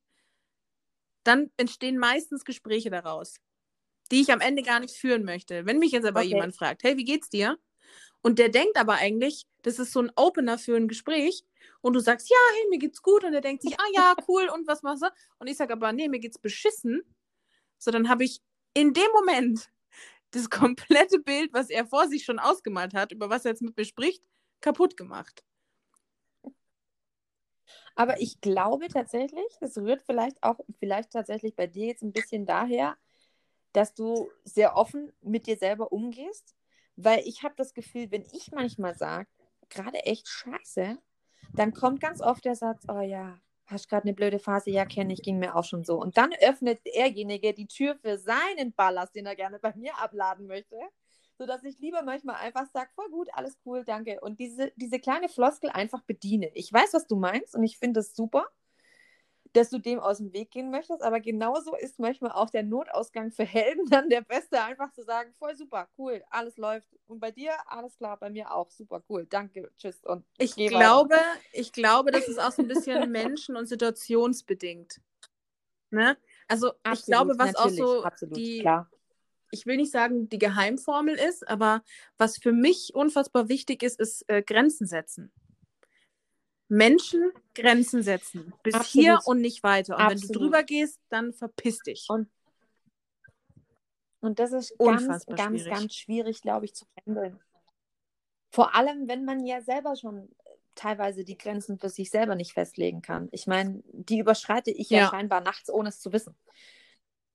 dann 1.27 1.51
entstehen 1.57 1.99
meistens 1.99 2.45
Gespräche 2.45 2.91
daraus, 2.91 3.37
die 4.11 4.21
ich 4.21 4.33
am 4.33 4.41
Ende 4.41 4.63
gar 4.63 4.81
nicht 4.81 4.97
führen 4.97 5.25
möchte. 5.25 5.67
Wenn 5.67 5.79
mich 5.79 5.93
jetzt 5.93 6.07
aber 6.07 6.21
okay. 6.21 6.29
jemand 6.31 6.57
fragt, 6.57 6.83
hey, 6.83 6.97
wie 6.97 7.05
geht's 7.05 7.29
dir? 7.29 7.59
Und 8.23 8.39
der 8.39 8.49
denkt 8.49 8.77
aber 8.77 8.95
eigentlich, 8.95 9.47
das 9.63 9.79
ist 9.79 9.93
so 9.93 10.01
ein 10.01 10.11
Opener 10.17 10.59
für 10.59 10.77
ein 10.77 10.89
Gespräch. 10.89 11.45
Und 11.81 11.93
du 11.93 12.01
sagst, 12.01 12.29
ja, 12.29 12.37
hey, 12.55 12.69
mir 12.71 12.79
geht's 12.79 13.03
gut. 13.03 13.25
Und 13.25 13.35
er 13.35 13.41
denkt 13.41 13.63
sich, 13.63 13.79
ah 13.79 13.91
ja, 13.95 14.15
cool, 14.29 14.49
und 14.53 14.67
was 14.67 14.83
machst 14.83 15.03
du? 15.03 15.09
Und 15.39 15.47
ich 15.47 15.57
sage 15.57 15.73
aber, 15.73 15.93
nee, 15.93 16.09
mir 16.09 16.21
geht's 16.21 16.39
beschissen. 16.39 17.03
So, 17.79 17.91
dann 17.91 18.09
habe 18.09 18.25
ich 18.25 18.41
in 18.75 18.93
dem 18.93 19.11
Moment 19.15 19.71
das 20.33 20.51
komplette 20.51 21.19
Bild, 21.19 21.53
was 21.53 21.71
er 21.71 21.87
vor 21.87 22.09
sich 22.09 22.25
schon 22.25 22.39
ausgemalt 22.39 22.95
hat, 22.95 23.13
über 23.13 23.31
was 23.31 23.45
er 23.45 23.53
jetzt 23.53 23.63
mit 23.63 23.77
mir 23.77 23.85
spricht, 23.85 24.23
kaputt 24.61 24.97
gemacht. 24.97 25.45
Aber 27.97 28.21
ich 28.21 28.41
glaube 28.41 28.89
tatsächlich, 28.89 29.57
das 29.61 29.77
rührt 29.77 30.03
vielleicht 30.07 30.43
auch, 30.43 30.61
vielleicht 30.79 31.11
tatsächlich 31.11 31.57
bei 31.57 31.67
dir 31.67 31.87
jetzt 31.89 32.03
ein 32.03 32.13
bisschen 32.13 32.47
daher, 32.47 32.97
dass 33.73 33.95
du 33.95 34.31
sehr 34.45 34.77
offen 34.77 35.13
mit 35.21 35.47
dir 35.47 35.57
selber 35.57 35.93
umgehst 35.93 36.57
weil 36.97 37.21
ich 37.27 37.43
habe 37.43 37.55
das 37.57 37.75
Gefühl, 37.75 38.11
wenn 38.11 38.25
ich 38.33 38.51
manchmal 38.53 38.95
sage, 38.97 39.29
gerade 39.69 39.99
echt 40.05 40.29
scheiße, 40.29 40.99
dann 41.55 41.73
kommt 41.73 42.01
ganz 42.01 42.21
oft 42.21 42.45
der 42.45 42.57
Satz, 42.57 42.85
oh 42.89 43.01
ja, 43.01 43.39
hast 43.67 43.89
gerade 43.89 44.05
eine 44.05 44.15
blöde 44.15 44.39
Phase, 44.39 44.71
ja, 44.71 44.87
kenne 44.87 45.13
ich, 45.13 45.23
ging 45.23 45.39
mir 45.39 45.55
auch 45.57 45.65
schon 45.65 45.85
so. 45.85 46.01
Und 46.01 46.17
dann 46.17 46.33
öffnet 46.41 46.81
derjenige 46.87 47.53
die 47.53 47.67
Tür 47.67 47.97
für 47.97 48.19
seinen 48.19 48.73
Ballast, 48.75 49.15
den 49.15 49.27
er 49.27 49.37
gerne 49.37 49.59
bei 49.59 49.75
mir 49.77 49.97
abladen 49.99 50.47
möchte, 50.47 50.77
sodass 51.39 51.65
ich 51.65 51.79
lieber 51.79 52.03
manchmal 52.03 52.37
einfach 52.37 52.67
sage, 52.73 52.91
voll 52.95 53.11
gut, 53.11 53.29
alles 53.33 53.59
cool, 53.65 53.85
danke. 53.85 54.21
Und 54.21 54.41
diese, 54.41 54.73
diese 54.77 54.99
kleine 54.99 55.29
Floskel 55.29 55.71
einfach 55.71 56.03
bedienen. 56.03 56.51
Ich 56.55 56.73
weiß, 56.73 56.95
was 56.95 57.07
du 57.07 57.17
meinst 57.17 57.55
und 57.55 57.63
ich 57.63 57.79
finde 57.79 58.01
es 58.01 58.15
super 58.15 58.47
dass 59.57 59.71
du 59.71 59.79
dem 59.79 59.99
aus 59.99 60.19
dem 60.19 60.33
Weg 60.33 60.51
gehen 60.51 60.71
möchtest. 60.71 61.03
Aber 61.03 61.21
genauso 61.21 61.75
ist 61.75 61.99
manchmal 61.99 62.33
auch 62.33 62.51
der 62.51 62.63
Notausgang 62.63 63.33
für 63.33 63.45
Helden 63.45 63.87
dann 63.91 64.09
der 64.09 64.21
beste, 64.21 64.63
einfach 64.63 64.93
zu 64.93 65.03
sagen, 65.03 65.33
voll 65.39 65.57
super, 65.57 65.89
cool, 65.99 66.23
alles 66.31 66.57
läuft. 66.57 66.89
Und 67.07 67.21
bei 67.21 67.31
dir, 67.31 67.53
alles 67.67 67.97
klar, 67.97 68.19
bei 68.19 68.31
mir 68.31 68.53
auch, 68.53 68.71
super, 68.71 69.03
cool, 69.09 69.27
danke, 69.27 69.71
tschüss. 69.79 70.05
Und 70.05 70.25
ich 70.39 70.55
glaube, 70.55 71.15
weiter. 71.15 71.25
ich 71.53 71.73
glaube, 71.73 72.11
das 72.11 72.29
ist 72.29 72.39
auch 72.39 72.53
so 72.53 72.63
ein 72.63 72.69
bisschen 72.69 73.11
menschen- 73.11 73.57
und 73.57 73.67
situationsbedingt. 73.67 75.01
Ne? 75.91 76.17
Also 76.49 76.73
absolut, 76.83 76.99
ich 76.99 77.05
glaube, 77.07 77.39
was 77.39 77.57
auch 77.57 77.69
so 77.71 78.03
absolut, 78.03 78.37
die, 78.37 78.61
klar. 78.61 78.91
Ich 79.51 79.67
will 79.67 79.77
nicht 79.77 79.93
sagen, 79.93 80.29
die 80.29 80.39
Geheimformel 80.39 81.15
ist, 81.15 81.47
aber 81.49 81.83
was 82.19 82.39
für 82.39 82.53
mich 82.53 82.93
unfassbar 82.95 83.49
wichtig 83.49 83.83
ist, 83.83 84.01
ist 84.01 84.29
äh, 84.29 84.43
Grenzen 84.43 84.87
setzen. 84.87 85.33
Menschen 86.69 87.31
Grenzen 87.55 88.03
setzen. 88.03 88.53
Bis 88.63 88.75
Absolut. 88.75 89.05
hier 89.05 89.19
und 89.25 89.41
nicht 89.41 89.63
weiter. 89.63 89.97
Und 89.97 90.03
Absolut. 90.03 90.23
wenn 90.23 90.33
du 90.33 90.39
drüber 90.39 90.63
gehst, 90.63 91.01
dann 91.09 91.33
verpiss 91.33 91.79
dich. 91.79 92.07
Und, 92.09 92.29
und 94.21 94.39
das 94.39 94.53
ist 94.53 94.77
ganz, 94.79 95.07
ganz, 95.27 95.63
schwierig. 95.63 95.71
ganz 95.71 95.95
schwierig, 95.95 96.43
glaube 96.43 96.65
ich, 96.65 96.75
zu 96.75 96.87
handeln. 97.05 97.39
Vor 98.51 98.75
allem, 98.75 99.07
wenn 99.07 99.25
man 99.25 99.45
ja 99.45 99.61
selber 99.61 99.97
schon 99.97 100.29
teilweise 100.75 101.25
die 101.25 101.39
Grenzen 101.39 101.79
für 101.79 101.89
sich 101.89 102.11
selber 102.11 102.35
nicht 102.35 102.53
festlegen 102.53 103.03
kann. 103.03 103.29
Ich 103.33 103.47
meine, 103.47 103.83
die 103.93 104.19
überschreite 104.19 104.71
ich 104.71 104.91
ja, 104.91 105.01
ja 105.01 105.09
scheinbar 105.09 105.41
nachts, 105.41 105.71
ohne 105.71 105.89
es 105.89 106.01
zu 106.01 106.13
wissen. 106.13 106.37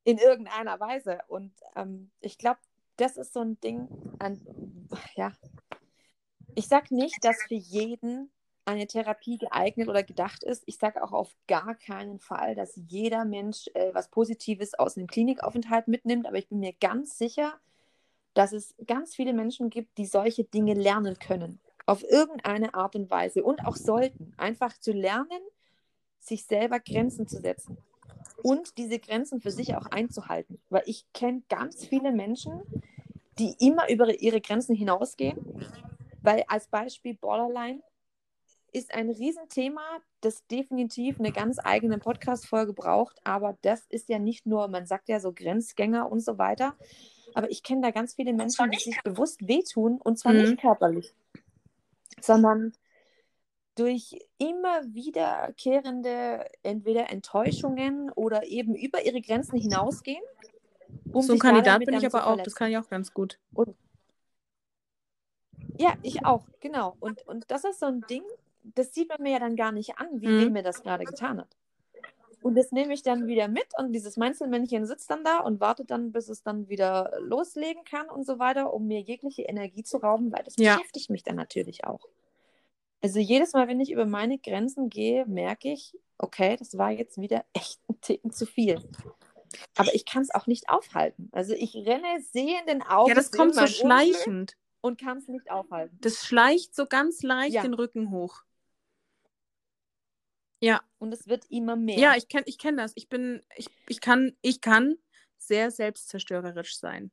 In 0.04 0.18
irgendeiner 0.18 0.80
Weise. 0.80 1.20
Und 1.28 1.54
ähm, 1.76 2.10
ich 2.20 2.38
glaube, 2.38 2.60
das 2.98 3.18
ist 3.18 3.34
so 3.34 3.42
ein 3.42 3.60
Ding, 3.62 3.88
an, 4.20 4.40
ja. 5.16 5.32
Ich 6.56 6.68
sage 6.68 6.94
nicht, 6.94 7.24
dass 7.24 7.38
für 7.48 7.56
jeden 7.56 8.30
eine 8.66 8.88
Therapie 8.88 9.38
geeignet 9.38 9.88
oder 9.88 10.04
gedacht 10.04 10.44
ist. 10.44 10.64
Ich 10.66 10.78
sage 10.78 11.04
auch 11.04 11.12
auf 11.12 11.36
gar 11.48 11.76
keinen 11.76 12.20
Fall, 12.20 12.56
dass 12.56 12.76
jeder 12.76 13.26
Mensch 13.26 13.68
äh, 13.74 13.94
was 13.94 14.10
Positives 14.10 14.74
aus 14.78 14.98
einem 14.98 15.08
Klinikaufenthalt 15.08 15.88
mitnimmt, 15.88 16.28
aber 16.28 16.38
ich 16.38 16.48
bin 16.48 16.60
mir 16.60 16.74
ganz 16.80 17.18
sicher, 17.18 17.54
dass 18.34 18.54
es 18.54 18.76
ganz 18.86 19.16
viele 19.16 19.34
Menschen 19.34 19.70
gibt, 19.70 19.98
die 19.98 20.06
solche 20.06 20.44
Dinge 20.44 20.74
lernen 20.74 21.18
können. 21.20 21.60
Auf 21.86 22.04
irgendeine 22.04 22.74
Art 22.74 22.96
und 22.96 23.10
Weise 23.10 23.44
und 23.44 23.66
auch 23.66 23.76
sollten. 23.76 24.34
Einfach 24.38 24.78
zu 24.78 24.92
lernen, 24.92 25.42
sich 26.20 26.46
selber 26.46 26.80
Grenzen 26.80 27.28
zu 27.28 27.42
setzen 27.42 27.78
und 28.42 28.78
diese 28.78 29.00
Grenzen 29.00 29.42
für 29.42 29.52
sich 29.52 29.76
auch 29.76 29.88
einzuhalten. 29.88 30.60
Weil 30.70 30.84
ich 30.86 31.06
kenne 31.14 31.42
ganz 31.50 31.86
viele 31.86 32.12
Menschen, 32.12 32.62
die 33.40 33.56
immer 33.60 33.90
über 33.90 34.20
ihre 34.20 34.42
Grenzen 34.42 34.76
hinausgehen. 34.76 35.38
Weil 36.22 36.44
als 36.48 36.68
Beispiel 36.68 37.16
Borderline, 37.16 37.82
ist 38.74 38.94
ein 38.94 39.10
Riesenthema, 39.10 39.82
das 40.22 40.46
definitiv 40.48 41.20
eine 41.20 41.32
ganz 41.32 41.58
eigene 41.62 41.98
Podcast-Folge 41.98 42.74
braucht. 42.74 43.20
Aber 43.24 43.58
das 43.62 43.86
ist 43.90 44.10
ja 44.10 44.20
nicht 44.20 44.46
nur, 44.46 44.68
man 44.68 44.86
sagt 44.86 45.10
ja 45.10 45.20
so 45.20 45.34
Grenzgänger 45.34 46.10
und 46.10 46.22
so 46.22 46.38
weiter. 46.38 46.76
Aber 47.34 47.50
ich 47.52 47.64
kenne 47.64 47.82
da 47.82 47.92
ganz 47.92 48.16
viele 48.16 48.34
Menschen, 48.34 48.70
die 48.72 48.80
sich 48.80 49.02
bewusst 49.04 49.48
wehtun 49.48 50.00
und 50.02 50.20
zwar 50.20 50.34
Mhm. 50.34 50.42
nicht 50.42 50.58
körperlich, 50.60 51.14
sondern 52.22 52.74
durch 53.76 54.18
immer 54.38 54.84
wiederkehrende 54.94 56.46
entweder 56.64 57.10
Enttäuschungen 57.10 58.12
oder 58.12 58.46
eben 58.46 58.76
über 58.76 59.06
ihre 59.06 59.22
Grenzen 59.22 59.58
hinausgehen. 59.60 60.24
Um 61.14 61.22
so 61.22 61.34
ein 61.34 61.40
Kandidat 61.40 61.80
bin 61.86 61.96
ich 61.96 62.06
aber 62.06 62.28
auch. 62.28 62.38
Das 62.42 62.56
kann 62.56 62.70
ich 62.70 62.78
auch 62.78 62.90
ganz 62.90 63.14
gut. 63.14 63.38
Ja, 65.78 65.94
ich 66.04 66.26
auch, 66.26 66.46
genau. 66.60 66.96
Und, 67.00 67.28
und 67.28 67.50
das 67.50 67.64
ist 67.64 67.80
so 67.80 67.88
ein 67.88 68.06
Ding, 68.08 68.24
das 68.76 68.94
sieht 68.94 69.10
man 69.10 69.22
mir 69.22 69.32
ja 69.34 69.40
dann 69.40 69.56
gar 69.56 69.72
nicht 69.72 69.98
an, 69.98 70.22
wie 70.22 70.28
Mhm. 70.28 70.54
mir 70.54 70.64
das 70.64 70.84
gerade 70.84 71.06
getan 71.06 71.40
hat. 71.40 71.56
Und 72.44 72.56
das 72.56 72.72
nehme 72.72 72.94
ich 72.94 73.04
dann 73.04 73.28
wieder 73.28 73.48
mit 73.48 73.68
und 73.78 73.94
dieses 73.94 74.18
Meinzelmännchen 74.18 74.86
sitzt 74.86 75.10
dann 75.12 75.24
da 75.24 75.40
und 75.40 75.60
wartet 75.60 75.92
dann, 75.92 76.12
bis 76.12 76.28
es 76.28 76.44
dann 76.44 76.70
wieder 76.70 77.12
loslegen 77.20 77.84
kann 77.84 78.10
und 78.10 78.26
so 78.26 78.40
weiter, 78.40 78.74
um 78.74 78.88
mir 78.88 79.00
jegliche 79.00 79.44
Energie 79.44 79.84
zu 79.84 79.98
rauben, 79.98 80.32
weil 80.32 80.44
das 80.44 80.56
Ja. 80.58 80.76
beschäftigt 80.76 81.10
mich 81.12 81.24
dann 81.24 81.36
natürlich 81.36 81.86
auch. 81.86 82.08
Also 83.02 83.20
jedes 83.20 83.54
Mal, 83.54 83.68
wenn 83.68 83.80
ich 83.80 83.92
über 83.92 84.06
meine 84.06 84.38
Grenzen 84.38 84.90
gehe, 84.90 85.26
merke 85.26 85.72
ich, 85.72 85.98
okay, 86.18 86.56
das 86.58 86.78
war 86.78 86.92
jetzt 86.92 87.20
wieder 87.20 87.44
echt 87.54 87.80
ein 87.90 88.00
Ticken 88.02 88.32
zu 88.32 88.46
viel. 88.46 88.80
Aber 89.76 89.94
ich 89.94 90.06
kann 90.06 90.22
es 90.22 90.34
auch 90.34 90.48
nicht 90.48 90.70
aufhalten. 90.70 91.30
Also 91.32 91.54
ich 91.54 91.76
renne 91.76 92.22
sehenden 92.32 92.82
Auges 92.84 93.10
Ja, 93.10 93.16
das 93.16 93.32
kommt 93.32 93.56
so 93.56 93.66
schleichend. 93.68 94.56
und 94.82 95.00
kann 95.00 95.18
es 95.18 95.28
nicht 95.28 95.50
aufhalten. 95.52 95.98
Das 96.02 96.26
schleicht 96.26 96.76
so 96.76 96.86
ganz 96.86 97.22
leicht 97.24 97.56
Ja. 97.56 97.62
den 97.64 97.74
Rücken 97.74 98.12
hoch. 98.12 98.44
Ja, 100.64 100.82
Und 101.00 101.12
es 101.12 101.28
wird 101.28 101.46
immer 101.50 101.76
mehr. 101.76 101.98
ja, 101.98 102.16
ich 102.16 102.28
kenne 102.28 102.44
ich 102.46 102.60
kenn 102.60 102.78
das. 102.78 102.92
Ich 102.96 103.10
bin, 103.10 103.42
ich, 103.56 103.68
ich 103.88 104.00
kann, 104.00 104.38
ich 104.42 104.62
kann 104.62 104.96
sehr 105.38 105.72
selbstzerstörerisch 105.72 106.78
sein. 106.78 107.12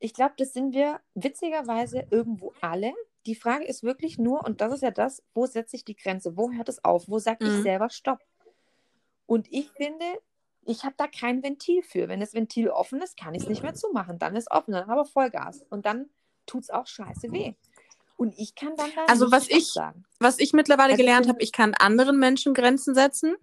Ich 0.00 0.14
glaube, 0.14 0.34
das 0.36 0.52
sind 0.52 0.72
wir 0.74 1.00
witzigerweise 1.14 2.06
irgendwo 2.10 2.52
alle. 2.60 2.92
Die 3.26 3.34
Frage 3.34 3.64
ist 3.64 3.82
wirklich 3.82 4.18
nur, 4.18 4.44
und 4.44 4.60
das 4.60 4.72
ist 4.72 4.82
ja 4.82 4.90
das, 4.90 5.22
wo 5.34 5.46
setze 5.46 5.76
ich 5.76 5.84
die 5.84 5.96
Grenze? 5.96 6.36
Wo 6.36 6.52
hört 6.52 6.68
es 6.68 6.84
auf? 6.84 7.08
Wo 7.08 7.18
sage 7.18 7.44
ich 7.44 7.52
Mhm. 7.58 7.62
selber 7.62 7.90
Stopp? 7.90 8.20
Und 9.26 9.50
ich 9.52 9.70
finde, 9.72 10.04
ich 10.64 10.84
habe 10.84 10.94
da 10.96 11.06
kein 11.08 11.42
Ventil 11.42 11.82
für. 11.82 12.08
Wenn 12.08 12.20
das 12.20 12.32
Ventil 12.34 12.68
offen 12.70 13.02
ist, 13.02 13.16
kann 13.18 13.34
ich 13.34 13.42
es 13.42 13.48
nicht 13.48 13.62
mehr 13.62 13.74
zumachen. 13.74 14.18
Dann 14.18 14.36
ist 14.36 14.50
offen, 14.50 14.72
dann 14.72 14.88
aber 14.88 15.04
Vollgas. 15.04 15.64
Und 15.68 15.84
dann 15.84 16.08
tut 16.46 16.62
es 16.62 16.70
auch 16.70 16.86
scheiße 16.86 17.32
weh. 17.32 17.54
Und 18.16 18.38
ich 18.38 18.54
kann 18.54 18.74
dann 18.76 18.90
da 18.94 19.04
Also 19.06 19.30
was 19.30 19.48
ich- 19.48 19.72
sagen. 19.72 20.04
Was 20.20 20.38
ich 20.38 20.52
mittlerweile 20.52 20.92
Also 20.92 21.00
ich 21.02 21.06
gelernt 21.06 21.28
habe, 21.28 21.42
ich 21.42 21.52
kann 21.52 21.74
anderen 21.74 22.18
Menschen 22.18 22.54
Grenzen 22.54 22.94
setzen. 22.94 23.36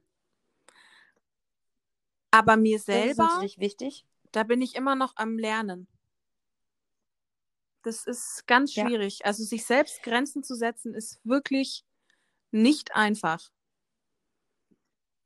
Aber 2.31 2.57
mir 2.57 2.77
Das 2.77 2.81
ist 2.81 2.85
selber, 2.85 3.41
wichtig. 3.57 4.05
da 4.31 4.43
bin 4.43 4.61
ich 4.61 4.75
immer 4.75 4.95
noch 4.95 5.13
am 5.15 5.37
Lernen. 5.37 5.87
Das 7.85 8.07
ist 8.07 8.47
ganz 8.47 8.73
Ja. 8.75 8.85
schwierig. 8.87 9.25
Also 9.25 9.43
sich 9.43 9.63
selbst 9.63 10.01
Grenzen 10.01 10.43
zu 10.43 10.55
setzen, 10.55 10.95
ist 10.95 11.19
wirklich 11.23 11.85
nicht 12.51 12.95
einfach. 12.95 13.51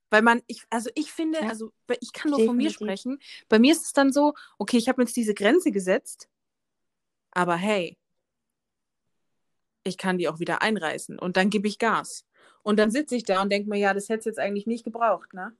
Weil 0.09 0.23
man, 0.23 0.41
ich, 0.47 0.65
also 0.69 0.89
ich 0.93 1.11
finde, 1.11 1.39
Ja. 1.39 1.47
also 1.47 1.71
ich 2.01 2.11
kann 2.11 2.31
nur 2.31 2.39
von 2.43 2.57
mir 2.57 2.69
Definitiv. 2.69 2.75
sprechen. 3.01 3.19
Bei 3.47 3.59
mir 3.59 3.71
ist 3.71 3.85
es 3.85 3.93
dann 3.93 4.11
so, 4.11 4.33
okay, 4.57 4.77
ich 4.77 4.89
habe 4.89 5.01
jetzt 5.01 5.15
diese 5.15 5.33
Grenze 5.33 5.71
gesetzt, 5.71 6.27
aber 7.31 7.55
hey, 7.55 7.97
ich 9.85 9.97
kann 9.97 10.17
die 10.17 10.27
auch 10.27 10.39
wieder 10.39 10.61
einreißen 10.61 11.17
und 11.17 11.37
dann 11.37 11.49
gebe 11.49 11.67
ich 11.67 11.79
Gas. 11.79 12.25
Und 12.61 12.77
dann 12.77 12.91
sitze 12.91 13.15
ich 13.15 13.23
da 13.23 13.41
und 13.41 13.49
denke 13.51 13.69
mir, 13.69 13.77
ja, 13.79 13.93
das 13.93 14.09
hätte 14.09 14.19
es 14.19 14.25
jetzt 14.25 14.39
eigentlich 14.39 14.67
nicht 14.67 14.83
gebraucht, 14.83 15.33
ne? 15.33 15.55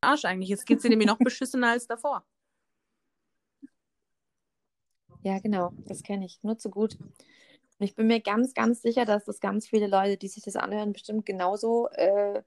Arsch 0.00 0.24
eigentlich. 0.24 0.48
Jetzt 0.50 0.66
geht 0.66 0.80
sie 0.80 0.88
nämlich 0.88 1.08
noch 1.08 1.18
beschissener 1.18 1.70
als 1.70 1.88
davor. 1.88 2.24
Ja, 5.26 5.40
genau, 5.40 5.72
das 5.88 6.04
kenne 6.04 6.24
ich. 6.24 6.40
Nur 6.44 6.56
zu 6.56 6.70
gut. 6.70 6.96
Und 7.00 7.84
ich 7.84 7.96
bin 7.96 8.06
mir 8.06 8.20
ganz, 8.20 8.54
ganz 8.54 8.80
sicher, 8.80 9.04
dass 9.04 9.24
das 9.24 9.40
ganz 9.40 9.66
viele 9.66 9.88
Leute, 9.88 10.16
die 10.16 10.28
sich 10.28 10.44
das 10.44 10.54
anhören, 10.54 10.92
bestimmt 10.92 11.26
genauso 11.26 11.88
äh, 11.88 12.44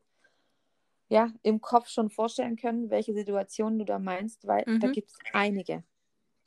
ja, 1.10 1.30
im 1.42 1.60
Kopf 1.60 1.90
schon 1.90 2.10
vorstellen 2.10 2.56
können, 2.56 2.90
welche 2.90 3.14
Situation 3.14 3.80
du 3.80 3.84
da 3.84 4.00
meinst, 4.00 4.48
weil 4.48 4.64
da 4.80 4.88
Mhm. 4.88 4.92
gibt 4.94 5.10
es 5.10 5.18
einige. 5.34 5.84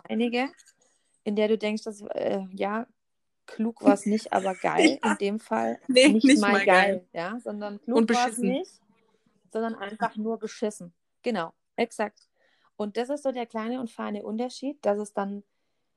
Einige, 0.05 0.49
in 1.25 1.37
der 1.37 1.49
du 1.49 1.59
denkst, 1.59 1.83
dass, 1.85 2.01
äh, 2.01 2.41
ja, 2.55 2.87
klug 3.45 3.83
war 3.83 3.93
es 3.93 4.07
nicht, 4.07 4.33
aber 4.33 4.55
geil. 4.63 4.99
Ja. 5.05 5.13
In 5.13 5.19
dem 5.19 5.39
Fall 5.39 5.81
Nee, 5.87 6.09
nicht, 6.09 6.25
nicht 6.25 6.41
mal 6.41 6.53
mal 6.53 6.65
geil, 6.65 6.97
geil. 6.97 7.09
ja, 7.13 7.41
sondern 7.41 7.79
klug 7.83 8.09
war 8.09 8.29
es 8.31 8.39
nicht, 8.39 8.81
sondern 9.53 9.75
einfach 9.75 10.17
nur 10.17 10.39
beschissen. 10.39 10.95
Genau, 11.21 11.53
exakt. 11.77 12.27
Und 12.77 12.97
das 12.97 13.11
ist 13.11 13.23
so 13.23 13.33
der 13.33 13.45
kleine 13.45 13.81
und 13.81 13.91
feine 13.91 14.23
Unterschied, 14.25 14.79
dass 14.87 14.99
es 14.99 15.13
dann, 15.13 15.45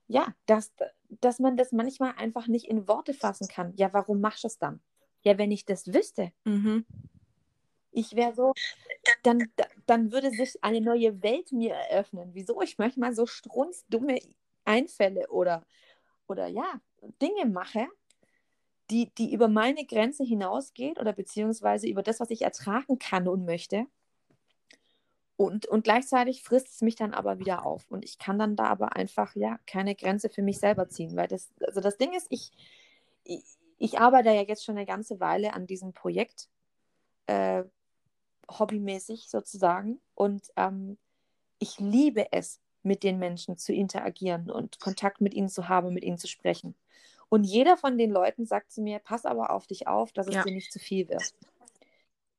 ja, 0.08 0.34
dass, 0.46 0.74
dass 1.10 1.40
man 1.40 1.58
das 1.58 1.72
manchmal 1.72 2.14
einfach 2.18 2.48
nicht 2.48 2.68
in 2.68 2.88
Worte 2.88 3.14
fassen 3.14 3.48
kann. 3.48 3.74
Ja, 3.76 3.94
warum 3.94 4.22
machst 4.22 4.44
du 4.44 4.48
es 4.48 4.58
dann? 4.58 4.82
Ja, 5.22 5.38
wenn 5.38 5.52
ich 5.52 5.66
das 5.66 5.94
wüsste, 5.94 6.32
Mhm. 6.46 6.86
ich 7.92 8.16
wäre 8.16 8.36
so, 8.36 8.54
dann, 9.24 9.52
da- 9.56 9.68
dann 9.86 10.12
würde 10.12 10.32
sich 10.32 10.64
eine 10.64 10.82
neue 10.82 11.24
Welt 11.24 11.52
mir 11.52 11.74
eröffnen. 11.74 12.32
Wieso 12.34 12.62
ich 12.62 12.78
manchmal 12.78 13.14
so 13.16 13.26
strunzdumme 13.26 14.20
Einfälle 14.66 15.30
oder, 15.30 15.64
oder 16.28 16.48
ja, 16.48 16.82
Dinge 17.22 17.46
mache, 17.46 17.88
die, 18.92 19.12
die 19.16 19.34
über 19.34 19.48
meine 19.48 19.86
Grenze 19.86 20.24
hinausgeht 20.24 21.00
oder 21.00 21.14
beziehungsweise 21.14 21.88
über 21.88 22.04
das, 22.04 22.20
was 22.20 22.30
ich 22.30 22.44
ertragen 22.44 23.00
kann 23.00 23.28
und 23.28 23.46
möchte. 23.46 23.88
Und, 25.38 25.66
und 25.66 25.84
gleichzeitig 25.84 26.44
frisst 26.44 26.70
es 26.70 26.82
mich 26.82 26.96
dann 26.96 27.14
aber 27.14 27.40
wieder 27.40 27.66
auf. 27.66 27.90
Und 27.90 28.06
ich 28.06 28.18
kann 28.18 28.40
dann 28.40 28.56
da 28.56 28.66
aber 28.66 28.96
einfach, 28.96 29.36
ja, 29.36 29.60
keine 29.68 29.96
Grenze 29.96 30.30
für 30.30 30.42
mich 30.42 30.60
selber 30.60 30.88
ziehen. 30.88 31.16
Weil 31.16 31.28
das, 31.28 31.52
also 31.66 31.82
das 31.82 31.98
Ding 31.98 32.14
ist, 32.14 32.28
ich, 32.30 32.52
ich, 33.24 33.44
ich 33.78 34.00
arbeite 34.00 34.30
ja 34.30 34.44
jetzt 34.44 34.64
schon 34.64 34.78
eine 34.78 34.86
ganze 34.86 35.20
Weile 35.20 35.54
an 35.54 35.68
diesem 35.68 35.92
Projekt, 35.92 36.50
äh, 37.28 37.64
hobbymäßig 38.50 39.28
sozusagen. 39.28 40.00
Und 40.14 40.52
ähm, 40.56 40.98
ich 41.60 41.80
liebe 41.80 42.32
es, 42.32 42.62
mit 42.86 43.04
den 43.04 43.18
Menschen 43.18 43.58
zu 43.58 43.74
interagieren 43.74 44.52
und 44.52 44.80
Kontakt 44.80 45.20
mit 45.20 45.34
ihnen 45.34 45.50
zu 45.50 45.68
haben, 45.68 45.94
mit 45.94 46.04
ihnen 46.04 46.20
zu 46.20 46.28
sprechen. 46.28 46.76
Und 47.30 47.44
jeder 47.44 47.78
von 47.78 47.98
den 47.98 48.12
Leuten 48.12 48.46
sagt 48.46 48.72
zu 48.72 48.82
mir, 48.82 49.00
pass 49.00 49.26
aber 49.26 49.50
auf 49.50 49.66
dich 49.66 49.88
auf, 49.88 50.12
dass 50.14 50.28
es 50.28 50.36
Ja. 50.36 50.44
dir 50.44 50.54
nicht 50.54 50.72
zu 50.72 50.78
viel 50.78 51.10
wird. 51.10 51.34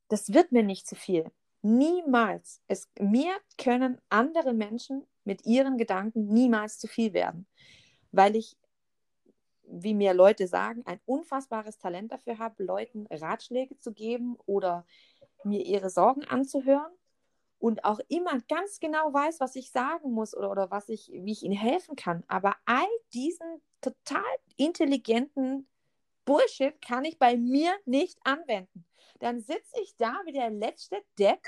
Das 0.09 0.33
wird 0.33 0.53
mir 0.53 0.63
nicht 0.63 0.87
zu 0.87 0.95
viel. 0.95 1.33
Niemals. 1.67 2.63
Es, 2.69 2.89
mir 3.01 3.35
können 3.59 4.01
andere 4.09 4.53
Menschen 4.53 5.05
mit 5.25 5.45
ihren 5.45 5.79
Gedanken 5.79 6.29
niemals 6.29 6.79
zu 6.79 6.87
viel 6.87 7.13
werden, 7.13 7.49
weil 8.13 8.37
ich, 8.37 8.57
wie 9.65 9.95
mir 9.95 10.15
Leute 10.15 10.47
sagen, 10.47 10.85
ein 10.87 11.01
unfassbares 11.07 11.79
Talent 11.79 12.13
dafür 12.13 12.39
habe, 12.39 12.63
Leuten 12.63 13.09
Ratschläge 13.11 13.77
zu 13.81 13.93
geben 13.93 14.37
oder 14.47 14.87
mir 15.43 15.67
ihre 15.67 15.91
Sorgen 15.91 16.25
anzuhören 16.25 16.93
und 17.59 17.85
auch 17.85 17.99
immer 18.07 18.39
ganz 18.49 18.79
genau 18.79 19.13
weiß, 19.13 19.41
was 19.41 19.57
ich 19.57 19.73
sagen 19.73 20.13
muss 20.13 20.37
oder, 20.37 20.53
oder 20.53 20.71
was 20.71 20.89
ich, 20.89 21.11
wie 21.13 21.33
ich 21.33 21.43
ihnen 21.43 21.59
helfen 21.59 21.97
kann. 21.97 22.23
Aber 22.29 22.55
all 22.65 22.87
diesen 23.13 23.61
total 23.81 24.23
intelligenten 24.57 25.67
Bullshit 26.25 26.81
kann 26.81 27.05
ich 27.05 27.19
bei 27.19 27.37
mir 27.37 27.73
nicht 27.87 28.21
anwenden. 28.23 28.86
Dann 29.21 29.41
sitze 29.41 29.81
ich 29.83 29.97
da 29.97 30.21
wie 30.25 30.33
der 30.33 30.51
letzte 30.51 31.03
Depp, 31.19 31.41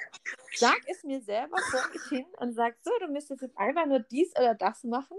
sag 0.55 0.79
es 0.87 1.05
mir 1.05 1.21
selber 1.21 1.59
vor 1.71 1.87
mich 1.93 2.03
hin 2.09 2.27
und 2.39 2.55
sag 2.55 2.77
so, 2.83 2.91
du 3.01 3.09
müsstest 3.09 3.43
jetzt 3.43 3.59
einfach 3.59 3.87
nur 3.87 4.01
dies 4.01 4.35
oder 4.37 4.55
das 4.55 4.85
machen. 4.85 5.19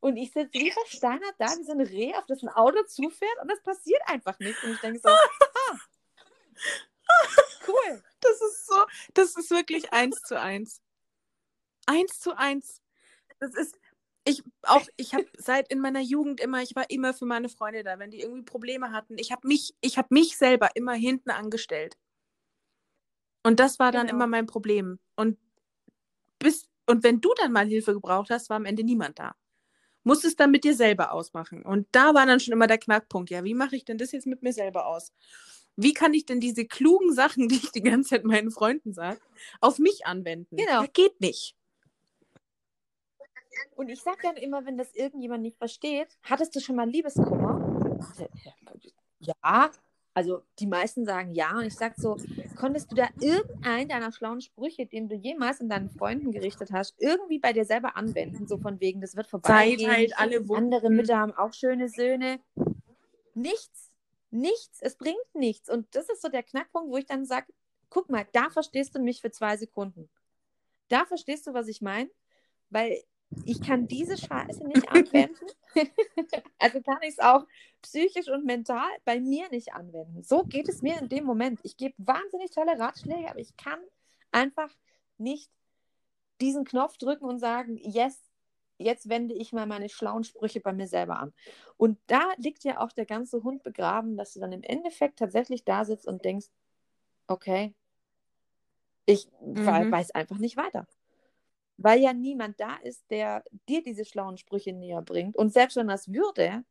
Und 0.00 0.16
ich 0.16 0.32
sitze 0.32 0.52
wie 0.52 0.70
versteinert 0.70 1.34
da, 1.38 1.46
wie 1.46 1.64
so 1.64 1.72
ein 1.72 1.80
Reh, 1.80 2.14
auf 2.14 2.26
das 2.26 2.42
ein 2.42 2.48
Auto 2.48 2.82
zufährt 2.84 3.38
und 3.42 3.50
das 3.50 3.62
passiert 3.62 4.00
einfach 4.06 4.38
nicht. 4.38 4.62
Und 4.62 4.72
ich 4.72 4.80
denke 4.80 5.00
so, 5.00 5.08
cool. 7.66 8.02
Das 8.20 8.40
ist 8.40 8.66
so, 8.66 8.84
das 9.14 9.36
ist 9.36 9.50
wirklich 9.50 9.92
eins 9.92 10.20
zu 10.22 10.40
eins. 10.40 10.80
Eins 11.86 12.20
zu 12.20 12.36
eins. 12.36 12.82
Das 13.38 13.54
ist, 13.54 13.78
ich 14.26 14.42
auch, 14.62 14.86
ich 14.96 15.14
habe 15.14 15.26
seit 15.38 15.70
in 15.72 15.80
meiner 15.80 16.00
Jugend 16.00 16.40
immer, 16.40 16.62
ich 16.62 16.74
war 16.76 16.90
immer 16.90 17.14
für 17.14 17.26
meine 17.26 17.48
Freunde 17.48 17.84
da, 17.84 17.98
wenn 17.98 18.10
die 18.10 18.20
irgendwie 18.20 18.42
Probleme 18.44 18.92
hatten. 18.92 19.18
Ich 19.18 19.32
habe 19.32 19.46
mich, 19.48 19.74
ich 19.80 19.98
habe 19.98 20.08
mich 20.12 20.36
selber 20.36 20.70
immer 20.74 20.94
hinten 20.94 21.30
angestellt. 21.30 21.96
Und 23.44 23.60
das 23.60 23.78
war 23.78 23.92
dann 23.92 24.08
Genau. 24.08 24.16
immer 24.16 24.26
mein 24.26 24.46
Problem. 24.46 24.98
Und 25.16 25.38
bis, 26.38 26.68
und 26.86 27.02
wenn 27.04 27.20
du 27.20 27.32
dann 27.36 27.52
mal 27.52 27.66
Hilfe 27.66 27.94
gebraucht 27.94 28.30
hast, 28.30 28.50
war 28.50 28.56
am 28.56 28.64
Ende 28.64 28.84
niemand 28.84 29.18
da. 29.18 29.34
Musst 30.04 30.24
es 30.26 30.36
dann 30.36 30.52
mit 30.52 30.64
dir 30.64 30.74
selber 30.74 31.12
ausmachen. 31.12 31.64
Und 31.64 31.88
da 31.92 32.14
war 32.14 32.26
dann 32.26 32.40
schon 32.40 32.54
immer 32.54 32.68
der 32.68 32.78
Knackpunkt. 32.78 33.30
Ja, 33.30 33.44
wie 33.44 33.54
mache 33.54 33.76
ich 33.76 33.86
denn 33.86 33.98
das 33.98 34.12
jetzt 34.12 34.26
mit 34.28 34.42
mir 34.42 34.54
selber 34.54 34.86
aus? 34.86 35.12
Wie 35.76 35.94
kann 35.94 36.14
ich 36.14 36.26
denn 36.26 36.40
diese 36.40 36.66
klugen 36.66 37.14
Sachen, 37.14 37.48
die 37.50 37.56
ich 37.56 37.72
die 37.72 37.82
ganze 37.82 38.10
Zeit 38.12 38.24
meinen 38.24 38.52
Freunden 38.52 38.94
sage, 38.94 39.20
auf 39.62 39.80
mich 39.80 40.06
anwenden? 40.06 40.56
Genau. 40.56 40.82
Ja, 40.82 40.88
geht 40.88 41.20
nicht. 41.22 41.55
Und 43.74 43.88
ich 43.88 44.00
sage 44.02 44.18
dann 44.22 44.36
immer, 44.36 44.64
wenn 44.66 44.76
das 44.76 44.94
irgendjemand 44.94 45.42
nicht 45.42 45.58
versteht, 45.58 46.08
hattest 46.22 46.54
du 46.56 46.60
schon 46.60 46.76
mal 46.76 46.88
Liebeskummer? 46.88 48.00
Ja, 49.20 49.70
Also 50.16 50.42
die 50.58 50.66
meisten 50.66 51.04
sagen 51.04 51.34
ja. 51.34 51.58
Und 51.58 51.66
ich 51.66 51.74
sage 51.74 51.94
so, 51.98 52.16
konntest 52.56 52.90
du 52.90 52.96
da 52.96 53.08
irgendeinen 53.20 53.88
deiner 53.90 54.12
schlauen 54.12 54.40
Sprüche, 54.40 54.86
den 54.86 55.10
du 55.10 55.14
jemals 55.14 55.60
in 55.60 55.68
deinen 55.68 55.90
Freunden 55.90 56.32
gerichtet 56.32 56.72
hast, 56.72 56.94
irgendwie 56.98 57.38
bei 57.38 57.52
dir 57.52 57.66
selber 57.66 57.96
anwenden? 57.96 58.46
So 58.46 58.56
von 58.56 58.80
wegen, 58.80 59.02
das 59.02 59.14
wird 59.14 59.26
vorbei. 59.26 59.76
Zeit 59.76 59.86
halt 59.86 60.18
alle 60.18 60.48
Wunden. 60.48 60.72
Andere 60.72 60.88
Mütter 60.88 61.18
haben 61.18 61.34
auch 61.34 61.52
schöne 61.52 61.90
Söhne. 61.90 62.40
Nichts. 63.34 63.90
Nichts. 64.30 64.80
Es 64.80 64.96
bringt 64.96 65.34
nichts. 65.34 65.68
Und 65.68 65.94
das 65.94 66.08
ist 66.08 66.22
so 66.22 66.28
der 66.28 66.42
Knackpunkt, 66.42 66.90
wo 66.90 66.96
ich 66.96 67.06
dann 67.06 67.26
sage, 67.26 67.52
guck 67.90 68.08
mal, 68.08 68.26
da 68.32 68.48
verstehst 68.48 68.94
du 68.94 69.00
mich 69.00 69.20
für 69.20 69.30
zwei 69.30 69.58
Sekunden. 69.58 70.08
Da 70.88 71.04
verstehst 71.04 71.46
du, 71.46 71.52
was 71.52 71.68
ich 71.68 71.82
meine? 71.82 72.08
Weil 72.70 73.02
ich 73.44 73.60
kann 73.60 73.86
diese 73.86 74.16
Scheiße 74.16 74.66
nicht 74.66 74.88
anwenden. 74.90 75.46
also 76.58 76.80
kann 76.80 77.02
ich 77.02 77.10
es 77.10 77.18
auch 77.18 77.44
psychisch 77.82 78.28
und 78.28 78.44
mental 78.44 78.88
bei 79.04 79.20
mir 79.20 79.48
nicht 79.50 79.72
anwenden. 79.72 80.22
So 80.22 80.44
geht 80.44 80.68
es 80.68 80.82
mir 80.82 80.98
in 80.98 81.08
dem 81.08 81.24
Moment. 81.24 81.60
Ich 81.62 81.76
gebe 81.76 81.94
wahnsinnig 81.98 82.50
tolle 82.50 82.78
Ratschläge, 82.78 83.28
aber 83.28 83.40
ich 83.40 83.56
kann 83.56 83.78
einfach 84.32 84.70
nicht 85.18 85.50
diesen 86.40 86.64
Knopf 86.64 86.96
drücken 86.98 87.24
und 87.24 87.38
sagen, 87.38 87.78
yes, 87.78 88.20
jetzt 88.78 89.08
wende 89.08 89.34
ich 89.34 89.52
mal 89.52 89.66
meine 89.66 89.88
schlauen 89.88 90.24
Sprüche 90.24 90.60
bei 90.60 90.72
mir 90.72 90.86
selber 90.86 91.18
an. 91.18 91.32
Und 91.76 91.98
da 92.06 92.32
liegt 92.36 92.64
ja 92.64 92.80
auch 92.80 92.92
der 92.92 93.06
ganze 93.06 93.42
Hund 93.42 93.62
begraben, 93.62 94.16
dass 94.16 94.34
du 94.34 94.40
dann 94.40 94.52
im 94.52 94.62
Endeffekt 94.62 95.18
tatsächlich 95.18 95.64
da 95.64 95.84
sitzt 95.84 96.06
und 96.06 96.24
denkst, 96.24 96.48
okay, 97.26 97.74
ich 99.06 99.28
mhm. 99.40 99.90
weiß 99.90 100.10
einfach 100.10 100.38
nicht 100.38 100.56
weiter 100.56 100.86
weil 101.78 102.00
ja 102.00 102.12
niemand 102.12 102.60
da 102.60 102.76
ist, 102.82 103.10
der 103.10 103.44
dir 103.68 103.82
diese 103.82 104.04
schlauen 104.04 104.38
Sprüche 104.38 104.72
näher 104.72 105.02
bringt. 105.02 105.36
Und 105.36 105.52
selbst 105.52 105.76
wenn 105.76 105.88
das 105.88 106.12
würde, 106.12 106.64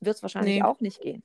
wird 0.00 0.16
es 0.16 0.22
wahrscheinlich 0.22 0.56
nee. 0.56 0.62
auch 0.62 0.80
nicht 0.80 1.00
gehen. 1.00 1.22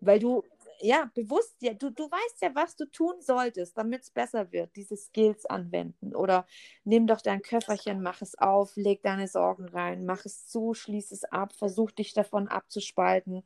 Weil 0.00 0.18
du, 0.18 0.44
ja, 0.80 1.10
bewusst, 1.14 1.56
ja, 1.60 1.74
du, 1.74 1.90
du 1.90 2.04
weißt 2.04 2.42
ja, 2.42 2.54
was 2.54 2.76
du 2.76 2.84
tun 2.86 3.14
solltest, 3.20 3.76
damit 3.76 4.02
es 4.02 4.10
besser 4.10 4.52
wird, 4.52 4.76
diese 4.76 4.96
Skills 4.96 5.46
anwenden. 5.46 6.14
Oder 6.14 6.46
nimm 6.84 7.06
doch 7.06 7.20
dein 7.20 7.42
Köfferchen, 7.42 8.02
mach 8.02 8.22
es 8.22 8.36
auf, 8.38 8.76
leg 8.76 9.02
deine 9.02 9.26
Sorgen 9.26 9.66
rein, 9.68 10.04
mach 10.04 10.24
es 10.24 10.46
zu, 10.46 10.74
schließ 10.74 11.10
es 11.12 11.24
ab, 11.24 11.52
versuch 11.54 11.90
dich 11.90 12.12
davon 12.12 12.46
abzuspalten, 12.46 13.42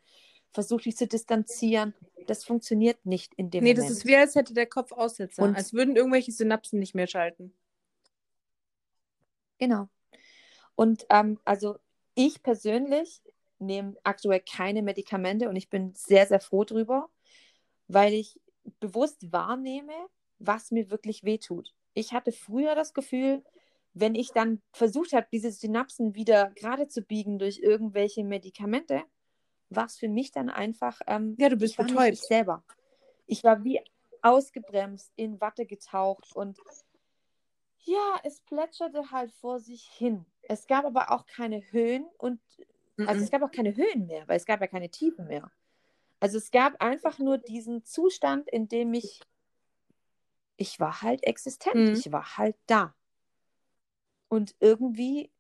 versuch 0.51 0.83
dich 0.83 0.97
zu 0.97 1.07
distanzieren. 1.07 1.95
Das 2.27 2.45
funktioniert 2.45 3.07
nicht 3.07 3.33
in 3.35 3.51
dem 3.51 3.65
nee, 3.65 3.71
Moment. 3.71 3.79
Nee, 3.79 3.89
das 3.89 3.99
ist 3.99 4.07
wie, 4.07 4.17
als 4.17 4.35
hätte 4.35 4.55
der 4.55 4.67
Kopf 4.67 4.93
Aussetzer, 4.93 5.43
Und 5.43 5.57
als 5.57 5.73
würden 5.73 5.97
irgendwelche 5.97 6.33
Synapsen 6.33 6.79
nicht 6.79 6.95
mehr 6.95 7.07
schalten. 7.07 7.55
Genau. 9.63 9.89
Und 10.75 11.07
ähm, 11.09 11.39
also 11.45 11.77
ich 12.17 12.43
persönlich 12.43 13.23
nehme 13.61 13.95
aktuell 14.03 14.41
keine 14.41 14.83
Medikamente 14.83 15.49
und 15.49 15.55
ich 15.55 15.71
bin 15.71 15.95
sehr, 15.95 16.27
sehr 16.27 16.41
froh 16.41 16.65
drüber, 16.65 17.09
weil 17.87 18.13
ich 18.13 18.41
bewusst 18.81 19.31
wahrnehme, 19.31 19.93
was 20.41 20.73
mir 20.73 20.91
wirklich 20.91 21.23
wehtut. 21.23 21.73
Ich 21.95 22.13
hatte 22.13 22.33
früher 22.33 22.75
das 22.75 22.93
Gefühl, 22.93 23.45
wenn 23.95 24.17
ich 24.17 24.33
dann 24.33 24.61
versucht 24.73 25.13
habe, 25.13 25.29
diese 25.31 25.53
Synapsen 25.53 26.17
wieder 26.17 26.51
gerade 26.57 26.89
zu 26.89 27.03
biegen 27.03 27.39
durch 27.39 27.61
irgendwelche 27.61 28.25
Medikamente, 28.25 29.05
war 29.71 29.87
es 29.87 29.97
für 29.97 30.09
mich 30.09 30.33
dann 30.33 30.51
einfach, 30.51 31.01
ähm, 31.07 31.37
ja, 31.39 31.49
du 31.49 31.57
bist 31.57 31.79
ich 31.79 31.87
betäubt. 31.87 32.15
Ich 32.15 32.23
selber. 32.23 32.65
Ich 33.27 33.45
war 33.45 33.63
wie 33.63 33.79
ausgebremst, 34.23 35.13
in 35.15 35.41
Watte 35.41 35.67
getaucht 35.67 36.35
und 36.35 36.59
ja, 37.85 38.21
es 38.25 38.41
plätscherte 38.41 39.11
halt 39.11 39.33
vor 39.33 39.61
sich 39.61 39.85
hin. 39.85 40.25
Es 40.43 40.67
gab 40.67 40.85
aber 40.85 41.11
auch 41.11 41.27
keine 41.27 41.63
Höhen 41.73 42.07
und 42.19 42.41
also 42.99 43.23
es 43.23 43.31
gab 43.31 43.43
auch 43.43 43.51
keine 43.51 43.75
Höhen 43.75 44.07
mehr, 44.07 44.27
weil 44.29 44.37
es 44.37 44.45
gab 44.45 44.61
ja 44.61 44.67
keine 44.67 44.91
Tiefen 44.91 45.27
mehr. 45.27 45.51
Also 46.21 46.39
es 46.39 46.51
gab 46.51 46.81
einfach 46.81 47.19
nur 47.19 47.39
diesen 47.39 47.85
Zustand, 47.85 48.49
in 48.49 48.69
dem 48.69 48.95
ich 48.95 49.21
ich 50.57 50.79
war 50.79 51.03
halt 51.03 51.25
existent, 51.25 51.75
mhm. 51.75 51.95
ich 51.95 52.13
war 52.13 52.37
halt 52.37 52.57
da. 52.67 52.95
Und 54.29 54.55
irgendwie 54.61 55.31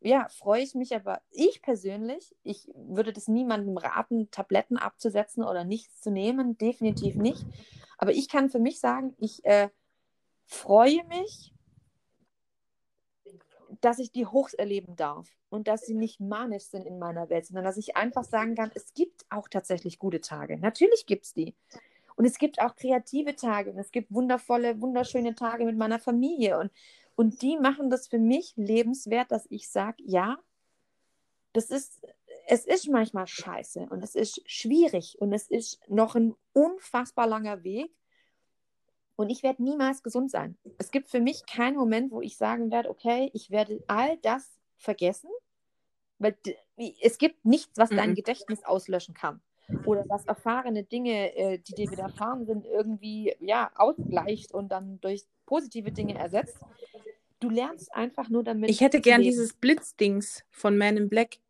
ja, 0.00 0.28
freue 0.28 0.62
ich 0.62 0.74
mich 0.74 0.94
aber, 0.94 1.20
ich 1.30 1.60
persönlich, 1.60 2.34
ich 2.42 2.70
würde 2.74 3.12
das 3.12 3.28
niemandem 3.28 3.76
raten, 3.76 4.30
Tabletten 4.30 4.78
abzusetzen 4.78 5.44
oder 5.44 5.64
nichts 5.64 6.00
zu 6.00 6.10
nehmen, 6.10 6.56
definitiv 6.56 7.16
nicht. 7.16 7.44
Aber 7.98 8.12
ich 8.12 8.28
kann 8.28 8.48
für 8.48 8.58
mich 8.58 8.80
sagen, 8.80 9.14
ich 9.18 9.44
äh, 9.44 9.68
freue 10.46 11.04
mich 11.04 11.52
dass 13.80 13.98
ich 13.98 14.12
die 14.12 14.26
Hochs 14.26 14.54
erleben 14.54 14.96
darf 14.96 15.28
und 15.48 15.68
dass 15.68 15.82
sie 15.86 15.94
nicht 15.94 16.20
manisch 16.20 16.64
sind 16.64 16.86
in 16.86 16.98
meiner 16.98 17.30
Welt, 17.30 17.46
sondern 17.46 17.64
dass 17.64 17.76
ich 17.76 17.96
einfach 17.96 18.24
sagen 18.24 18.54
kann, 18.54 18.70
es 18.74 18.92
gibt 18.94 19.24
auch 19.30 19.48
tatsächlich 19.48 19.98
gute 19.98 20.20
Tage. 20.20 20.58
Natürlich 20.58 21.06
gibt 21.06 21.24
es 21.24 21.34
die. 21.34 21.54
Und 22.16 22.26
es 22.26 22.38
gibt 22.38 22.60
auch 22.60 22.76
kreative 22.76 23.34
Tage 23.34 23.70
und 23.70 23.78
es 23.78 23.92
gibt 23.92 24.12
wundervolle, 24.12 24.80
wunderschöne 24.80 25.34
Tage 25.34 25.64
mit 25.64 25.78
meiner 25.78 25.98
Familie. 25.98 26.58
Und, 26.58 26.70
und 27.16 27.40
die 27.40 27.56
machen 27.56 27.88
das 27.88 28.08
für 28.08 28.18
mich 28.18 28.52
lebenswert, 28.56 29.32
dass 29.32 29.46
ich 29.48 29.70
sage, 29.70 30.02
ja, 30.04 30.38
das 31.52 31.70
ist, 31.70 32.06
es 32.46 32.66
ist 32.66 32.88
manchmal 32.88 33.26
scheiße 33.26 33.88
und 33.90 34.02
es 34.04 34.14
ist 34.14 34.42
schwierig 34.44 35.16
und 35.20 35.32
es 35.32 35.48
ist 35.48 35.80
noch 35.88 36.14
ein 36.14 36.34
unfassbar 36.52 37.26
langer 37.26 37.64
Weg. 37.64 37.90
Und 39.20 39.28
ich 39.28 39.42
werde 39.42 39.62
niemals 39.62 40.02
gesund 40.02 40.30
sein. 40.30 40.56
Es 40.78 40.90
gibt 40.90 41.10
für 41.10 41.20
mich 41.20 41.44
keinen 41.44 41.76
Moment, 41.76 42.10
wo 42.10 42.22
ich 42.22 42.38
sagen 42.38 42.70
werde, 42.70 42.88
okay, 42.88 43.30
ich 43.34 43.50
werde 43.50 43.84
all 43.86 44.16
das 44.22 44.58
vergessen, 44.78 45.28
weil 46.18 46.38
es 47.02 47.18
gibt 47.18 47.44
nichts, 47.44 47.76
was 47.76 47.90
dein 47.90 48.12
mhm. 48.12 48.14
Gedächtnis 48.14 48.64
auslöschen 48.64 49.12
kann. 49.12 49.42
Oder 49.84 50.06
was 50.08 50.24
erfahrene 50.24 50.84
Dinge, 50.84 51.36
äh, 51.36 51.58
die 51.58 51.74
dir 51.74 51.90
widerfahren 51.90 52.46
sind, 52.46 52.64
irgendwie 52.64 53.36
ja, 53.40 53.70
ausgleicht 53.74 54.54
und 54.54 54.70
dann 54.70 55.02
durch 55.02 55.26
positive 55.44 55.92
Dinge 55.92 56.14
ersetzt. 56.14 56.56
Du 57.40 57.50
lernst 57.50 57.92
einfach 57.94 58.30
nur 58.30 58.42
damit. 58.42 58.70
Ich 58.70 58.80
hätte 58.80 59.02
gern 59.02 59.20
leben. 59.20 59.32
dieses 59.32 59.52
Blitzdings 59.52 60.46
von 60.50 60.78
Man 60.78 60.96
in 60.96 61.10
Black. 61.10 61.40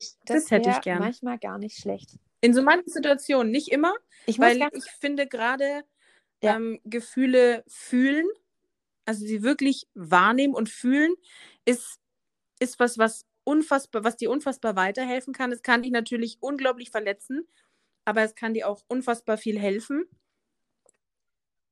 Das, 0.00 0.16
das 0.24 0.50
hätte 0.50 0.70
ich 0.70 0.80
gern. 0.80 0.98
Manchmal 0.98 1.38
gar 1.38 1.58
nicht 1.58 1.78
schlecht. 1.78 2.18
In 2.40 2.54
so 2.54 2.62
manchen 2.62 2.90
Situationen, 2.90 3.52
nicht 3.52 3.68
immer, 3.68 3.94
ich 4.26 4.38
weil 4.38 4.68
ich 4.72 4.84
finde 4.84 5.26
gerade 5.26 5.84
ja. 6.42 6.56
ähm, 6.56 6.80
Gefühle 6.84 7.64
fühlen, 7.68 8.26
also 9.04 9.26
sie 9.26 9.42
wirklich 9.42 9.88
wahrnehmen 9.94 10.54
und 10.54 10.68
fühlen, 10.68 11.14
ist, 11.64 11.98
ist 12.58 12.78
was, 12.78 12.98
was 12.98 13.26
unfassbar, 13.44 14.04
was 14.04 14.16
dir 14.16 14.30
unfassbar 14.30 14.76
weiterhelfen 14.76 15.32
kann. 15.32 15.52
Es 15.52 15.62
kann 15.62 15.82
dich 15.82 15.92
natürlich 15.92 16.38
unglaublich 16.40 16.90
verletzen, 16.90 17.46
aber 18.04 18.22
es 18.22 18.34
kann 18.34 18.54
dir 18.54 18.68
auch 18.68 18.82
unfassbar 18.88 19.36
viel 19.36 19.58
helfen. 19.58 20.04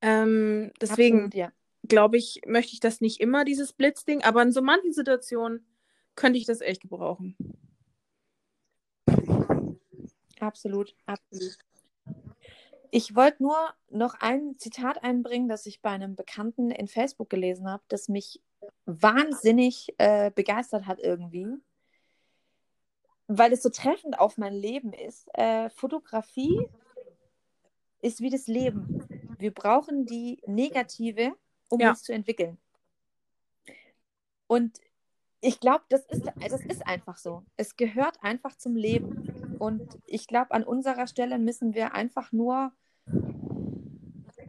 Ähm, 0.01 0.73
deswegen 0.81 1.31
ja. 1.35 1.53
glaube 1.87 2.17
ich, 2.17 2.41
möchte 2.47 2.73
ich 2.73 2.81
das 2.81 3.01
nicht 3.01 3.21
immer, 3.21 3.45
dieses 3.45 3.73
Blitzding, 3.73 4.23
aber 4.23 4.43
in 4.43 4.53
so 4.53 4.63
manchen 4.63 4.93
Situationen 4.93 5.67
könnte 6.15 6.39
ich 6.39 6.47
das 6.47 6.61
echt 6.61 6.83
gebrauchen. 6.83 7.37
Absolut, 10.41 10.95
absolut. 11.07 11.59
Ich 12.91 13.15
wollte 13.15 13.43
nur 13.43 13.57
noch 13.91 14.15
ein 14.21 14.57
Zitat 14.59 15.03
einbringen, 15.03 15.49
das 15.49 15.67
ich 15.67 15.83
bei 15.83 15.91
einem 15.91 16.17
Bekannten 16.17 16.71
in 16.71 16.89
Facebook 16.89 17.29
gelesen 17.29 17.69
habe, 17.69 17.83
das 17.89 18.09
mich 18.09 18.41
wahnsinnig 18.87 19.95
äh, 19.99 20.31
begeistert 20.31 20.87
hat 20.87 20.99
irgendwie, 20.99 21.47
weil 23.27 23.53
es 23.53 23.63
so 23.63 23.69
treffend 23.69 24.19
auf 24.19 24.39
mein 24.39 24.55
Leben 24.55 24.93
ist. 24.93 25.29
Äh, 25.35 25.69
Fotografie 25.71 26.67
ist 28.01 28.21
wie 28.21 28.31
das 28.31 28.47
Leben. 28.47 29.07
Wir 29.39 29.53
brauchen 29.53 30.07
die 30.07 30.41
Negative, 30.47 31.35
um 31.69 31.81
ja. 31.81 31.91
uns 31.91 32.03
zu 32.03 32.13
entwickeln. 32.13 32.59
Und 34.47 34.81
ich 35.41 35.61
glaube, 35.61 35.85
das 35.89 36.05
ist, 36.07 36.25
das 36.51 36.65
ist 36.65 36.87
einfach 36.87 37.19
so. 37.19 37.45
Es 37.57 37.77
gehört 37.77 38.23
einfach 38.23 38.57
zum 38.57 38.75
Leben. 38.75 39.28
Und 39.59 39.99
ich 40.07 40.27
glaube, 40.27 40.53
an 40.53 40.65
unserer 40.65 41.07
Stelle 41.07 41.39
müssen 41.39 41.75
wir 41.75 41.95
einfach 41.95 42.33
nur, 42.33 42.73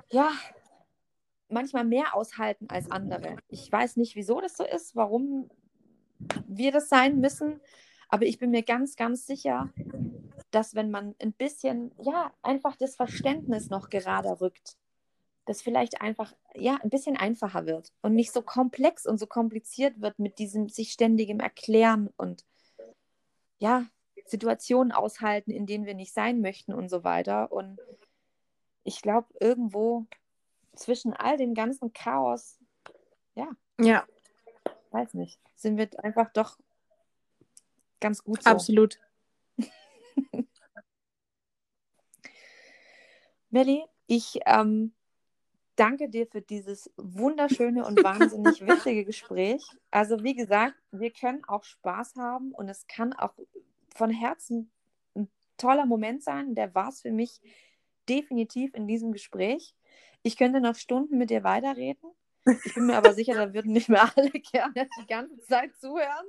ja, 0.10 0.32
manchmal 1.50 1.84
mehr 1.84 2.16
aushalten 2.16 2.68
als 2.70 2.90
andere. 2.92 3.38
Ich 3.48 3.72
weiß 3.72 3.98
nicht, 3.98 4.16
wieso 4.16 4.40
das 4.40 4.56
so 4.56 4.64
ist, 4.64 4.96
warum 4.96 5.50
wir 6.48 6.72
das 6.72 6.90
sein 6.90 7.20
müssen, 7.20 7.60
aber 8.10 8.26
ich 8.26 8.40
bin 8.40 8.52
mir 8.52 8.64
ganz, 8.64 8.96
ganz 8.96 9.26
sicher, 9.26 9.72
dass 10.52 10.76
wenn 10.76 10.90
man 10.90 11.16
ein 11.22 11.34
bisschen, 11.34 11.92
ja, 12.02 12.34
einfach 12.42 12.76
das 12.76 12.96
Verständnis 12.96 13.70
noch 13.70 13.90
gerade 13.90 14.42
rückt, 14.42 14.78
das 15.46 15.62
vielleicht 15.62 16.02
einfach, 16.02 16.34
ja, 16.56 16.78
ein 16.82 16.90
bisschen 16.90 17.18
einfacher 17.18 17.66
wird 17.66 17.94
und 18.02 18.16
nicht 18.16 18.32
so 18.32 18.42
komplex 18.42 19.06
und 19.06 19.20
so 19.20 19.28
kompliziert 19.28 20.02
wird 20.02 20.20
mit 20.20 20.40
diesem 20.40 20.70
sich 20.70 20.92
ständigem 20.92 21.40
Erklären 21.40 22.10
und 22.18 22.46
ja, 23.60 23.86
Situationen 24.30 24.92
aushalten, 24.92 25.52
in 25.52 25.66
denen 25.66 25.86
wir 25.86 25.96
nicht 25.96 26.14
sein 26.14 26.42
möchten 26.42 26.74
und 26.74 26.90
so 26.90 27.04
weiter. 27.04 27.52
Und 27.52 27.80
ich 28.84 29.02
glaube, 29.02 29.28
irgendwo 29.40 30.06
zwischen 30.76 31.14
all 31.14 31.38
dem 31.38 31.54
ganzen 31.54 31.94
Chaos, 31.94 32.60
ja. 33.36 33.50
Ja. 33.80 34.06
Weiß 34.92 35.14
nicht. 35.14 35.40
Sind 35.56 35.78
wir 35.78 35.90
einfach 36.04 36.32
doch 36.34 36.58
ganz 38.00 38.24
gut 38.24 38.44
so. 38.44 38.50
Absolut. 38.50 39.00
Melli, 43.50 43.84
ich 44.08 44.40
ähm, 44.46 44.94
danke 45.76 46.10
dir 46.10 46.28
für 46.28 46.42
dieses 46.42 46.92
wunderschöne 46.98 47.86
und 47.86 48.04
wahnsinnig 48.04 48.62
wichtige 48.68 49.06
Gespräch. 49.06 49.64
Also 49.92 50.24
wie 50.24 50.36
gesagt, 50.36 50.76
wir 50.92 51.12
können 51.12 51.44
auch 51.46 51.64
Spaß 51.64 52.16
haben 52.16 52.52
und 52.52 52.68
es 52.70 52.88
kann 52.88 53.14
auch 53.14 53.34
von 53.96 54.10
Herzen 54.10 54.72
ein 55.16 55.30
toller 55.58 55.86
Moment 55.86 56.24
sein. 56.24 56.56
Der 56.56 56.74
war 56.76 56.90
es 56.90 57.02
für 57.02 57.12
mich 57.12 57.42
definitiv 58.08 58.74
in 58.74 58.88
diesem 58.88 59.12
Gespräch. 59.12 59.76
Ich 60.24 60.38
könnte 60.38 60.62
noch 60.62 60.76
Stunden 60.76 61.18
mit 61.18 61.30
dir 61.30 61.44
weiterreden. 61.44 62.12
Ich 62.66 62.74
bin 62.74 62.88
mir 62.88 62.98
aber 62.98 63.14
sicher, 63.14 63.36
da 63.36 63.54
würden 63.54 63.74
nicht 63.74 63.90
mehr 63.90 64.12
alle 64.16 64.32
gerne 64.52 64.90
die 65.00 65.08
ganze 65.08 65.40
Zeit 65.42 65.76
zuhören. 65.78 66.26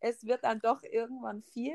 Es 0.00 0.24
wird 0.24 0.44
dann 0.44 0.60
doch 0.60 0.82
irgendwann 0.82 1.42
viel. 1.42 1.74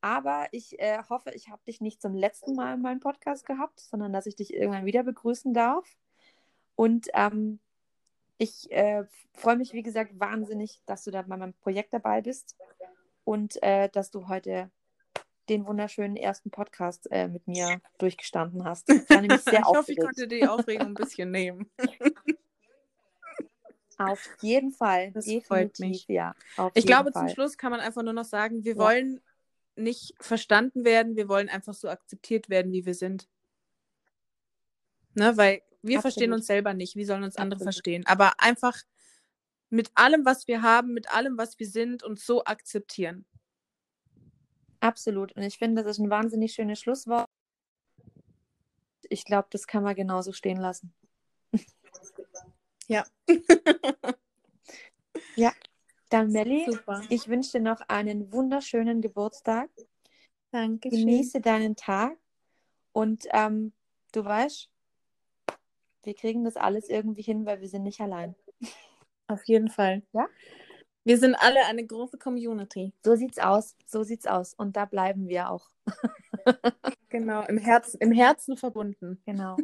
Aber 0.00 0.48
ich 0.50 0.80
äh, 0.80 1.00
hoffe, 1.08 1.30
ich 1.30 1.48
habe 1.48 1.62
dich 1.64 1.80
nicht 1.80 2.02
zum 2.02 2.14
letzten 2.14 2.54
Mal 2.56 2.74
in 2.74 2.82
meinem 2.82 3.00
Podcast 3.00 3.46
gehabt, 3.46 3.78
sondern 3.80 4.12
dass 4.12 4.26
ich 4.26 4.34
dich 4.34 4.52
irgendwann 4.52 4.84
wieder 4.84 5.04
begrüßen 5.04 5.54
darf. 5.54 5.96
Und 6.74 7.08
ähm, 7.14 7.60
ich 8.38 8.70
äh, 8.72 9.04
freue 9.32 9.56
mich, 9.56 9.72
wie 9.72 9.84
gesagt, 9.84 10.18
wahnsinnig, 10.18 10.82
dass 10.86 11.04
du 11.04 11.12
da 11.12 11.22
bei 11.22 11.36
meinem 11.36 11.54
Projekt 11.54 11.94
dabei 11.94 12.20
bist 12.20 12.56
und 13.24 13.62
äh, 13.62 13.88
dass 13.88 14.10
du 14.10 14.28
heute 14.28 14.70
den 15.48 15.66
wunderschönen 15.66 16.16
ersten 16.16 16.50
Podcast 16.50 17.08
äh, 17.10 17.28
mit 17.28 17.46
mir 17.46 17.80
durchgestanden 17.98 18.64
hast. 18.64 18.88
Ich, 18.90 19.10
war 19.10 19.20
nämlich 19.20 19.42
sehr 19.42 19.60
ich 19.60 19.66
hoffe, 19.66 19.92
ich 19.92 19.98
konnte 20.00 20.28
die 20.28 20.46
Aufregung 20.46 20.88
ein 20.88 20.94
bisschen 20.94 21.30
nehmen. 21.30 21.70
Auf 23.98 24.20
jeden 24.40 24.72
Fall. 24.72 25.12
Das 25.12 25.26
definitiv, 25.26 25.46
freut 25.46 25.78
mich. 25.78 26.06
Ja, 26.08 26.34
Ich 26.74 26.86
glaube, 26.86 27.12
Fall. 27.12 27.28
zum 27.28 27.34
Schluss 27.34 27.56
kann 27.56 27.70
man 27.70 27.80
einfach 27.80 28.02
nur 28.02 28.12
noch 28.12 28.24
sagen, 28.24 28.64
wir 28.64 28.74
Ja. 28.74 28.78
wollen 28.78 29.20
nicht 29.76 30.14
verstanden 30.20 30.84
werden, 30.84 31.16
wir 31.16 31.28
wollen 31.28 31.48
einfach 31.48 31.74
so 31.74 31.88
akzeptiert 31.88 32.48
werden, 32.48 32.72
wie 32.72 32.84
wir 32.84 32.94
sind. 32.94 33.28
Ne, 35.14 35.36
weil 35.36 35.62
wir 35.82 36.00
verstehen 36.00 36.30
Absolut. 36.30 36.40
uns 36.40 36.46
selber 36.46 36.74
nicht, 36.74 36.96
wie 36.96 37.04
sollen 37.04 37.22
uns 37.22 37.36
andere 37.36 37.58
Absolut. 37.58 37.74
verstehen? 37.74 38.06
Aber 38.06 38.32
einfach 38.38 38.76
mit 39.72 39.90
allem, 39.94 40.26
was 40.26 40.46
wir 40.48 40.60
haben, 40.60 40.92
mit 40.92 41.10
allem, 41.12 41.38
was 41.38 41.58
wir 41.58 41.66
sind, 41.66 42.02
uns 42.02 42.26
so 42.26 42.44
akzeptieren. 42.44 43.24
Absolut. 44.80 45.32
Und 45.32 45.42
ich 45.42 45.56
finde, 45.56 45.82
das 45.82 45.92
ist 45.92 46.04
ein 46.04 46.10
wahnsinnig 46.10 46.52
schönes 46.52 46.78
Schlusswort. 46.78 47.26
Ich 49.08 49.24
glaube, 49.24 49.48
das 49.50 49.66
kann 49.66 49.82
man 49.82 49.94
genauso 49.94 50.32
stehen 50.32 50.58
lassen. 50.58 50.92
Ja. 55.34 55.52
Dann, 56.10 56.30
Melli, 56.30 56.66
Super. 56.70 57.00
ich 57.08 57.26
wünsche 57.28 57.52
dir 57.52 57.64
noch 57.64 57.80
einen 57.88 58.30
wunderschönen 58.32 59.00
Geburtstag. 59.00 59.70
Danke. 60.50 60.90
Genieße 60.90 61.40
deinen 61.40 61.74
Tag. 61.74 62.18
Und 62.92 63.26
ähm, 63.30 63.72
du 64.12 64.22
weißt, 64.22 64.68
wir 66.02 66.14
kriegen 66.14 66.44
das 66.44 66.56
alles 66.56 66.90
irgendwie 66.90 67.22
hin, 67.22 67.46
weil 67.46 67.62
wir 67.62 67.68
sind 67.68 67.84
nicht 67.84 68.00
allein. 68.00 68.34
Auf 69.32 69.44
jeden 69.44 69.68
Fall. 69.68 70.02
Ja? 70.12 70.26
Wir 71.04 71.18
sind 71.18 71.34
alle 71.34 71.64
eine 71.66 71.86
große 71.86 72.18
Community. 72.18 72.92
So 73.02 73.16
sieht's 73.16 73.38
aus. 73.38 73.76
So 73.86 74.02
sieht's 74.02 74.26
aus. 74.26 74.52
Und 74.54 74.76
da 74.76 74.84
bleiben 74.84 75.28
wir 75.28 75.50
auch. 75.50 75.68
Genau, 77.08 77.42
im 77.42 77.58
Herzen, 77.58 78.00
im 78.00 78.10
Herzen 78.10 78.56
verbunden. 78.56 79.20
Genau. 79.26 79.58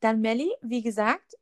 Dann, 0.00 0.20
Melli, 0.20 0.50
wie 0.60 0.82
gesagt, 0.82 1.36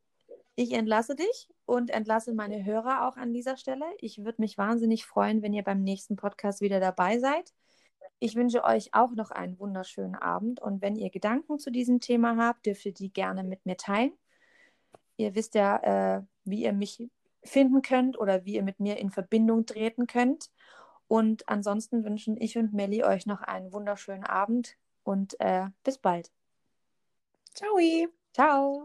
ich 0.57 0.73
entlasse 0.73 1.17
dich 1.17 1.49
und 1.65 1.89
entlasse 1.89 2.35
meine 2.35 2.67
Hörer 2.67 3.09
auch 3.09 3.17
an 3.17 3.33
dieser 3.33 3.57
Stelle. 3.57 3.87
Ich 3.99 4.23
würde 4.23 4.43
mich 4.43 4.59
wahnsinnig 4.59 5.07
freuen, 5.07 5.41
wenn 5.41 5.55
ihr 5.55 5.63
beim 5.63 5.83
nächsten 5.83 6.17
Podcast 6.17 6.61
wieder 6.61 6.81
dabei 6.81 7.19
seid. 7.19 7.55
Ich 8.19 8.37
wünsche 8.37 8.63
euch 8.63 8.93
auch 8.93 9.13
noch 9.13 9.31
einen 9.31 9.59
wunderschönen 9.59 10.17
Abend 10.17 10.61
und 10.61 10.83
wenn 10.83 10.97
ihr 10.97 11.09
Gedanken 11.09 11.59
zu 11.59 11.71
diesem 11.71 12.01
Thema 12.01 12.37
habt, 12.37 12.67
dürft 12.67 12.85
ihr 12.85 12.93
die 12.93 13.11
gerne 13.11 13.43
mit 13.43 13.65
mir 13.65 13.79
teilen. 13.79 14.13
Ihr 15.17 15.35
wisst 15.35 15.55
ja, 15.55 16.19
äh, 16.19 16.23
wie 16.45 16.65
ihr 16.65 16.75
mich 16.75 17.09
finden 17.49 17.83
könnt 17.83 18.19
oder 18.19 18.45
wie 18.45 18.55
ihr 18.55 18.63
mit 18.63 18.81
mir 18.81 18.99
in 18.99 19.11
Verbindung 19.11 19.67
treten 19.67 20.07
könnt. 20.07 20.51
Und 21.09 21.49
ansonsten 21.49 22.05
wünschen 22.05 22.37
ich 22.37 22.59
und 22.59 22.73
Melli 22.75 23.03
euch 23.03 23.27
noch 23.27 23.41
einen 23.41 23.73
wunderschönen 23.73 24.25
Abend 24.25 24.77
und 25.03 25.41
äh, 25.41 25.67
bis 25.83 25.99
bald. 25.99 26.31
Ciao. 27.55 27.79
Ciao. 28.33 28.85